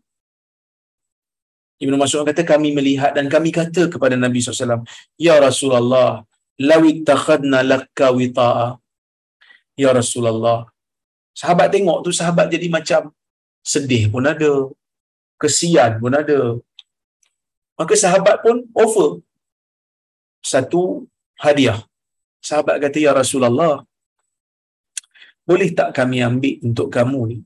Ibnu 1.85 1.97
Mas'ud 2.03 2.27
kata 2.29 2.43
kami 2.53 2.69
melihat 2.79 3.13
dan 3.17 3.27
kami 3.35 3.51
kata 3.59 3.83
kepada 3.93 4.19
Nabi 4.19 4.43
SAW, 4.43 4.83
Ya 5.27 5.39
Rasulullah, 5.39 6.27
lawi 6.71 7.07
takhadna 7.11 7.59
lakka 7.73 8.11
wita'a. 8.19 8.69
Ya 9.83 9.91
Rasulullah. 9.95 10.67
Sahabat 11.41 11.71
tengok 11.75 11.99
tu 12.03 12.11
sahabat 12.21 12.51
jadi 12.55 12.67
macam 12.77 13.15
sedih 13.73 14.11
pun 14.11 14.27
ada. 14.33 14.53
Kesian 15.43 16.03
pun 16.03 16.19
ada. 16.21 16.39
Maka 17.79 17.95
sahabat 17.95 18.43
pun 18.45 18.67
offer 18.75 19.23
satu 20.43 21.07
hadiah. 21.39 21.79
Sahabat 22.43 22.77
kata, 22.83 22.99
Ya 22.99 23.13
Rasulullah, 23.15 23.87
boleh 25.49 25.71
tak 25.79 25.97
kami 25.97 26.19
ambil 26.21 26.55
untuk 26.69 26.89
kamu 26.97 27.21
ni? 27.31 27.39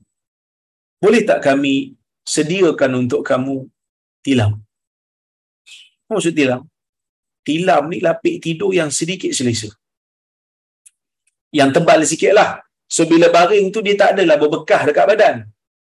Boleh 0.99 1.21
tak 1.29 1.39
kami 1.47 1.95
sediakan 2.27 3.07
untuk 3.07 3.21
kamu 3.23 3.55
tilam? 4.25 4.59
Maksud 6.11 6.35
tilam? 6.35 6.67
Tilam 7.47 7.87
ni 7.91 7.99
lapik 8.03 8.43
tidur 8.43 8.71
yang 8.75 8.91
sedikit 8.91 9.31
selesa. 9.37 9.69
Yang 11.51 11.69
tebal 11.79 11.99
sikit 12.03 12.33
lah. 12.35 12.51
So 12.87 13.07
bila 13.07 13.27
baring 13.31 13.71
tu 13.73 13.79
dia 13.85 13.95
tak 13.95 14.19
adalah 14.19 14.37
berbekah 14.41 14.81
dekat 14.89 15.05
badan. 15.11 15.35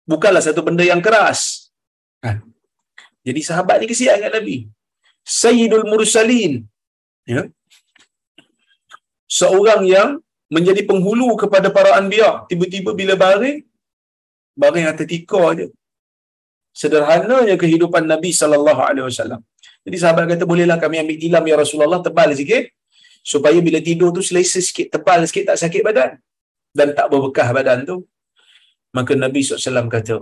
Bukanlah 0.06 0.44
satu 0.44 0.62
benda 0.66 0.84
yang 0.86 1.02
keras. 1.02 1.72
Kan? 2.24 2.53
Jadi 3.28 3.42
sahabat 3.50 3.78
ni 3.82 3.88
kesian 3.92 4.20
kat 4.24 4.32
Nabi. 4.38 4.58
Sayyidul 5.42 5.86
Mursalin. 5.92 6.54
Ya. 7.34 7.42
Seorang 9.40 9.82
yang 9.96 10.10
menjadi 10.56 10.82
penghulu 10.90 11.28
kepada 11.44 11.68
para 11.78 11.92
anbiya. 12.00 12.32
Tiba-tiba 12.50 12.92
bila 13.00 13.14
baring, 13.24 13.60
baring 14.62 14.86
atas 14.92 15.08
tika 15.12 15.44
je. 15.60 15.68
Sederhananya 16.82 17.56
kehidupan 17.64 18.04
Nabi 18.14 18.30
sallallahu 18.42 18.82
alaihi 18.90 19.06
wasallam. 19.10 19.42
Jadi 19.86 19.98
sahabat 20.02 20.26
kata 20.32 20.44
bolehlah 20.52 20.78
kami 20.84 20.98
ambil 21.02 21.18
tilam 21.24 21.44
ya 21.52 21.56
Rasulullah 21.64 22.02
tebal 22.08 22.30
sikit 22.40 22.64
supaya 23.32 23.58
bila 23.68 23.80
tidur 23.88 24.10
tu 24.16 24.22
selesa 24.28 24.60
sikit 24.68 24.88
tebal 24.96 25.22
sikit 25.30 25.44
tak 25.50 25.58
sakit 25.64 25.82
badan 25.88 26.12
dan 26.80 26.88
tak 26.98 27.08
berbekah 27.14 27.48
badan 27.58 27.80
tu. 27.90 27.98
Maka 28.98 29.14
Nabi 29.18 29.42
SAW 29.42 29.90
kata, 29.96 30.16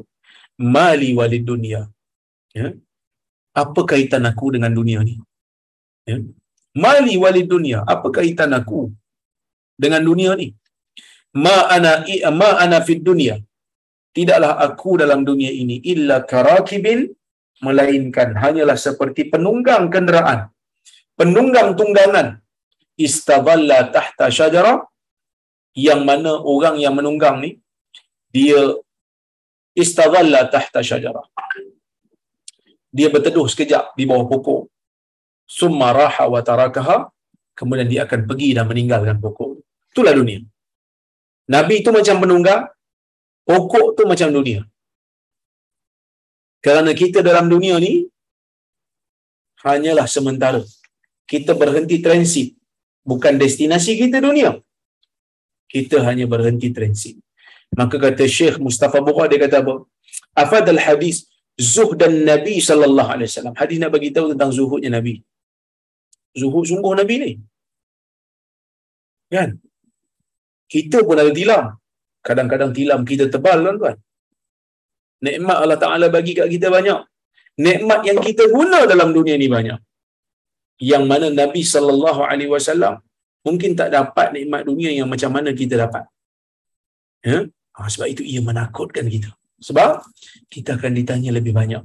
Mali 0.75 1.09
walid 1.19 1.43
dunia. 1.51 1.81
Ya? 2.59 2.67
Apa 3.51 3.81
kaitan 3.91 4.23
aku 4.29 4.55
dengan 4.55 4.71
dunia 4.71 4.99
ni? 5.03 5.15
Ya? 6.07 6.17
Mali 6.83 7.15
walid 7.19 7.47
dunia. 7.51 7.83
Apa 7.83 8.07
kaitan 8.17 8.51
aku 8.55 8.81
dengan 9.75 10.01
dunia 10.09 10.31
ni? 10.39 10.55
Ma 11.35 11.67
ana 11.75 12.03
ma 12.31 12.49
ana 12.63 12.79
fid 12.87 13.03
dunia. 13.03 13.35
Tidaklah 14.15 14.59
aku 14.59 14.99
dalam 14.99 15.23
dunia 15.23 15.51
ini 15.51 15.79
illa 15.93 16.23
karakibin 16.31 17.07
melainkan 17.63 18.35
hanyalah 18.35 18.75
seperti 18.75 19.31
penunggang 19.31 19.87
kenderaan. 19.93 20.51
Penunggang 21.19 21.75
tunggangan 21.79 22.27
istadalla 22.99 23.87
tahta 23.95 24.27
syajara 24.27 24.73
yang 25.87 26.03
mana 26.03 26.33
orang 26.53 26.75
yang 26.83 26.95
menunggang 26.99 27.39
ni 27.43 27.51
dia 28.35 28.75
istadalla 29.75 30.47
tahta 30.51 30.83
syajara. 30.83 31.23
Dia 32.91 33.07
berteduh 33.07 33.47
sekejap 33.47 33.95
di 33.95 34.03
bawah 34.03 34.27
pokok. 34.27 34.67
Summa 35.47 35.91
raha 35.95 36.27
wa 36.27 36.39
tarakaha 36.43 37.11
kemudian 37.55 37.87
dia 37.87 38.01
akan 38.07 38.27
pergi 38.27 38.49
dan 38.57 38.65
meninggalkan 38.67 39.17
pokok. 39.23 39.61
Itulah 39.91 40.13
dunia. 40.15 40.39
Nabi 41.51 41.83
itu 41.83 41.89
macam 41.91 42.15
penunggang, 42.23 42.63
pokok 43.43 43.99
tu 43.99 44.03
macam 44.07 44.31
dunia. 44.31 44.63
Kerana 46.61 46.91
kita 46.93 47.25
dalam 47.25 47.49
dunia 47.49 47.77
ni 47.81 48.05
hanyalah 49.65 50.05
sementara. 50.05 50.61
Kita 51.25 51.55
berhenti 51.57 51.97
transit. 52.03 52.53
Bukan 53.01 53.41
destinasi 53.41 53.97
kita 53.97 54.21
dunia. 54.21 54.61
Kita 55.65 56.03
hanya 56.05 56.29
berhenti 56.29 56.69
transit. 56.69 57.17
Maka 57.73 57.95
kata 57.97 58.27
Syekh 58.27 58.59
Mustafa 58.59 58.99
Bukhari 58.99 59.39
dia 59.39 59.47
kata 59.47 59.63
apa? 59.63 59.87
Afadal 60.35 60.77
hadis 60.77 61.30
zuhdan 61.73 62.15
Nabi 62.31 62.55
sallallahu 62.67 63.09
alaihi 63.13 63.29
wasallam. 63.29 63.55
Hadis 63.61 63.77
nak 63.81 63.91
bagi 63.95 64.09
tahu 64.15 64.27
tentang 64.33 64.51
zuhudnya 64.57 64.91
Nabi. 64.97 65.13
Zuhud 66.41 66.65
sungguh 66.71 66.93
Nabi 67.01 67.15
ni. 67.23 67.31
Kan? 69.35 69.49
Kita 70.73 70.97
pun 71.07 71.19
ada 71.23 71.31
tilam. 71.39 71.65
Kadang-kadang 72.27 72.71
tilam 72.77 73.01
kita 73.11 73.25
tebal 73.33 73.59
kan 73.67 73.75
tuan. 73.81 73.97
Nikmat 75.25 75.57
Allah 75.63 75.79
Ta'ala 75.83 76.05
bagi 76.15 76.33
kat 76.37 76.47
kita 76.55 76.67
banyak. 76.75 76.99
Nikmat 77.65 78.01
yang 78.09 78.19
kita 78.27 78.43
guna 78.55 78.79
dalam 78.91 79.09
dunia 79.17 79.35
ni 79.41 79.47
banyak. 79.55 79.79
Yang 80.91 81.03
mana 81.11 81.27
Nabi 81.41 81.61
sallallahu 81.73 82.21
alaihi 82.29 82.51
wasallam 82.55 82.93
mungkin 83.47 83.71
tak 83.79 83.89
dapat 83.97 84.27
nikmat 84.37 84.61
dunia 84.69 84.89
yang 84.99 85.07
macam 85.13 85.29
mana 85.35 85.49
kita 85.61 85.75
dapat. 85.83 86.03
Ya? 87.29 87.39
Ha, 87.77 87.89
sebab 87.93 88.07
itu 88.13 88.23
ia 88.25 88.41
menakutkan 88.49 89.05
kita. 89.15 89.29
Sebab 89.67 89.89
kita 90.49 90.77
akan 90.77 90.91
ditanya 90.99 91.31
lebih 91.37 91.53
banyak 91.53 91.83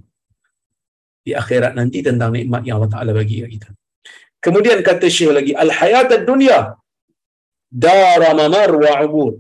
di 1.27 1.33
akhirat 1.43 1.73
nanti 1.79 1.99
tentang 2.07 2.31
nikmat 2.37 2.63
yang 2.65 2.79
Allah 2.79 2.93
Ta'ala 2.95 3.11
bagi 3.13 3.43
kita. 3.55 3.69
Kemudian 4.45 4.79
kata 4.89 5.07
Syekh 5.11 5.33
lagi, 5.39 5.53
Al-hayat 5.65 6.23
dunia 6.29 6.79
dara 7.67 8.31
mamar 8.41 8.71
wa 8.85 8.93
ubur. 9.07 9.33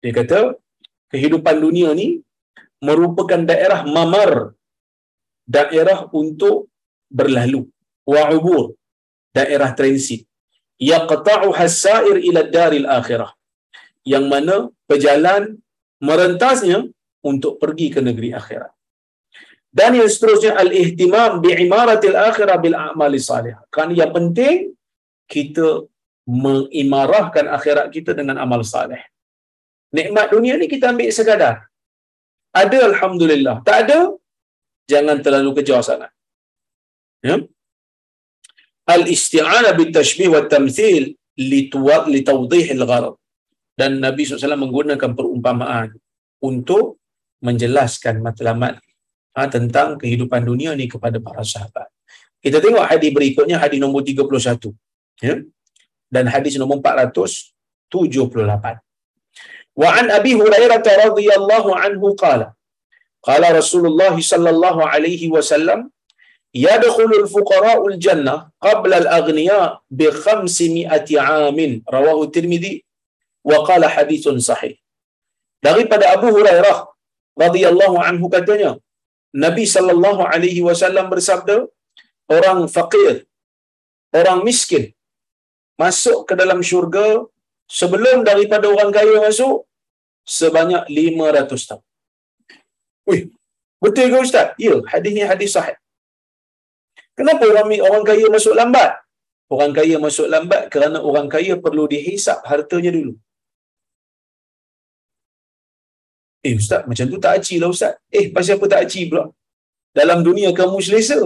Dia 0.00 0.12
kata, 0.18 0.40
kehidupan 1.12 1.56
dunia 1.60 1.92
ni 2.00 2.08
merupakan 2.80 3.40
daerah 3.50 3.80
mamar, 3.96 4.56
daerah 5.44 6.08
untuk 6.12 6.72
berlalu, 7.12 7.68
wa 8.08 8.22
ubur, 8.32 8.64
daerah 9.36 9.70
transit. 9.78 10.24
Yaqta'u 10.80 11.48
hasair 11.54 12.16
ila 12.28 12.40
daril 12.56 12.88
akhirah. 12.98 13.30
Yang 14.04 14.24
mana 14.32 14.56
pejalan 14.90 15.42
merentasnya 16.08 16.78
untuk 17.30 17.56
pergi 17.62 17.88
ke 17.94 18.00
negeri 18.08 18.30
akhirat. 18.40 18.72
Dan 19.78 19.98
yang 19.98 20.10
seterusnya 20.14 20.52
al-ihtimam 20.62 21.42
bi'imaratil 21.44 22.14
akhirah 22.28 22.56
bil 22.64 22.76
a'mali 22.78 23.18
salih. 23.18 23.54
Kan 23.74 23.90
yang 24.00 24.12
penting 24.16 24.70
kita 25.34 25.82
mengimarahkan 26.44 27.46
akhirat 27.56 27.86
kita 27.96 28.10
dengan 28.18 28.36
amal 28.44 28.62
salih. 28.74 29.02
Nikmat 29.96 30.26
dunia 30.34 30.54
ni 30.60 30.66
kita 30.70 30.94
ambil 30.94 31.10
sekadar. 31.18 31.56
Ada 32.62 32.78
alhamdulillah, 32.90 33.66
tak 33.66 33.76
ada 33.84 33.98
jangan 34.92 35.18
terlalu 35.24 35.50
kejar 35.58 35.82
sangat. 35.82 36.10
Ya? 37.26 37.36
Al-isti'anah 38.94 39.72
bil 39.78 39.90
tashbih 39.90 40.28
wa 40.34 40.46
tamthil 40.54 41.04
li 41.50 41.60
tawdih 42.30 42.66
al-gharad. 42.78 43.14
Dan 43.74 43.98
Nabi 43.98 44.22
SAW 44.22 44.64
menggunakan 44.64 45.10
perumpamaan 45.18 45.98
untuk 46.38 47.02
menjelaskan 47.46 48.14
matlamat 48.26 48.74
ha, 49.36 49.40
tentang 49.54 49.88
kehidupan 50.00 50.42
dunia 50.50 50.70
ni 50.80 50.86
kepada 50.94 51.18
para 51.26 51.42
sahabat. 51.52 51.88
Kita 52.44 52.58
tengok 52.64 52.84
hadis 52.90 53.10
berikutnya, 53.16 53.56
hadis 53.64 53.78
nombor 53.84 54.00
31. 54.04 54.72
Ya? 55.24 55.34
Dan 56.14 56.24
hadis 56.34 56.54
nombor 56.60 56.78
478. 56.80 58.80
Wa 59.82 59.88
an 59.98 60.06
Abi 60.18 60.32
Hurairah 60.40 60.80
radhiyallahu 60.80 61.70
anhu 61.84 62.08
qala 62.24 62.48
Qala 63.26 63.56
Rasulullah 63.56 64.12
sallallahu 64.12 64.84
alaihi 64.84 65.32
wasallam 65.34 65.88
yadkhulu 66.52 67.24
al-fuqara'u 67.24 67.88
al-jannah 67.92 68.52
qabla 68.66 68.96
al-aghniya 69.02 69.80
bi 69.88 70.12
500 70.12 71.16
'amin 71.16 71.80
rawahu 71.94 72.28
Tirmizi 72.34 72.84
wa 73.50 73.64
qala 73.68 73.88
hadithun 73.88 74.36
sahih. 74.48 74.76
Daripada 75.66 76.12
Abu 76.12 76.28
Hurairah 76.36 76.93
radhiyallahu 77.42 77.96
anhu 78.08 78.26
katanya 78.34 78.72
Nabi 79.44 79.64
sallallahu 79.74 80.22
alaihi 80.32 80.60
wasallam 80.68 81.06
bersabda 81.12 81.56
orang 82.36 82.60
fakir 82.76 83.14
orang 84.20 84.40
miskin 84.48 84.84
masuk 85.82 86.18
ke 86.28 86.34
dalam 86.40 86.60
syurga 86.68 87.06
sebelum 87.78 88.18
daripada 88.28 88.66
orang 88.74 88.90
kaya 88.96 89.16
masuk 89.26 89.66
sebanyak 90.36 90.82
500 90.88 91.68
tahun. 91.68 91.84
Wih, 93.08 93.22
betul 93.84 94.06
ke 94.12 94.18
ustaz? 94.26 94.46
Ya, 94.66 94.74
hadis 94.92 95.12
ni 95.16 95.24
hadis 95.32 95.50
sahih. 95.56 95.76
Kenapa 97.18 97.44
orang 97.52 97.68
orang 97.88 98.04
kaya 98.10 98.26
masuk 98.36 98.54
lambat? 98.60 98.92
Orang 99.54 99.72
kaya 99.76 99.96
masuk 100.06 100.26
lambat 100.34 100.62
kerana 100.72 100.98
orang 101.08 101.28
kaya 101.34 101.54
perlu 101.64 101.84
dihisap 101.92 102.38
hartanya 102.50 102.90
dulu. 102.96 103.14
Eh 106.44 106.54
ustaz, 106.60 106.82
macam 106.88 107.06
tu 107.12 107.18
tak 107.24 107.32
aci 107.40 107.54
lah 107.62 107.68
ustaz. 107.74 107.92
Eh, 108.18 108.24
pasal 108.34 108.60
apa 108.60 108.66
tak 108.72 108.80
aci 108.84 109.00
pula? 109.10 109.24
Dalam 109.98 110.18
dunia 110.26 110.48
kamu 110.58 110.78
selesa. 110.86 111.18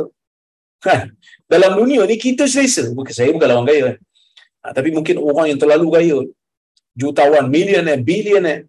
Kan? 0.86 1.18
Dalam 1.52 1.72
dunia 1.80 2.00
ni 2.10 2.16
kita 2.26 2.44
selesa. 2.54 2.84
Bukan 2.96 3.14
saya 3.18 3.34
bukan 3.36 3.48
orang 3.54 3.68
kaya. 3.70 3.84
Ha, 4.62 4.70
tapi 4.76 4.88
mungkin 4.96 5.16
orang 5.28 5.46
yang 5.50 5.60
terlalu 5.62 5.88
kaya, 5.96 6.18
jutawan, 7.00 7.46
millionaire, 7.56 8.02
billionaire, 8.08 8.62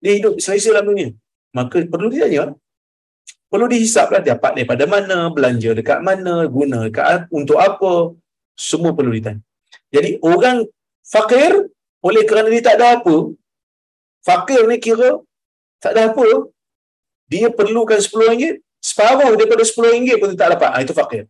dia 0.00 0.12
hidup 0.16 0.34
selesa 0.44 0.72
dalam 0.72 0.88
dunia. 0.92 1.08
Maka 1.56 1.84
perlu 1.92 2.08
ditanya, 2.12 2.52
perlu 3.52 3.66
dihisap 3.72 4.08
lah 4.12 4.20
dapat 4.20 4.50
daripada 4.56 4.84
mana, 4.94 5.18
belanja 5.36 5.70
dekat 5.78 6.00
mana, 6.08 6.34
guna 6.56 6.78
dekat 6.88 7.28
untuk 7.38 7.58
apa, 7.68 7.92
semua 8.68 8.92
perlu 8.96 9.12
ditanya. 9.16 9.40
Jadi 9.94 10.20
orang 10.20 10.64
fakir 11.00 11.52
oleh 12.08 12.22
kerana 12.28 12.48
dia 12.54 12.62
tak 12.68 12.76
ada 12.80 12.86
apa, 13.00 13.16
fakir 14.28 14.60
ni 14.70 14.76
kira 14.86 15.10
tak 15.82 15.92
ada 15.94 16.12
apa, 16.12 16.26
dia 17.26 17.50
perlukan 17.50 17.98
RM10, 17.98 18.62
separuh 18.80 19.34
daripada 19.34 19.62
RM10 19.66 20.16
pun 20.20 20.28
dia 20.32 20.38
tak 20.38 20.50
dapat. 20.56 20.70
Ha, 20.72 20.78
itu 20.86 20.94
fakir. 20.94 21.24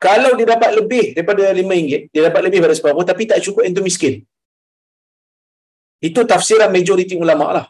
Kalau 0.00 0.36
dia 0.36 0.46
dapat 0.54 0.70
lebih 0.76 1.16
daripada 1.16 1.52
RM5, 1.54 2.10
dia 2.12 2.20
dapat 2.28 2.40
lebih 2.44 2.58
daripada 2.60 2.76
separuh 2.76 3.04
tapi 3.06 3.22
tak 3.30 3.40
cukup 3.44 3.62
itu 3.64 3.80
miskin. 3.84 4.14
Itu 6.02 6.20
tafsiran 6.28 6.68
majoriti 6.68 7.16
ulama 7.16 7.46
lah. 7.56 7.66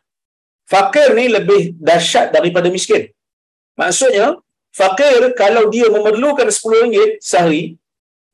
Fakir 0.66 1.12
ni 1.14 1.28
lebih 1.28 1.76
dahsyat 1.76 2.32
daripada 2.32 2.72
miskin. 2.72 3.12
Maksudnya, 3.76 4.40
fakir 4.72 5.34
kalau 5.36 5.68
dia 5.68 5.86
memerlukan 5.92 6.48
RM10 6.48 7.20
sehari, 7.20 7.76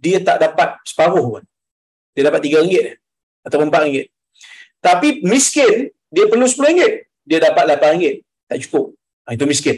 dia 0.01 0.23
tak 0.25 0.41
dapat 0.41 0.81
separuh 0.87 1.27
pun. 1.37 1.45
Dia 2.15 2.31
dapat 2.31 2.41
RM3 2.47 2.97
atau 3.45 3.57
RM4. 3.61 4.09
Tapi 4.81 5.09
miskin, 5.27 5.93
dia 6.09 6.25
perlu 6.31 6.49
RM10. 6.49 7.10
Dia 7.31 7.39
dapat 7.39 7.79
RM8. 7.79 8.27
Tak 8.51 8.59
cukup. 8.67 8.99
Ha, 9.25 9.39
itu 9.39 9.47
miskin. 9.47 9.77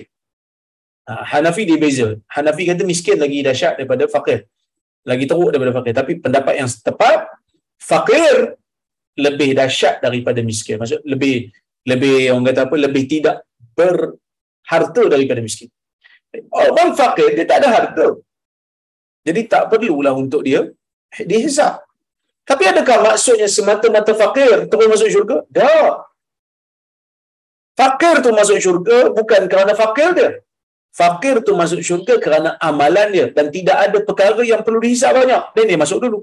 Ha, 1.05 1.36
Hanafi 1.36 1.68
dia 1.68 1.76
beza. 1.76 2.16
Hanafi 2.32 2.64
kata 2.64 2.88
miskin 2.88 3.20
lagi 3.20 3.44
dahsyat 3.44 3.76
daripada 3.76 4.09
fakir. 4.09 4.48
Lagi 5.05 5.28
teruk 5.28 5.53
daripada 5.53 5.76
fakir. 5.76 5.92
Tapi 5.92 6.12
pendapat 6.24 6.55
yang 6.57 6.70
tepat, 6.72 7.28
fakir 7.76 8.57
lebih 9.20 9.53
dahsyat 9.53 10.00
daripada 10.00 10.40
miskin. 10.40 10.80
Maksud 10.80 11.05
lebih 11.05 11.53
lebih 11.84 12.32
orang 12.32 12.48
kata 12.48 12.61
apa? 12.64 12.76
Lebih 12.80 13.05
tidak 13.11 13.36
berharta 13.76 15.03
daripada 15.12 15.44
miskin. 15.44 15.68
Orang 16.48 16.96
fakir 16.96 17.36
dia 17.36 17.44
tak 17.44 17.61
ada 17.61 17.68
harta. 17.68 18.07
Jadi 19.22 19.40
tak 19.44 19.68
perlulah 19.68 20.16
untuk 20.16 20.40
dia 20.40 20.64
dihisap. 21.20 21.84
Tapi 22.42 22.64
adakah 22.66 23.12
maksudnya 23.12 23.46
semata-mata 23.46 24.16
fakir 24.16 24.66
terus 24.66 24.86
masuk 24.88 25.09
syurga? 25.12 25.36
Tak. 25.53 26.11
Fakir 27.73 28.20
tu 28.25 28.31
masuk 28.39 28.59
syurga 28.64 28.99
bukan 29.18 29.43
kerana 29.49 29.73
fakir 29.73 30.11
dia. 30.18 30.31
Fakir 30.93 31.41
tu 31.47 31.53
masuk 31.57 31.81
syurga 31.81 32.14
kerana 32.25 32.51
amalan 32.61 33.09
dia 33.14 33.27
dan 33.37 33.49
tidak 33.49 33.77
ada 33.85 33.99
perkara 34.09 34.43
yang 34.45 34.61
perlu 34.61 34.81
dihisap 34.85 35.16
banyak. 35.16 35.43
Dan 35.57 35.64
dia 35.70 35.79
masuk 35.81 35.99
dulu. 36.05 36.18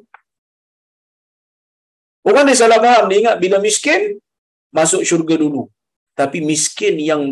Orang 2.29 2.45
dia 2.45 2.57
salah 2.61 2.77
faham, 2.83 3.09
dia 3.09 3.17
ingat 3.25 3.35
bila 3.41 3.57
miskin, 3.57 4.21
masuk 4.69 5.01
syurga 5.09 5.35
dulu. 5.43 5.65
Tapi 6.13 6.37
miskin 6.43 6.95
yang 7.01 7.23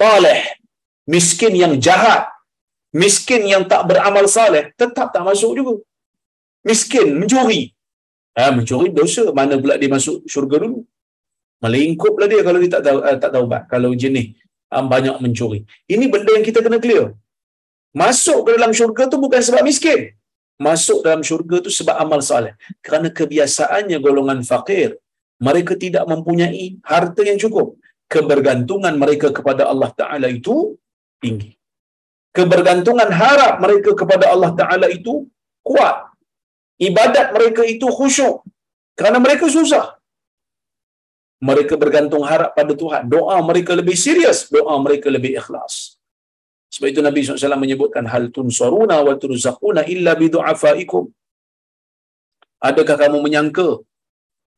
taleh, 0.00 0.40
miskin 1.04 1.52
yang 1.52 1.74
jahat, 1.76 2.30
miskin 2.94 3.44
yang 3.44 3.68
tak 3.68 3.84
beramal 3.90 4.24
saleh, 4.36 4.72
tetap 4.80 5.12
tak 5.12 5.20
masuk 5.28 5.52
juga. 5.58 5.74
Miskin, 6.64 7.12
mencuri. 7.20 7.74
Ha, 8.38 8.48
mencuri 8.56 8.88
dosa, 8.88 9.28
mana 9.36 9.60
pula 9.60 9.76
dia 9.76 9.90
masuk 9.92 10.24
syurga 10.24 10.56
dulu. 10.64 10.80
Melingkuplah 11.64 12.28
dia 12.32 12.40
kalau 12.46 12.58
dia 12.62 12.72
tak 12.76 12.82
tahu, 12.86 12.98
uh, 13.08 13.16
tak 13.24 13.30
tahu 13.34 13.44
bat. 13.52 13.62
Kalau 13.72 13.90
jenis 14.02 14.26
um, 14.76 14.86
banyak 14.94 15.16
mencuri. 15.24 15.60
Ini 15.94 16.04
benda 16.12 16.30
yang 16.36 16.46
kita 16.48 16.60
kena 16.66 16.78
clear. 16.84 17.06
Masuk 18.02 18.38
ke 18.46 18.50
dalam 18.56 18.72
syurga 18.78 19.02
tu 19.12 19.18
bukan 19.24 19.40
sebab 19.48 19.62
miskin 19.70 20.00
masuk 20.66 21.02
dalam 21.06 21.22
syurga 21.28 21.56
tu 21.66 21.70
sebab 21.78 21.96
amal 22.04 22.20
soleh. 22.30 22.54
Kerana 22.84 23.08
kebiasaannya 23.18 23.98
golongan 24.06 24.40
fakir, 24.46 24.98
mereka 25.42 25.74
tidak 25.74 26.04
mempunyai 26.06 26.78
harta 26.92 27.22
yang 27.26 27.38
cukup. 27.44 27.74
Kebergantungan 28.06 28.94
mereka 28.94 29.28
kepada 29.34 29.66
Allah 29.66 29.90
Ta'ala 29.90 30.28
itu 30.30 30.78
tinggi. 31.18 31.50
Kebergantungan 32.34 33.10
harap 33.10 33.54
mereka 33.64 33.90
kepada 34.00 34.30
Allah 34.30 34.50
Ta'ala 34.54 34.86
itu 34.90 35.26
kuat. 35.64 36.10
Ibadat 36.78 37.30
mereka 37.36 37.62
itu 37.66 37.86
khusyuk. 37.86 38.42
Kerana 38.98 39.18
mereka 39.18 39.46
susah. 39.50 39.98
Mereka 41.42 41.74
bergantung 41.80 42.22
harap 42.22 42.54
pada 42.58 42.72
Tuhan. 42.72 43.10
Doa 43.10 43.36
mereka 43.42 43.74
lebih 43.74 43.96
serius. 43.98 44.46
Doa 44.48 44.74
mereka 44.78 45.10
lebih 45.10 45.34
ikhlas. 45.40 45.98
Sebab 46.74 46.88
itu 46.90 47.00
Nabi 47.06 47.22
SAW 47.22 47.58
menyebutkan 47.64 48.04
hal 48.12 48.34
tunsaruna 48.34 48.98
wa 49.06 49.14
turzaquna 49.14 49.86
illa 49.94 50.18
bidu'afaikum. 50.18 51.06
Adakah 52.68 52.96
kamu 53.02 53.18
menyangka 53.22 53.68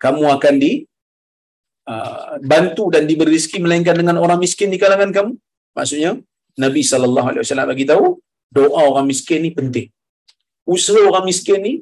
kamu 0.04 0.24
akan 0.36 0.54
di 0.62 0.72
uh, 1.92 2.40
bantu 2.52 2.84
dan 2.94 3.04
diberi 3.10 3.36
rezeki 3.36 3.58
melainkan 3.64 3.96
dengan 4.00 4.16
orang 4.24 4.40
miskin 4.44 4.72
di 4.72 4.78
kalangan 4.80 5.12
kamu? 5.16 5.32
Maksudnya 5.76 6.16
Nabi 6.56 6.80
sallallahu 6.80 7.28
alaihi 7.30 7.42
wasallam 7.44 7.68
bagi 7.72 7.84
tahu 7.84 8.16
doa 8.58 8.80
orang 8.92 9.06
miskin 9.12 9.44
ni 9.44 9.50
penting. 9.52 9.88
Usaha 10.64 11.00
orang 11.04 11.24
miskin 11.28 11.60
ni 11.60 11.74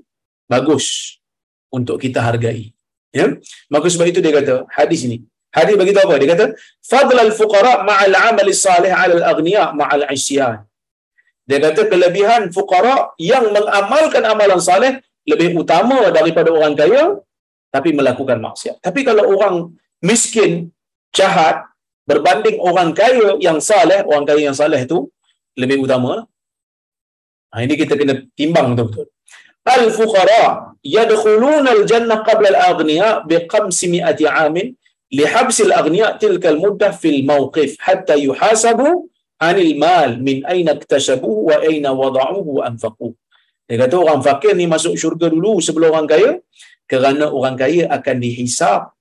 bagus 0.50 1.18
untuk 1.70 2.02
kita 2.02 2.20
hargai. 2.26 2.74
Ya. 3.14 3.26
Maka 3.70 3.86
sebab 3.86 4.10
itu 4.10 4.18
dia 4.18 4.34
kata 4.34 4.66
hadis 4.74 5.06
ini 5.06 5.22
Hadis 5.54 5.74
bagi 5.78 5.94
tahu 5.94 6.10
apa? 6.10 6.14
Dia 6.18 6.30
kata, 6.34 6.46
"Fadlal 6.90 7.30
fuqara 7.38 7.72
ma'al 7.86 8.14
'amali 8.18 8.50
salih 8.50 8.90
'ala 8.90 9.14
al-aghniya 9.22 9.70
ma'al 9.80 10.04
isyan." 10.10 10.66
Dia 11.46 11.58
kata 11.62 11.86
kelebihan 11.86 12.50
fuqara 12.50 13.14
yang 13.30 13.54
mengamalkan 13.54 14.22
amalan 14.26 14.58
saleh 14.58 14.98
lebih 15.30 15.54
utama 15.62 16.10
daripada 16.10 16.50
orang 16.50 16.74
kaya 16.74 17.22
tapi 17.70 17.94
melakukan 17.94 18.42
maksiat. 18.42 18.82
Tapi 18.82 19.06
kalau 19.06 19.30
orang 19.34 19.54
miskin, 20.02 20.74
jahat 21.14 21.70
berbanding 22.10 22.58
orang 22.58 22.90
kaya 22.90 23.38
yang 23.38 23.62
saleh, 23.62 24.02
orang 24.10 24.26
kaya 24.26 24.50
yang 24.50 24.58
saleh 24.58 24.82
itu 24.82 25.06
lebih 25.54 25.86
utama. 25.86 26.26
Ha, 27.54 27.62
ini 27.62 27.74
kita 27.78 27.94
kena 27.94 28.26
timbang 28.34 28.74
betul-betul. 28.74 29.06
Al-fuqara 29.64 30.76
yadkhuluna 30.84 31.72
al-jannah 31.76 32.20
qabla 32.28 32.52
al-aghniya 32.52 33.24
bi 33.28 33.36
500 33.48 34.28
'amin 34.28 34.76
lihabsil 35.18 35.72
aghniya 35.80 36.20
tilkal 36.22 36.60
muddah 36.64 36.92
fil 36.92 37.20
mawqif 37.24 37.80
hatta 37.86 38.14
yuhasabu 38.26 39.08
anil 39.48 39.72
mal 39.84 40.10
min 40.26 40.44
aina 40.54 40.76
iktasabuhu 40.78 41.48
wa 41.50 41.56
aina 41.68 41.90
wada'uhu 41.96 42.50
wa 42.60 42.62
anfaqu. 42.70 43.08
Dia 43.64 43.76
kata 43.80 43.96
orang 44.04 44.20
fakir 44.20 44.52
ni 44.60 44.68
masuk 44.68 44.94
syurga 45.00 45.32
dulu 45.32 45.56
sebelum 45.66 45.88
orang 45.96 46.08
kaya 46.12 46.30
kerana 46.90 47.32
orang 47.32 47.56
kaya 47.56 47.84
akan 47.96 48.16
dihisap. 48.24 48.92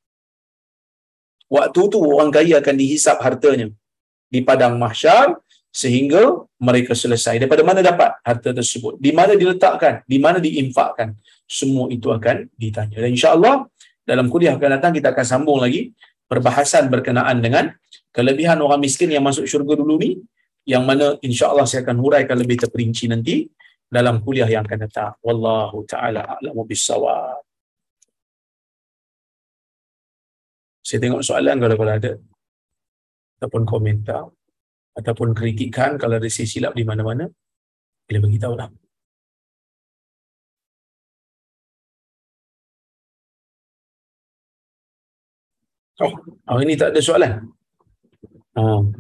Waktu 1.52 1.82
tu 1.92 1.98
orang 2.00 2.32
kaya 2.32 2.64
akan 2.64 2.76
dihisap 2.82 3.20
hartanya. 3.20 3.68
Di 4.34 4.40
padang 4.48 4.80
mahsyar 4.80 5.38
sehingga 5.74 6.46
mereka 6.62 6.94
selesai. 6.94 7.42
Daripada 7.42 7.66
mana 7.66 7.82
dapat 7.82 8.14
harta 8.22 8.54
tersebut? 8.54 9.02
Di 9.02 9.10
mana 9.10 9.34
diletakkan? 9.34 10.06
Di 10.06 10.22
mana 10.22 10.38
diinfakkan? 10.38 11.18
Semua 11.50 11.90
itu 11.90 12.14
akan 12.14 12.46
ditanya. 12.54 13.02
Dan 13.02 13.18
insyaallah 13.18 13.66
dalam 14.06 14.30
kuliah 14.30 14.54
akan 14.54 14.78
datang 14.78 14.94
kita 14.94 15.10
akan 15.10 15.26
sambung 15.26 15.58
lagi 15.58 15.90
perbahasan 16.30 16.94
berkenaan 16.94 17.42
dengan 17.42 17.74
kelebihan 18.14 18.62
orang 18.62 18.86
miskin 18.86 19.10
yang 19.10 19.26
masuk 19.26 19.50
syurga 19.50 19.74
dulu 19.82 19.98
ni 19.98 20.22
yang 20.64 20.86
mana 20.86 21.18
insya-Allah 21.20 21.66
saya 21.68 21.84
akan 21.84 21.98
huraikan 22.00 22.38
lebih 22.40 22.62
terperinci 22.62 23.10
nanti 23.10 23.50
dalam 23.90 24.22
kuliah 24.22 24.48
yang 24.48 24.64
akan 24.64 24.80
datang. 24.88 25.18
Wallahu 25.26 25.84
taala 25.90 26.38
a'lamu 26.38 26.64
bissawab. 26.70 27.42
Saya 30.86 31.00
tengok 31.02 31.26
soalan 31.26 31.58
kalau 31.58 31.76
kalau 31.80 31.94
ada 31.98 32.12
ataupun 33.40 33.64
komentar 33.68 34.30
ataupun 35.00 35.34
kritikan 35.34 35.98
kalau 36.02 36.16
ada 36.22 36.30
silap 36.30 36.74
di 36.78 36.84
mana-mana 36.86 37.26
boleh 38.08 38.22
bagi 38.22 38.40
tahu 38.44 38.56
lah. 38.60 38.70
Oh, 46.04 46.14
hari 46.50 46.64
ini 46.68 46.76
tak 46.76 46.90
ada 46.92 47.02
soalan. 47.06 47.34
Oh. 48.58 48.92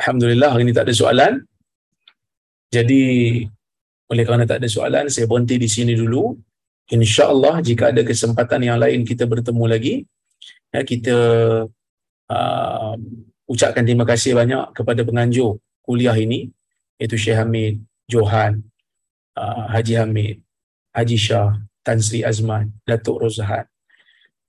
Alhamdulillah 0.00 0.50
hari 0.54 0.62
ini 0.66 0.72
tak 0.74 0.86
ada 0.86 0.94
soalan. 0.94 1.32
Jadi 2.70 3.02
oleh 4.10 4.24
kerana 4.26 4.44
tak 4.46 4.58
ada 4.62 4.68
soalan, 4.70 5.06
saya 5.10 5.26
berhenti 5.30 5.56
di 5.58 5.68
sini 5.70 5.92
dulu. 5.94 6.34
InsyaAllah 6.94 7.64
jika 7.64 7.90
ada 7.90 8.02
kesempatan 8.04 8.60
yang 8.68 8.76
lain 8.76 9.08
kita 9.08 9.24
bertemu 9.24 9.64
lagi, 9.64 9.94
ya, 10.68 10.80
kita 10.84 11.16
uh, 12.28 12.94
ucapkan 13.48 13.84
terima 13.84 14.08
kasih 14.08 14.36
banyak 14.36 14.72
kepada 14.72 15.04
penganjur 15.04 15.60
kuliah 15.84 16.16
ini, 16.16 16.48
iaitu 16.96 17.16
Syekh 17.20 17.36
Hamid, 17.36 17.80
Johan, 18.08 18.64
uh, 19.36 19.68
Haji 19.72 19.94
Hamid, 20.00 20.40
Haji 20.96 21.16
Shah, 21.18 21.60
Tan 21.84 22.00
Sri 22.00 22.24
Azman, 22.24 22.72
Datuk 22.88 23.20
Rozhan, 23.20 23.68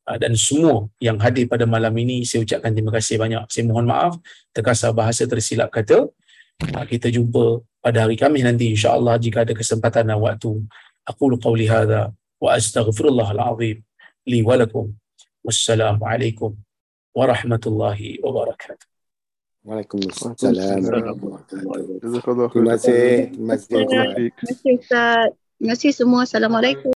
Ah, 0.05 0.21
dan 0.21 0.37
semua 0.37 0.85
yang 1.01 1.17
hadir 1.17 1.49
pada 1.49 1.65
malam 1.65 1.89
ini 1.97 2.21
saya 2.29 2.45
ucapkan 2.45 2.69
terima 2.69 2.93
kasih 2.93 3.17
banyak. 3.17 3.41
Saya 3.49 3.65
mohon 3.65 3.89
maaf 3.89 4.13
terkasar 4.53 4.93
bahasa 4.93 5.25
tersilap 5.25 5.73
kata. 5.73 6.05
Ah, 6.77 6.85
kita 6.85 7.09
jumpa 7.09 7.65
pada 7.81 8.05
hari 8.05 8.13
Khamis 8.13 8.45
nanti 8.45 8.69
insya-Allah 8.69 9.17
jika 9.17 9.41
ada 9.41 9.57
kesempatan 9.57 10.05
dan 10.05 10.21
waktu. 10.21 10.61
Aku 11.09 11.33
qauli 11.41 11.65
hadza 11.65 12.13
wa 12.37 12.49
astaghfirullahal 12.53 13.41
azim 13.49 13.81
li 14.29 14.45
wa 14.45 14.53
lakum. 14.61 14.93
Wassalamualaikum 15.41 16.53
warahmatullahi 17.15 18.19
wabarakatuh. 18.19 18.85
Waalaikumsalam. 19.65 20.37
Jazakallah 22.03 22.51
Terima 22.53 22.77
kasih. 22.77 23.33
Terima 23.33 23.57
kasih. 23.57 23.81
Taufik. 23.89 24.33
Terima 24.37 24.53
kasih 24.53 24.71
Ustaz. 24.77 25.29
Terima 25.57 25.71
kasih 25.73 25.91
semua. 25.95 26.21
Assalamualaikum. 26.27 26.93